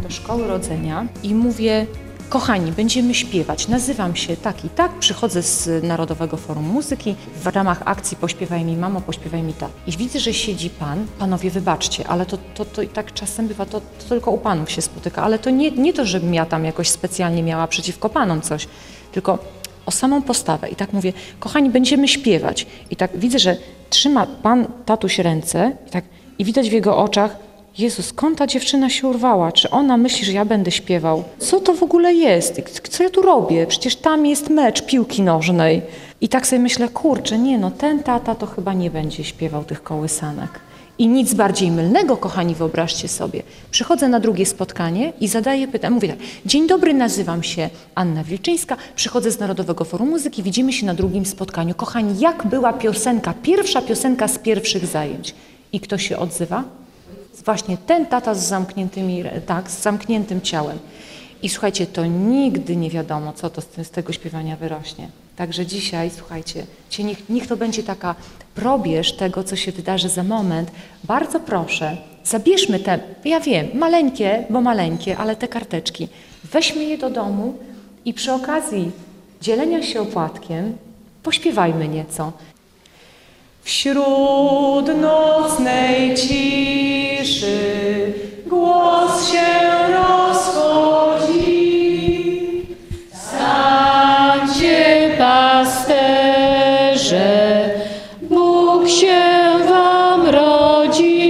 do 0.02 0.10
szkoły 0.10 0.46
rodzenia 0.46 1.06
i 1.22 1.34
mówię 1.34 1.86
Kochani, 2.30 2.72
będziemy 2.72 3.14
śpiewać. 3.14 3.68
Nazywam 3.68 4.16
się 4.16 4.36
tak 4.36 4.64
i 4.64 4.68
tak, 4.68 4.92
przychodzę 4.98 5.42
z 5.42 5.84
Narodowego 5.84 6.36
Forum 6.36 6.64
Muzyki 6.64 7.14
w 7.42 7.46
ramach 7.46 7.82
akcji 7.84 8.16
Pośpiewaj 8.16 8.64
mi 8.64 8.76
mamo, 8.76 9.00
pośpiewaj 9.00 9.42
mi 9.42 9.52
tak. 9.52 9.70
I 9.86 9.92
widzę, 9.96 10.20
że 10.20 10.34
siedzi 10.34 10.70
pan, 10.70 11.06
panowie 11.18 11.50
wybaczcie, 11.50 12.08
ale 12.08 12.26
to, 12.26 12.38
to, 12.54 12.64
to 12.64 12.82
tak 12.94 13.14
czasem 13.14 13.48
bywa, 13.48 13.66
to, 13.66 13.80
to 13.80 14.08
tylko 14.08 14.30
u 14.30 14.38
panów 14.38 14.70
się 14.70 14.82
spotyka, 14.82 15.22
ale 15.22 15.38
to 15.38 15.50
nie, 15.50 15.70
nie 15.70 15.92
to, 15.92 16.04
żebym 16.04 16.34
ja 16.34 16.46
tam 16.46 16.64
jakoś 16.64 16.88
specjalnie 16.88 17.42
miała 17.42 17.66
przeciwko 17.66 18.08
panom 18.08 18.40
coś, 18.40 18.68
tylko 19.12 19.38
o 19.86 19.90
samą 19.90 20.22
postawę. 20.22 20.68
I 20.68 20.76
tak 20.76 20.92
mówię, 20.92 21.12
kochani, 21.40 21.70
będziemy 21.70 22.08
śpiewać. 22.08 22.66
I 22.90 22.96
tak 22.96 23.10
widzę, 23.18 23.38
że 23.38 23.56
trzyma 23.90 24.26
pan 24.26 24.66
tatuś 24.86 25.18
ręce 25.18 25.72
i 25.86 25.90
tak 25.90 26.04
i 26.38 26.44
widać 26.44 26.70
w 26.70 26.72
jego 26.72 26.96
oczach, 26.96 27.36
Jezus, 27.80 28.06
skąd 28.06 28.38
ta 28.38 28.46
dziewczyna 28.46 28.90
się 28.90 29.08
urwała? 29.08 29.52
Czy 29.52 29.70
ona 29.70 29.96
myśli, 29.96 30.24
że 30.24 30.32
ja 30.32 30.44
będę 30.44 30.70
śpiewał? 30.70 31.24
Co 31.38 31.60
to 31.60 31.74
w 31.74 31.82
ogóle 31.82 32.14
jest? 32.14 32.62
Co 32.90 33.02
ja 33.02 33.10
tu 33.10 33.22
robię? 33.22 33.66
Przecież 33.66 33.96
tam 33.96 34.26
jest 34.26 34.50
mecz 34.50 34.82
piłki 34.82 35.22
nożnej. 35.22 35.82
I 36.20 36.28
tak 36.28 36.46
sobie 36.46 36.62
myślę, 36.62 36.88
kurczę, 36.88 37.38
nie 37.38 37.58
no, 37.58 37.70
ten 37.70 38.02
tata 38.02 38.34
to 38.34 38.46
chyba 38.46 38.74
nie 38.74 38.90
będzie 38.90 39.24
śpiewał 39.24 39.64
tych 39.64 39.82
kołysanek. 39.82 40.50
I 40.98 41.08
nic 41.08 41.34
bardziej 41.34 41.70
mylnego, 41.70 42.16
kochani, 42.16 42.54
wyobraźcie 42.54 43.08
sobie. 43.08 43.42
Przychodzę 43.70 44.08
na 44.08 44.20
drugie 44.20 44.46
spotkanie 44.46 45.12
i 45.20 45.28
zadaję 45.28 45.68
pytanie. 45.68 45.94
Mówię 45.94 46.08
tak, 46.08 46.18
dzień 46.46 46.66
dobry, 46.66 46.94
nazywam 46.94 47.42
się 47.42 47.70
Anna 47.94 48.24
Wilczyńska, 48.24 48.76
przychodzę 48.96 49.30
z 49.30 49.38
Narodowego 49.38 49.84
Forum 49.84 50.10
Muzyki, 50.10 50.42
widzimy 50.42 50.72
się 50.72 50.86
na 50.86 50.94
drugim 50.94 51.26
spotkaniu. 51.26 51.74
Kochani, 51.74 52.20
jak 52.20 52.46
była 52.46 52.72
piosenka, 52.72 53.34
pierwsza 53.42 53.82
piosenka 53.82 54.28
z 54.28 54.38
pierwszych 54.38 54.86
zajęć? 54.86 55.34
I 55.72 55.80
kto 55.80 55.98
się 55.98 56.18
odzywa? 56.18 56.79
Właśnie 57.50 57.76
ten 57.86 58.06
tata 58.06 58.34
z 58.34 58.48
zamkniętymi, 58.48 59.24
tak, 59.46 59.70
z 59.70 59.82
zamkniętym 59.82 60.40
ciałem. 60.40 60.78
I 61.42 61.48
słuchajcie, 61.48 61.86
to 61.86 62.06
nigdy 62.06 62.76
nie 62.76 62.90
wiadomo, 62.90 63.32
co 63.32 63.50
to 63.50 63.60
z, 63.60 63.66
z 63.82 63.90
tego 63.90 64.12
śpiewania 64.12 64.56
wyrośnie. 64.56 65.08
Także 65.36 65.66
dzisiaj, 65.66 66.10
słuchajcie, 66.10 66.66
niech, 66.98 67.28
niech 67.28 67.46
to 67.46 67.56
będzie 67.56 67.82
taka 67.82 68.14
probierz 68.54 69.12
tego, 69.16 69.44
co 69.44 69.56
się 69.56 69.72
wydarzy 69.72 70.08
za 70.08 70.22
moment. 70.22 70.70
Bardzo 71.04 71.40
proszę, 71.40 71.96
zabierzmy 72.24 72.78
te, 72.78 72.98
ja 73.24 73.40
wiem, 73.40 73.68
maleńkie, 73.74 74.44
bo 74.50 74.60
maleńkie, 74.60 75.16
ale 75.16 75.36
te 75.36 75.48
karteczki. 75.48 76.08
Weźmy 76.44 76.84
je 76.84 76.98
do 76.98 77.10
domu 77.10 77.54
i 78.04 78.14
przy 78.14 78.32
okazji 78.32 78.90
dzielenia 79.40 79.82
się 79.82 80.00
opłatkiem 80.00 80.78
pośpiewajmy 81.22 81.88
nieco. 81.88 82.32
Wśród 83.62 84.86
nocnej 85.00 86.14
ciszy 86.14 87.09
głos 88.46 89.32
się 89.32 89.48
rozchodzi. 89.92 91.40
Stańcie 93.14 94.76
pasterze, 95.18 96.10
Bóg 98.22 98.88
się 98.88 99.20
wam 99.68 100.26
rodzi. 100.26 101.20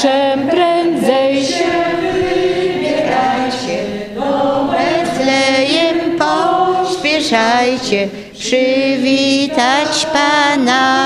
Czym 0.00 0.48
prędzej 0.50 1.44
się 1.44 1.64
wybierajcie 2.00 3.78
do 4.14 4.64
Betlejem 4.70 6.18
pośpieszajcie 6.18 8.08
przywitać 8.38 10.06
Pana. 10.12 10.97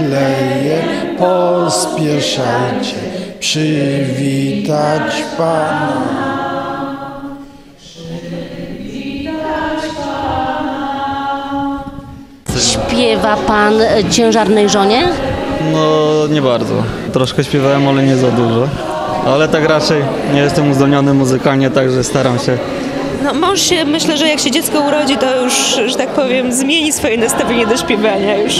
Do 0.00 0.06
Betlejem 0.06 1.16
pospieszajcie 1.18 2.96
przywitać 3.40 5.24
Pana. 5.38 6.10
Śpiewa 12.58 13.36
pan 13.36 13.74
ciężarnej 14.10 14.68
żonie? 14.68 15.08
No 15.72 16.26
nie 16.30 16.42
bardzo. 16.42 16.74
Troszkę 17.12 17.44
śpiewałem, 17.44 17.88
ale 17.88 18.02
nie 18.02 18.16
za 18.16 18.30
dużo. 18.30 18.68
Ale 19.26 19.48
tak 19.48 19.64
raczej 19.64 20.02
nie 20.34 20.40
jestem 20.40 20.70
uzdolniony 20.70 21.14
muzykalnie, 21.14 21.70
także 21.70 22.04
staram 22.04 22.38
się. 22.38 22.58
No 23.24 23.34
mąż 23.34 23.60
się, 23.60 23.84
myślę, 23.84 24.16
że 24.16 24.28
jak 24.28 24.40
się 24.40 24.50
dziecko 24.50 24.80
urodzi, 24.80 25.16
to 25.16 25.44
już, 25.44 25.52
że 25.86 25.96
tak 25.96 26.08
powiem, 26.08 26.52
zmieni 26.52 26.92
swoje 26.92 27.18
nastawienie 27.18 27.66
do 27.66 27.76
śpiewania 27.76 28.36
już. 28.36 28.54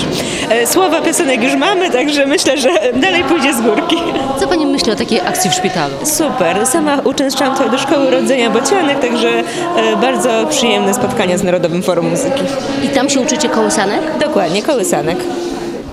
E, 0.51 0.67
Słowa 0.67 1.01
piosenek 1.01 1.43
już 1.43 1.55
mamy, 1.55 1.91
także 1.91 2.27
myślę, 2.27 2.59
że 2.59 2.69
dalej 2.95 3.25
pójdzie 3.25 3.55
z 3.55 3.61
górki. 3.61 3.97
Co 4.41 4.47
pani 4.49 4.67
myśli 4.67 4.93
o 4.93 4.97
takiej 4.97 5.21
akcji 5.21 5.51
w 5.51 5.55
szpitalu? 5.55 5.95
Super. 6.05 6.67
Sama 6.67 6.99
uczęszczałam 7.05 7.55
trochę 7.57 7.71
do 7.71 7.79
Szkoły 7.79 8.11
Rodzenia 8.11 8.51
Bocianek, 8.51 9.01
także 9.01 9.29
e, 9.77 9.97
bardzo 9.97 10.47
przyjemne 10.51 10.95
spotkania 10.95 11.39
z 11.39 11.43
Narodowym 11.43 11.83
Forum 11.83 12.11
Muzyki. 12.11 12.43
I 12.85 12.89
tam 12.89 13.09
się 13.11 13.21
uczycie 13.21 13.49
kołysanek? 13.49 14.01
Dokładnie, 14.21 14.63
kołysanek. 14.63 15.19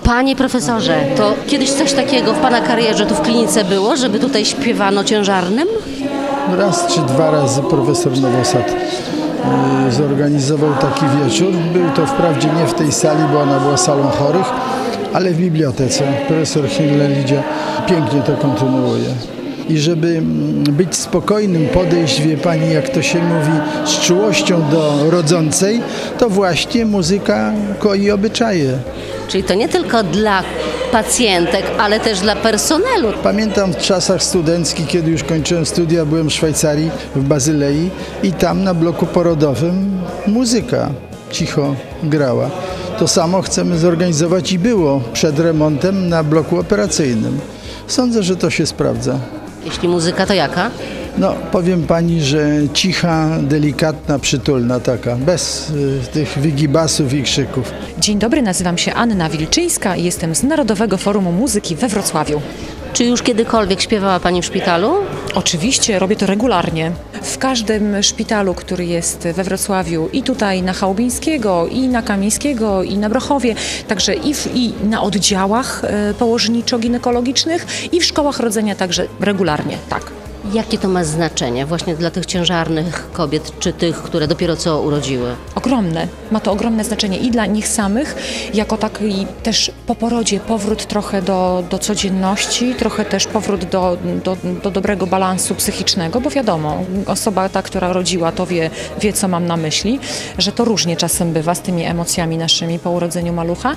Panie 0.04 0.36
profesorze, 0.36 0.96
to 1.18 1.34
kiedyś 1.48 1.70
coś 1.72 1.94
takiego 1.94 2.34
w 2.34 2.40
pana 2.40 2.62
karierze 2.62 3.06
tu 3.06 3.16
w 3.16 3.22
klinice 3.22 3.64
było, 3.64 3.96
żeby 3.96 4.20
tutaj 4.20 4.46
śpiewano 4.46 5.04
ciężarnym? 5.04 5.68
Raz 6.56 6.88
czy 6.88 7.02
dwa 7.02 7.32
razy 7.32 7.62
profesor 7.62 8.12
Nowosad 8.22 8.76
y, 9.88 9.92
zorganizował 9.92 10.70
taki 10.82 11.06
wieczór. 11.06 11.54
Był 11.74 11.90
to 11.96 12.06
wprawdzie 12.06 12.48
nie 12.48 12.68
w 12.68 12.74
tej 12.74 12.92
sali, 12.92 13.24
bo 13.34 13.40
ona 13.42 13.60
była 13.60 13.78
salą 13.78 14.04
chorych, 14.04 14.46
ale 15.14 15.32
w 15.32 15.38
bibliotece. 15.38 16.04
Profesor 16.28 16.70
Hinle 16.70 17.10
Lidia 17.10 17.44
pięknie 17.88 18.22
to 18.22 18.38
kontynuuje. 18.38 19.10
I 19.70 19.78
żeby 19.78 20.08
mm, 20.08 20.64
być 20.64 20.96
spokojnym, 20.96 21.68
podejść, 21.68 22.22
wie 22.22 22.38
pani, 22.38 22.74
jak 22.74 22.90
to 22.90 23.02
się 23.02 23.20
mówi, 23.20 23.52
z 23.86 24.00
czułością 24.00 24.62
do 24.72 25.12
rodzącej, 25.12 25.82
to 26.18 26.30
właśnie 26.30 26.86
muzyka 26.86 27.54
koi 27.80 28.12
obyczaje. 28.12 28.78
Czyli 29.28 29.44
to 29.44 29.54
nie 29.54 29.70
tylko 29.70 30.04
dla 30.04 30.44
pacjentek, 30.92 31.66
ale 31.80 32.00
też 32.00 32.20
dla 32.20 32.36
personelu. 32.36 33.14
Pamiętam 33.24 33.74
w 33.74 33.78
czasach 33.78 34.24
studenckich, 34.24 34.88
kiedy 34.88 35.12
już 35.12 35.24
kończyłem 35.24 35.66
studia, 35.66 36.06
byłem 36.06 36.30
w 36.30 36.34
Szwajcarii, 36.34 36.92
w 37.16 37.24
Bazylei 37.24 37.90
i 38.24 38.32
tam 38.32 38.64
na 38.64 38.74
bloku 38.74 39.06
porodowym 39.06 40.02
muzyka 40.28 40.90
cicho 41.32 41.76
grała. 42.04 42.50
To 43.00 43.08
samo 43.08 43.42
chcemy 43.42 43.78
zorganizować 43.78 44.52
i 44.52 44.60
było 44.60 45.02
przed 45.14 45.40
remontem 45.40 46.10
na 46.10 46.24
bloku 46.24 46.60
operacyjnym. 46.60 47.40
Sądzę, 47.88 48.24
że 48.24 48.36
to 48.36 48.50
się 48.50 48.66
sprawdza. 48.66 49.20
Jeśli 49.66 49.88
muzyka, 49.88 50.26
to 50.26 50.34
jaka? 50.34 50.72
No, 51.18 51.36
powiem 51.52 51.84
pani, 51.84 52.22
że 52.22 52.50
cicha, 52.74 53.30
delikatna, 53.42 54.20
przytulna 54.20 54.80
taka, 54.80 55.16
bez 55.16 55.70
y, 55.70 56.00
tych 56.14 56.38
wygibasów 56.38 57.14
i 57.14 57.24
krzyków. 57.24 57.72
Dzień 58.00 58.20
dobry, 58.20 58.42
nazywam 58.42 58.78
się 58.78 58.94
Anna 58.94 59.30
Wilczyńska 59.30 59.96
i 59.96 60.04
jestem 60.04 60.36
z 60.36 60.44
Narodowego 60.44 60.98
Forum 60.98 61.36
Muzyki 61.36 61.76
we 61.76 61.88
Wrocławiu. 61.88 62.42
Czy 62.94 63.06
już 63.06 63.22
kiedykolwiek 63.22 63.82
śpiewała 63.82 64.20
pani 64.20 64.42
w 64.42 64.46
szpitalu? 64.46 64.94
Oczywiście, 65.36 66.00
robię 66.00 66.16
to 66.16 66.26
regularnie. 66.26 66.92
W 67.22 67.38
każdym 67.38 68.04
szpitalu, 68.04 68.54
który 68.54 68.86
jest 68.86 69.28
we 69.36 69.44
Wrocławiu 69.44 70.10
i 70.14 70.24
tutaj 70.24 70.62
na 70.62 70.74
Chałubińskiego, 70.74 71.68
i 71.68 71.88
na 71.88 72.02
Kamińskiego, 72.02 72.84
i 72.84 72.98
na 72.98 73.10
Brochowie, 73.10 73.56
także 73.88 74.14
i, 74.14 74.34
w, 74.34 74.56
i 74.56 74.74
na 74.84 75.02
oddziałach 75.02 75.82
e, 75.84 76.14
położniczo-ginekologicznych 76.14 77.66
i 77.92 78.00
w 78.00 78.06
szkołach 78.06 78.40
rodzenia 78.40 78.76
także 78.76 79.08
regularnie, 79.20 79.78
tak. 79.90 80.17
Jakie 80.54 80.78
to 80.78 80.88
ma 80.88 81.04
znaczenie 81.04 81.66
właśnie 81.66 81.96
dla 81.96 82.12
tych 82.12 82.26
ciężarnych 82.26 83.12
kobiet, 83.12 83.60
czy 83.60 83.74
tych, 83.74 83.98
które 83.98 84.28
dopiero 84.28 84.56
co 84.56 84.82
urodziły? 84.82 85.36
Ogromne. 85.56 86.08
Ma 86.32 86.40
to 86.40 86.52
ogromne 86.52 86.84
znaczenie 86.84 87.18
i 87.18 87.32
dla 87.32 87.46
nich 87.46 87.68
samych, 87.68 88.16
jako 88.54 88.78
taki 88.78 89.28
też 89.44 89.72
po 89.88 89.96
porodzie 89.96 90.40
powrót 90.40 90.86
trochę 90.86 91.22
do, 91.22 91.64
do 91.70 91.80
codzienności, 91.80 92.76
trochę 92.76 93.06
też 93.06 93.28
powrót 93.28 93.66
do, 93.66 93.98
do, 94.24 94.38
do 94.64 94.72
dobrego 94.72 95.08
balansu 95.08 95.56
psychicznego, 95.56 96.22
bo 96.22 96.30
wiadomo, 96.30 96.84
osoba 97.06 97.50
ta, 97.50 97.62
która 97.62 97.94
rodziła, 97.94 98.32
to 98.32 98.46
wie, 98.46 98.70
wie, 99.02 99.14
co 99.14 99.28
mam 99.28 99.46
na 99.46 99.58
myśli, 99.58 100.00
że 100.38 100.52
to 100.52 100.66
różnie 100.66 100.96
czasem 100.96 101.34
bywa 101.34 101.56
z 101.56 101.62
tymi 101.62 101.84
emocjami 101.84 102.38
naszymi 102.38 102.80
po 102.80 102.92
urodzeniu 102.92 103.34
malucha. 103.34 103.76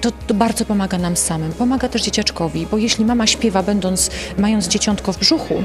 To, 0.00 0.10
to 0.26 0.34
bardzo 0.34 0.64
pomaga 0.64 0.98
nam 0.98 1.16
samym. 1.16 1.52
Pomaga 1.52 1.88
też 1.88 2.02
dzieciaczkowi, 2.02 2.66
bo 2.70 2.78
jeśli 2.78 3.04
mama 3.04 3.26
śpiewa, 3.26 3.62
będąc, 3.62 4.10
mając 4.38 4.68
dzieciątko 4.68 5.12
w 5.12 5.18
brzuchu, 5.18 5.64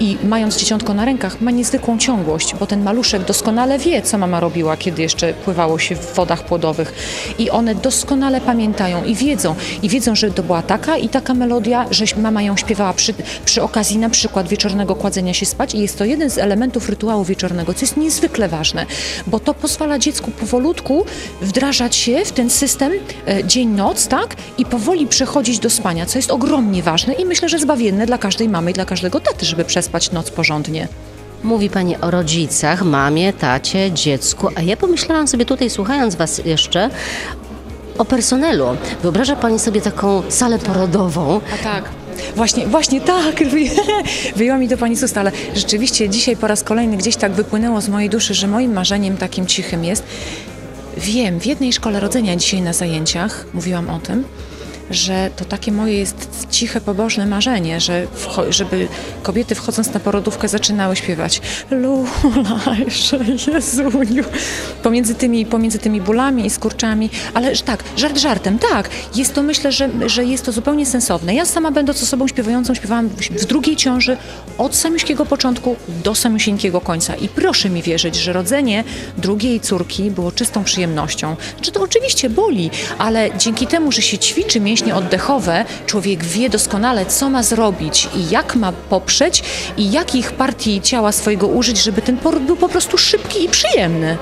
i 0.00 0.18
mając 0.24 0.56
dzieciątko 0.56 0.94
na 0.94 1.04
rękach 1.04 1.40
ma 1.40 1.50
niezwykłą 1.50 1.98
ciągłość, 1.98 2.54
bo 2.54 2.66
ten 2.66 2.82
maluszek 2.82 3.24
doskonale 3.24 3.78
wie, 3.78 4.02
co 4.02 4.18
mama 4.18 4.40
robiła, 4.40 4.76
kiedy 4.76 5.02
jeszcze 5.02 5.34
pływało 5.34 5.78
się 5.78 5.96
w 5.96 6.14
wodach 6.14 6.44
płodowych. 6.44 6.94
I 7.38 7.50
one 7.50 7.74
doskonale 7.74 8.40
pamiętają 8.40 9.04
i 9.04 9.14
wiedzą. 9.14 9.54
I 9.82 9.88
wiedzą, 9.88 10.14
że 10.14 10.30
to 10.30 10.42
była 10.42 10.62
taka 10.62 10.96
i 10.96 11.08
taka 11.08 11.34
melodia, 11.34 11.86
że 11.90 12.04
mama 12.16 12.42
ją 12.42 12.56
śpiewała 12.56 12.92
przy, 12.92 13.14
przy 13.44 13.62
okazji 13.62 13.98
na 13.98 14.10
przykład 14.10 14.48
wieczornego 14.48 14.94
kładzenia 14.94 15.34
się 15.34 15.46
spać. 15.46 15.74
I 15.74 15.78
jest 15.78 15.98
to 15.98 16.04
jeden 16.04 16.30
z 16.30 16.38
elementów 16.38 16.88
rytuału 16.88 17.24
wieczornego, 17.24 17.74
co 17.74 17.80
jest 17.80 17.96
niezwykle 17.96 18.48
ważne, 18.48 18.86
bo 19.26 19.40
to 19.40 19.54
pozwala 19.54 19.98
dziecku 19.98 20.30
powolutku 20.30 21.04
wdrażać 21.42 21.96
się 21.96 22.24
w 22.24 22.32
ten 22.32 22.50
system 22.50 22.92
e, 23.26 23.44
dzień-noc, 23.44 24.06
tak? 24.06 24.36
I 24.58 24.64
powoli 24.64 25.06
przechodzić 25.06 25.58
do 25.58 25.70
spania, 25.70 26.06
co 26.06 26.18
jest 26.18 26.30
ogromnie 26.30 26.82
ważne 26.82 27.12
i 27.12 27.24
myślę, 27.24 27.48
że 27.48 27.58
zbawienne 27.58 28.06
dla 28.06 28.18
każdej 28.18 28.48
mamy 28.48 28.70
i 28.70 28.74
dla 28.74 28.84
każdego 28.84 29.20
taty, 29.20 29.46
żeby 29.46 29.64
przespać 29.90 30.12
noc 30.12 30.30
porządnie. 30.30 30.88
Mówi 31.44 31.70
Pani 31.70 31.96
o 31.96 32.10
rodzicach, 32.10 32.82
mamie, 32.84 33.32
tacie, 33.32 33.92
dziecku, 33.92 34.48
a 34.54 34.62
ja 34.62 34.76
pomyślałam 34.76 35.28
sobie 35.28 35.44
tutaj, 35.44 35.70
słuchając 35.70 36.14
Was 36.14 36.38
jeszcze, 36.44 36.90
o 37.98 38.04
personelu. 38.04 38.66
Wyobraża 39.02 39.36
Pani 39.36 39.58
sobie 39.58 39.80
taką 39.80 40.22
salę 40.28 40.58
porodową? 40.58 41.40
A 41.54 41.64
tak. 41.64 41.84
Właśnie, 42.36 42.66
właśnie 42.66 43.00
tak, 43.00 43.42
wyjęła 44.36 44.58
mi 44.58 44.68
to 44.68 44.76
pani 44.76 44.96
z 44.96 45.16
ale 45.16 45.32
rzeczywiście 45.54 46.08
dzisiaj 46.08 46.36
po 46.36 46.46
raz 46.46 46.62
kolejny 46.62 46.96
gdzieś 46.96 47.16
tak 47.16 47.32
wypłynęło 47.32 47.80
z 47.80 47.88
mojej 47.88 48.10
duszy, 48.10 48.34
że 48.34 48.46
moim 48.46 48.72
marzeniem 48.72 49.16
takim 49.16 49.46
cichym 49.46 49.84
jest, 49.84 50.04
wiem, 50.96 51.40
w 51.40 51.46
jednej 51.46 51.72
szkole 51.72 52.00
rodzenia 52.00 52.36
dzisiaj 52.36 52.62
na 52.62 52.72
zajęciach, 52.72 53.46
mówiłam 53.54 53.90
o 53.90 53.98
tym, 53.98 54.24
że 54.90 55.30
to 55.36 55.44
takie 55.44 55.72
moje 55.72 55.98
jest 55.98 56.46
ciche, 56.50 56.80
pobożne 56.80 57.26
marzenie, 57.26 57.80
że 57.80 58.06
żeby 58.48 58.88
kobiety 59.22 59.54
wchodząc 59.54 59.92
na 59.94 60.00
porodówkę 60.00 60.48
zaczynały 60.48 60.96
śpiewać 60.96 61.40
Lula, 61.70 62.76
jeszcze 62.84 63.18
Jezuniu. 63.46 64.24
Pomiędzy 64.82 65.14
tymi, 65.14 65.46
pomiędzy 65.46 65.78
tymi 65.78 66.00
bólami 66.00 66.46
i 66.46 66.50
skurczami, 66.50 67.10
ale 67.34 67.56
tak, 67.56 67.84
żart 67.96 68.18
żartem, 68.18 68.58
tak. 68.58 68.90
Jest 69.14 69.34
to, 69.34 69.42
myślę, 69.42 69.72
że, 69.72 69.90
że 70.06 70.24
jest 70.24 70.44
to 70.44 70.52
zupełnie 70.52 70.86
sensowne. 70.86 71.34
Ja 71.34 71.46
sama 71.46 71.70
będąc 71.70 72.02
osobą 72.02 72.28
śpiewającą, 72.28 72.74
śpiewałam 72.74 73.08
w, 73.08 73.46
drugiej 73.46 73.76
ciąży 73.76 74.16
od 74.58 74.76
samiuśkiego 74.76 75.26
początku 75.26 75.76
do 76.04 76.14
samiusieńkiego 76.14 76.80
końca. 76.80 77.14
I 77.14 77.28
proszę 77.28 77.70
mi 77.70 77.82
wierzyć, 77.82 78.16
że 78.16 78.32
rodzenie 78.32 78.84
drugiej 79.18 79.60
córki 79.60 80.10
było 80.10 80.32
czystą 80.32 80.64
przyjemnością. 80.64 81.36
Czy 81.60 81.72
to 81.72 81.82
oczywiście 81.82 82.30
boli, 82.30 82.70
ale 82.98 83.30
dzięki 83.38 83.66
temu, 83.66 83.92
że 83.92 84.02
się 84.02 84.18
ćwiczy 84.18 84.60
mięśnie 84.60 84.79
oddechowe, 84.86 85.64
człowiek 85.86 86.24
wie 86.24 86.50
doskonale, 86.50 87.06
co 87.06 87.30
ma 87.30 87.42
zrobić 87.42 88.08
i 88.16 88.30
jak 88.30 88.56
ma 88.56 88.72
poprzeć 88.72 89.42
i 89.76 89.90
jakich 89.90 90.32
partii 90.32 90.80
ciała 90.80 91.12
swojego 91.12 91.46
użyć, 91.46 91.82
żeby 91.82 92.02
ten 92.02 92.16
poród 92.16 92.42
był 92.42 92.56
po 92.56 92.68
prostu 92.68 92.98
szybki 92.98 93.44
i 93.44 93.48
przyjemny. 93.48 94.16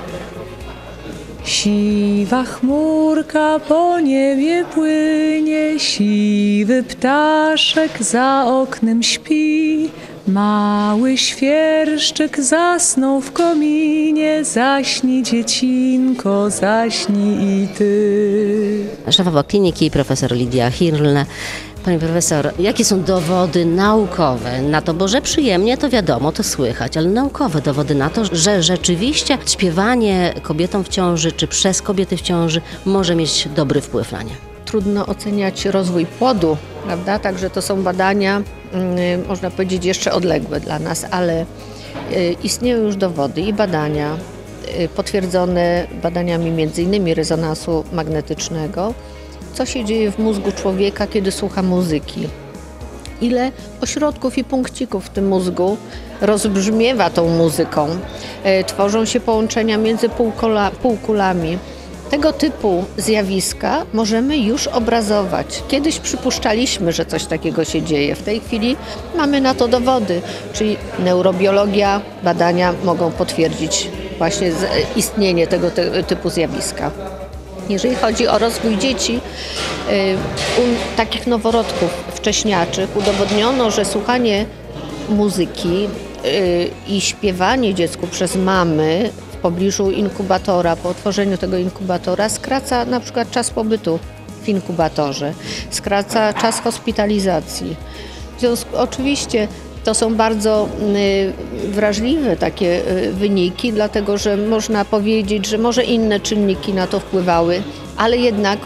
Siwa 1.44 2.44
chmurka 2.44 3.58
po 3.68 4.00
niebie 4.00 4.64
płynie, 4.74 5.78
siwy 5.78 6.82
ptaszek 6.82 8.02
za 8.02 8.44
oknem 8.46 9.02
śpi. 9.02 9.90
Mały 10.28 11.16
świerszczyk 11.16 12.40
zasnął 12.40 13.20
w 13.20 13.32
kominie, 13.32 14.44
zaśnij 14.44 15.22
dziecinko, 15.22 16.50
zaśnij 16.50 17.62
i 17.62 17.68
ty. 17.68 18.86
Szefowa 19.10 19.42
kliniki 19.42 19.90
profesor 19.90 20.32
Lidia 20.32 20.70
Hirlne. 20.70 21.26
Pani 21.84 21.98
profesor, 21.98 22.52
jakie 22.58 22.84
są 22.84 23.02
dowody 23.02 23.66
naukowe 23.66 24.62
na 24.62 24.82
to, 24.82 24.94
bo 24.94 25.08
że 25.08 25.22
przyjemnie 25.22 25.76
to 25.76 25.88
wiadomo, 25.88 26.32
to 26.32 26.42
słychać, 26.42 26.96
ale 26.96 27.08
naukowe 27.08 27.60
dowody 27.60 27.94
na 27.94 28.10
to, 28.10 28.24
że 28.32 28.62
rzeczywiście 28.62 29.38
śpiewanie 29.46 30.34
kobietom 30.42 30.84
w 30.84 30.88
ciąży 30.88 31.32
czy 31.32 31.46
przez 31.46 31.82
kobiety 31.82 32.16
w 32.16 32.22
ciąży 32.22 32.60
może 32.84 33.14
mieć 33.14 33.48
dobry 33.56 33.80
wpływ 33.80 34.12
na 34.12 34.22
nie? 34.22 34.57
Trudno 34.68 35.06
oceniać 35.06 35.64
rozwój 35.64 36.06
płodu, 36.06 36.56
prawda? 36.86 37.18
Także 37.18 37.50
to 37.50 37.62
są 37.62 37.82
badania, 37.82 38.42
mm, 38.72 39.26
można 39.28 39.50
powiedzieć, 39.50 39.84
jeszcze 39.84 40.12
odległe 40.12 40.60
dla 40.60 40.78
nas, 40.78 41.06
ale 41.10 41.46
y, 42.12 42.36
istnieją 42.42 42.78
już 42.78 42.96
dowody 42.96 43.40
i 43.40 43.52
badania 43.52 44.16
y, 44.80 44.88
potwierdzone 44.88 45.86
badaniami 46.02 46.62
m.in. 46.62 47.14
rezonansu 47.14 47.84
magnetycznego, 47.92 48.94
co 49.54 49.66
się 49.66 49.84
dzieje 49.84 50.12
w 50.12 50.18
mózgu 50.18 50.52
człowieka, 50.52 51.06
kiedy 51.06 51.32
słucha 51.32 51.62
muzyki. 51.62 52.28
Ile 53.20 53.52
ośrodków 53.80 54.38
i 54.38 54.44
punkcików 54.44 55.06
w 55.06 55.08
tym 55.08 55.28
mózgu 55.28 55.76
rozbrzmiewa 56.20 57.10
tą 57.10 57.28
muzyką. 57.28 57.88
E, 58.44 58.64
Tworzą 58.64 59.04
się 59.04 59.20
połączenia 59.20 59.78
między 59.78 60.08
półkola, 60.08 60.70
półkulami. 60.70 61.58
Tego 62.10 62.32
typu 62.32 62.84
zjawiska 62.96 63.84
możemy 63.92 64.38
już 64.38 64.66
obrazować. 64.66 65.62
Kiedyś 65.68 65.98
przypuszczaliśmy, 65.98 66.92
że 66.92 67.06
coś 67.06 67.24
takiego 67.24 67.64
się 67.64 67.82
dzieje. 67.82 68.14
W 68.14 68.22
tej 68.22 68.40
chwili 68.40 68.76
mamy 69.16 69.40
na 69.40 69.54
to 69.54 69.68
dowody, 69.68 70.20
czyli 70.52 70.76
neurobiologia, 70.98 72.00
badania 72.22 72.74
mogą 72.84 73.10
potwierdzić 73.10 73.88
właśnie 74.18 74.52
z- 74.52 74.66
istnienie 74.96 75.46
tego 75.46 75.70
ty- 75.70 76.04
typu 76.06 76.30
zjawiska. 76.30 76.90
Jeżeli 77.68 77.94
chodzi 77.94 78.28
o 78.28 78.38
rozwój 78.38 78.78
dzieci, 78.78 79.20
y, 79.90 80.16
u 80.60 80.96
takich 80.96 81.26
noworodków 81.26 81.90
wcześniaczych 82.14 82.96
udowodniono, 82.96 83.70
że 83.70 83.84
słuchanie 83.84 84.46
muzyki 85.08 85.88
y, 86.24 86.70
i 86.88 87.00
śpiewanie 87.00 87.74
dziecku 87.74 88.06
przez 88.06 88.36
mamy 88.36 89.10
pobliżu 89.38 89.90
inkubatora, 89.90 90.76
po 90.76 90.88
otworzeniu 90.88 91.38
tego 91.38 91.56
inkubatora 91.56 92.28
skraca 92.28 92.84
na 92.84 93.00
przykład 93.00 93.30
czas 93.30 93.50
pobytu 93.50 93.98
w 94.42 94.48
inkubatorze, 94.48 95.32
skraca 95.70 96.32
czas 96.32 96.60
hospitalizacji. 96.60 97.76
Związku, 98.38 98.76
oczywiście 98.76 99.48
to 99.84 99.94
są 99.94 100.14
bardzo 100.14 100.68
y, 100.96 101.70
wrażliwe 101.70 102.36
takie 102.36 102.82
y, 102.92 103.12
wyniki, 103.12 103.72
dlatego 103.72 104.18
że 104.18 104.36
można 104.36 104.84
powiedzieć, 104.84 105.46
że 105.46 105.58
może 105.58 105.84
inne 105.84 106.20
czynniki 106.20 106.72
na 106.72 106.86
to 106.86 107.00
wpływały, 107.00 107.62
ale 107.96 108.16
jednak 108.16 108.58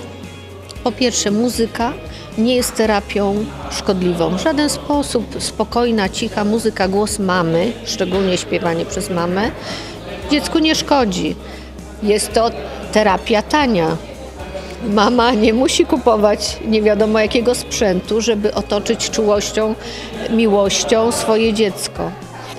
po 0.85 0.93
pierwsze 0.93 1.31
muzyka 1.31 1.93
nie 2.39 2.57
jest 2.57 2.77
terapią 2.77 3.45
szkodliwą. 3.70 4.37
W 4.37 4.43
żaden 4.43 4.68
sposób 4.68 5.37
spokojna, 5.39 6.09
cicha 6.09 6.45
muzyka, 6.45 6.89
głos 6.89 7.18
mamy, 7.18 7.73
szczególnie 7.85 8.39
śpiewanie 8.39 8.85
przez 8.85 9.11
mamę, 9.11 9.51
dziecku 10.31 10.59
nie 10.59 10.75
szkodzi. 10.75 11.37
Jest 12.03 12.33
to 12.33 12.51
terapia 12.93 13.43
tania. 13.43 13.97
Mama 14.89 15.33
nie 15.33 15.55
musi 15.55 15.87
kupować 15.87 16.59
nie 16.66 16.83
wiadomo 16.83 17.18
jakiego 17.20 17.55
sprzętu, 17.55 18.20
żeby 18.20 18.55
otoczyć 18.55 19.11
czułością, 19.11 19.75
miłością 20.31 21.12
swoje 21.12 21.53
dziecko. 21.53 22.11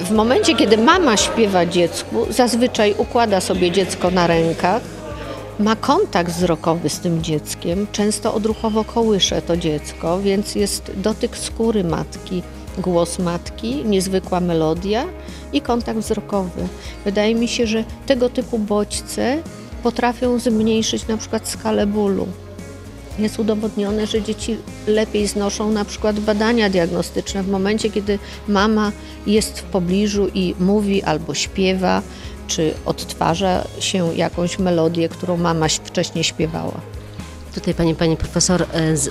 W 0.01 0.11
momencie, 0.11 0.55
kiedy 0.55 0.77
mama 0.77 1.17
śpiewa 1.17 1.65
dziecku, 1.65 2.25
zazwyczaj 2.29 2.95
układa 2.97 3.41
sobie 3.41 3.71
dziecko 3.71 4.11
na 4.11 4.27
rękach, 4.27 4.81
ma 5.59 5.75
kontakt 5.75 6.31
wzrokowy 6.31 6.89
z 6.89 6.99
tym 6.99 7.23
dzieckiem, 7.23 7.87
często 7.91 8.33
odruchowo 8.33 8.83
kołysze 8.83 9.41
to 9.41 9.57
dziecko, 9.57 10.19
więc 10.19 10.55
jest 10.55 10.91
dotyk 10.97 11.37
skóry 11.37 11.83
matki, 11.83 12.43
głos 12.77 13.19
matki, 13.19 13.85
niezwykła 13.85 14.39
melodia 14.39 15.05
i 15.53 15.61
kontakt 15.61 15.99
wzrokowy. 15.99 16.67
Wydaje 17.05 17.35
mi 17.35 17.47
się, 17.47 17.67
że 17.67 17.83
tego 18.05 18.29
typu 18.29 18.59
bodźce 18.59 19.41
potrafią 19.83 20.39
zmniejszyć 20.39 21.07
na 21.07 21.17
przykład 21.17 21.49
skalę 21.49 21.87
bólu. 21.87 22.27
Jest 23.19 23.39
udowodnione, 23.39 24.07
że 24.07 24.21
dzieci 24.21 24.57
lepiej 24.87 25.27
znoszą 25.27 25.71
na 25.71 25.85
przykład 25.85 26.19
badania 26.19 26.69
diagnostyczne 26.69 27.43
w 27.43 27.49
momencie, 27.49 27.89
kiedy 27.89 28.19
mama 28.47 28.91
jest 29.27 29.59
w 29.59 29.63
pobliżu 29.63 30.27
i 30.33 30.55
mówi 30.59 31.03
albo 31.03 31.33
śpiewa, 31.33 32.01
czy 32.47 32.73
odtwarza 32.85 33.67
się 33.79 34.15
jakąś 34.15 34.59
melodię, 34.59 35.09
którą 35.09 35.37
mama 35.37 35.67
wcześniej 35.67 36.23
śpiewała. 36.23 36.92
Tutaj 37.53 37.73
pani, 37.73 37.95
pani 37.95 38.17
profesor 38.17 38.61
e, 38.61 38.67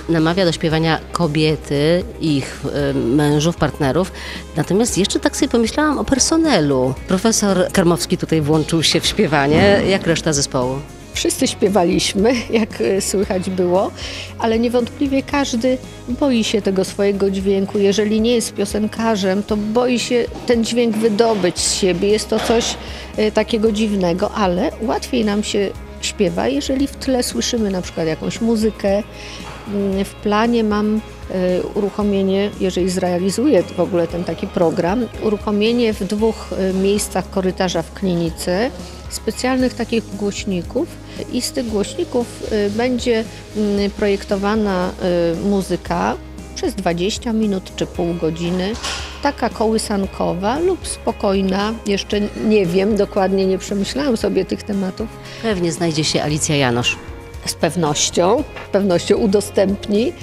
namawia 0.09 0.45
do 0.45 0.51
śpiewania 0.51 0.99
kobiety, 1.11 2.03
ich 2.21 2.61
e, 2.73 2.93
mężów, 2.93 3.55
partnerów. 3.55 4.11
Natomiast 4.55 4.97
jeszcze 4.97 5.19
tak 5.19 5.37
sobie 5.37 5.49
pomyślałam 5.49 5.97
o 5.97 6.03
personelu. 6.03 6.93
Profesor 7.07 7.67
Karmowski 7.71 8.17
tutaj 8.17 8.41
włączył 8.41 8.83
się 8.83 8.99
w 8.99 9.05
śpiewanie, 9.05 9.81
jak 9.87 10.07
reszta 10.07 10.33
zespołu. 10.33 10.79
Wszyscy 11.13 11.47
śpiewaliśmy, 11.47 12.33
jak 12.59 12.81
e, 12.81 13.01
słychać 13.01 13.49
było, 13.49 13.91
ale 14.39 14.59
niewątpliwie 14.59 15.23
każdy 15.23 15.77
boi 16.09 16.43
się 16.43 16.61
tego 16.61 16.85
swojego 16.85 17.31
dźwięku. 17.31 17.77
Jeżeli 17.77 18.21
nie 18.21 18.35
jest 18.35 18.53
piosenkarzem, 18.53 19.43
to 19.43 19.57
boi 19.57 19.99
się 19.99 20.25
ten 20.47 20.63
dźwięk 20.63 20.97
wydobyć 20.97 21.59
z 21.59 21.73
siebie. 21.73 22.07
Jest 22.07 22.29
to 22.29 22.39
coś 22.39 22.77
takiego 23.33 23.71
dziwnego, 23.71 24.31
ale 24.31 24.71
łatwiej 24.81 25.25
nam 25.25 25.43
się 25.43 25.69
śpiewa, 26.05 26.47
jeżeli 26.47 26.87
w 26.87 26.95
tle 26.95 27.23
słyszymy 27.23 27.71
na 27.71 27.81
przykład 27.81 28.07
jakąś 28.07 28.41
muzykę. 28.41 29.03
Mm, 29.67 30.05
W 30.05 30.13
planie 30.13 30.63
mam 30.63 31.01
e, 31.31 31.63
uruchomienie, 31.63 32.49
jeżeli 32.59 32.89
zrealizuję 32.89 33.63
w 33.63 33.79
ogóle 33.79 34.07
ten 34.07 34.23
taki 34.23 34.47
program, 34.47 35.07
uruchomienie 35.23 35.93
w 35.93 36.03
dwóch 36.03 36.49
e, 36.53 36.73
miejscach 36.73 37.29
korytarza 37.29 37.81
w 37.81 37.93
klinice 37.93 38.71
specjalnych 39.09 39.73
takich 39.73 40.15
głośników 40.15 40.87
i 41.31 41.41
z 41.41 41.51
tych 41.51 41.67
głośników 41.67 42.27
y, 42.51 42.69
będzie 42.69 43.23
mm, 43.57 43.91
projektowana 43.91 44.91
muzyka 45.45 46.15
przez 46.63 46.75
20 46.75 47.33
minut 47.33 47.75
czy 47.75 47.85
pół 47.85 48.13
godziny, 48.13 48.73
taka 49.23 49.49
kołysankowa 49.49 50.59
lub 50.59 50.87
spokojna, 50.87 51.73
jeszcze 51.85 52.21
nie 52.45 52.65
wiem, 52.65 52.95
dokładnie 52.95 53.45
nie 53.45 53.57
przemyślałam 53.57 54.17
sobie 54.17 54.45
tych 54.45 54.63
tematów. 54.63 55.07
Pewnie 55.41 55.71
znajdzie 55.71 56.03
się 56.03 56.21
Alicja 56.23 56.55
Janosz. 56.55 56.97
Z 57.45 57.53
pewnością, 57.53 58.43
z 58.67 58.71
pewnością 58.71 59.15
udostępni 59.15 60.13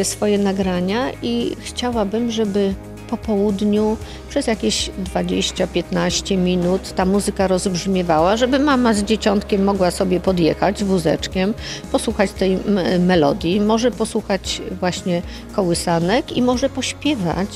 y, 0.00 0.04
swoje 0.04 0.38
nagrania 0.38 1.10
i 1.22 1.56
chciałabym, 1.60 2.30
żeby 2.30 2.74
po 3.10 3.16
południu 3.16 3.96
przez 4.28 4.46
jakieś 4.46 4.90
20-15 5.14 6.38
minut 6.38 6.92
ta 6.94 7.04
muzyka 7.04 7.48
rozbrzmiewała, 7.48 8.36
żeby 8.36 8.58
mama 8.58 8.94
z 8.94 9.02
dzieciątkiem 9.02 9.64
mogła 9.64 9.90
sobie 9.90 10.20
podjechać 10.20 10.84
wózeczkiem, 10.84 11.54
posłuchać 11.92 12.30
tej 12.32 12.58
melodii, 12.98 13.60
może 13.60 13.90
posłuchać 13.90 14.62
właśnie 14.80 15.22
kołysanek 15.52 16.36
i 16.36 16.42
może 16.42 16.68
pośpiewać. 16.68 17.48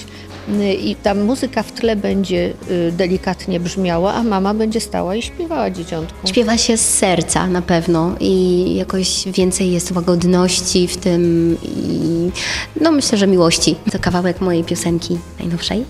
Y, 0.48 0.74
I 0.74 0.96
ta 0.96 1.14
muzyka 1.14 1.62
w 1.62 1.72
tle 1.72 1.96
będzie 1.96 2.52
y, 2.70 2.92
delikatnie 2.92 3.60
brzmiała, 3.60 4.14
a 4.14 4.22
mama 4.22 4.54
będzie 4.54 4.80
stała 4.80 5.16
i 5.16 5.22
śpiewała 5.22 5.70
dzieciątku. 5.70 6.28
Śpiewa 6.28 6.56
się 6.56 6.76
z 6.76 6.94
serca 6.98 7.46
na 7.46 7.62
pewno 7.62 8.16
i 8.20 8.74
jakoś 8.74 9.24
więcej 9.26 9.72
jest 9.72 9.92
łagodności 9.92 10.88
w 10.88 10.96
tym 10.96 11.56
i 11.62 12.30
no 12.80 12.92
myślę, 12.92 13.18
że 13.18 13.26
miłości. 13.26 13.76
To 13.92 13.98
kawałek 13.98 14.40
mojej 14.40 14.64
piosenki 14.64 15.18
najnowszej. 15.38 15.84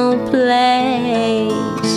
No 0.00 0.08
place. 0.30 1.92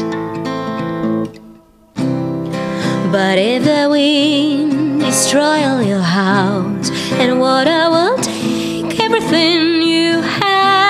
But 3.16 3.36
if 3.51 3.62
the 3.72 3.84
wind 3.95 5.01
destroy 5.10 5.58
all 5.70 5.84
your 5.93 6.08
house 6.24 6.88
and 7.22 7.32
water 7.47 7.82
will 7.93 8.18
take 8.18 8.91
everything 9.08 9.60
you 9.93 10.12
have, 10.41 10.84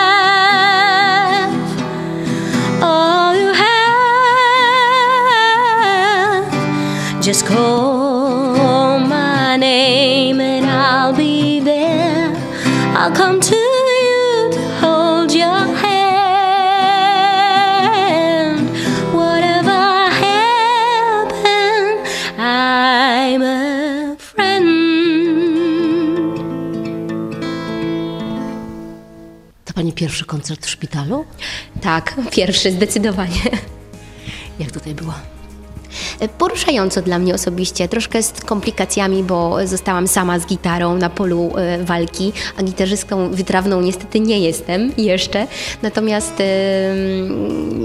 all 2.92 3.32
you 3.42 3.52
have, 3.66 4.84
just 7.28 7.42
call 7.46 7.83
pierwszy 30.14 30.26
koncert 30.26 30.66
w 30.66 30.70
szpitalu? 30.70 31.26
Tak, 31.82 32.16
pierwszy 32.32 32.72
zdecydowanie. 32.72 33.42
Jak 34.60 34.72
tutaj 34.72 34.96
było? 34.96 35.14
Poruszająco 36.28 37.02
dla 37.02 37.20
mnie 37.20 37.34
osobiście, 37.34 37.88
troszkę 37.88 38.24
z 38.24 38.32
komplikacjami, 38.32 39.24
bo 39.24 39.68
zostałam 39.68 40.08
sama 40.08 40.40
z 40.40 40.46
gitarą 40.46 40.98
na 40.98 41.10
polu 41.10 41.52
e, 41.58 41.84
walki, 41.84 42.34
a 42.58 42.64
gitarzystką 42.64 43.30
wytrawną 43.30 43.82
niestety 43.82 44.20
nie 44.20 44.40
jestem 44.40 44.92
jeszcze. 44.98 45.48
Natomiast 45.82 46.34
e, 46.40 46.44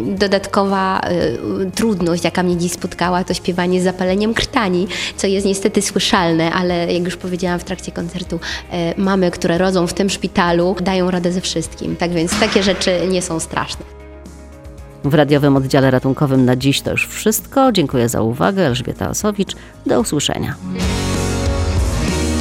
dodatkowa 0.04 1.00
e, 1.00 1.70
trudność, 1.70 2.24
jaka 2.24 2.42
mnie 2.42 2.56
dziś 2.56 2.72
spotkała, 2.72 3.24
to 3.24 3.34
śpiewanie 3.34 3.80
z 3.80 3.84
zapaleniem 3.84 4.34
krtani, 4.34 4.86
co 5.16 5.26
jest 5.26 5.46
niestety 5.46 5.82
słyszalne, 5.82 6.52
ale 6.52 6.92
jak 6.92 7.04
już 7.04 7.16
powiedziałam 7.16 7.58
w 7.58 7.64
trakcie 7.64 7.92
koncertu, 7.92 8.40
e, 8.70 8.94
mamy, 8.96 9.30
które 9.30 9.58
rodzą 9.58 9.86
w 9.86 9.94
tym 9.94 10.10
szpitalu, 10.10 10.76
dają 10.80 11.10
radę 11.10 11.32
ze 11.32 11.40
wszystkim. 11.40 11.96
Tak 11.96 12.10
więc 12.10 12.40
takie 12.40 12.62
rzeczy 12.62 13.00
nie 13.08 13.22
są 13.22 13.40
straszne. 13.40 13.97
W 15.04 15.14
radiowym 15.14 15.56
oddziale 15.56 15.90
ratunkowym 15.90 16.44
na 16.44 16.56
dziś 16.56 16.80
to 16.80 16.90
już 16.90 17.06
wszystko. 17.06 17.72
Dziękuję 17.72 18.08
za 18.08 18.22
uwagę. 18.22 18.66
Elżbieta 18.66 19.10
Osowicz. 19.10 19.56
Do 19.86 20.00
usłyszenia. 20.00 20.54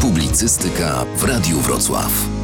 Publicystyka 0.02 1.06
w 1.18 1.24
Radiu 1.24 1.58
Wrocław. 1.58 2.37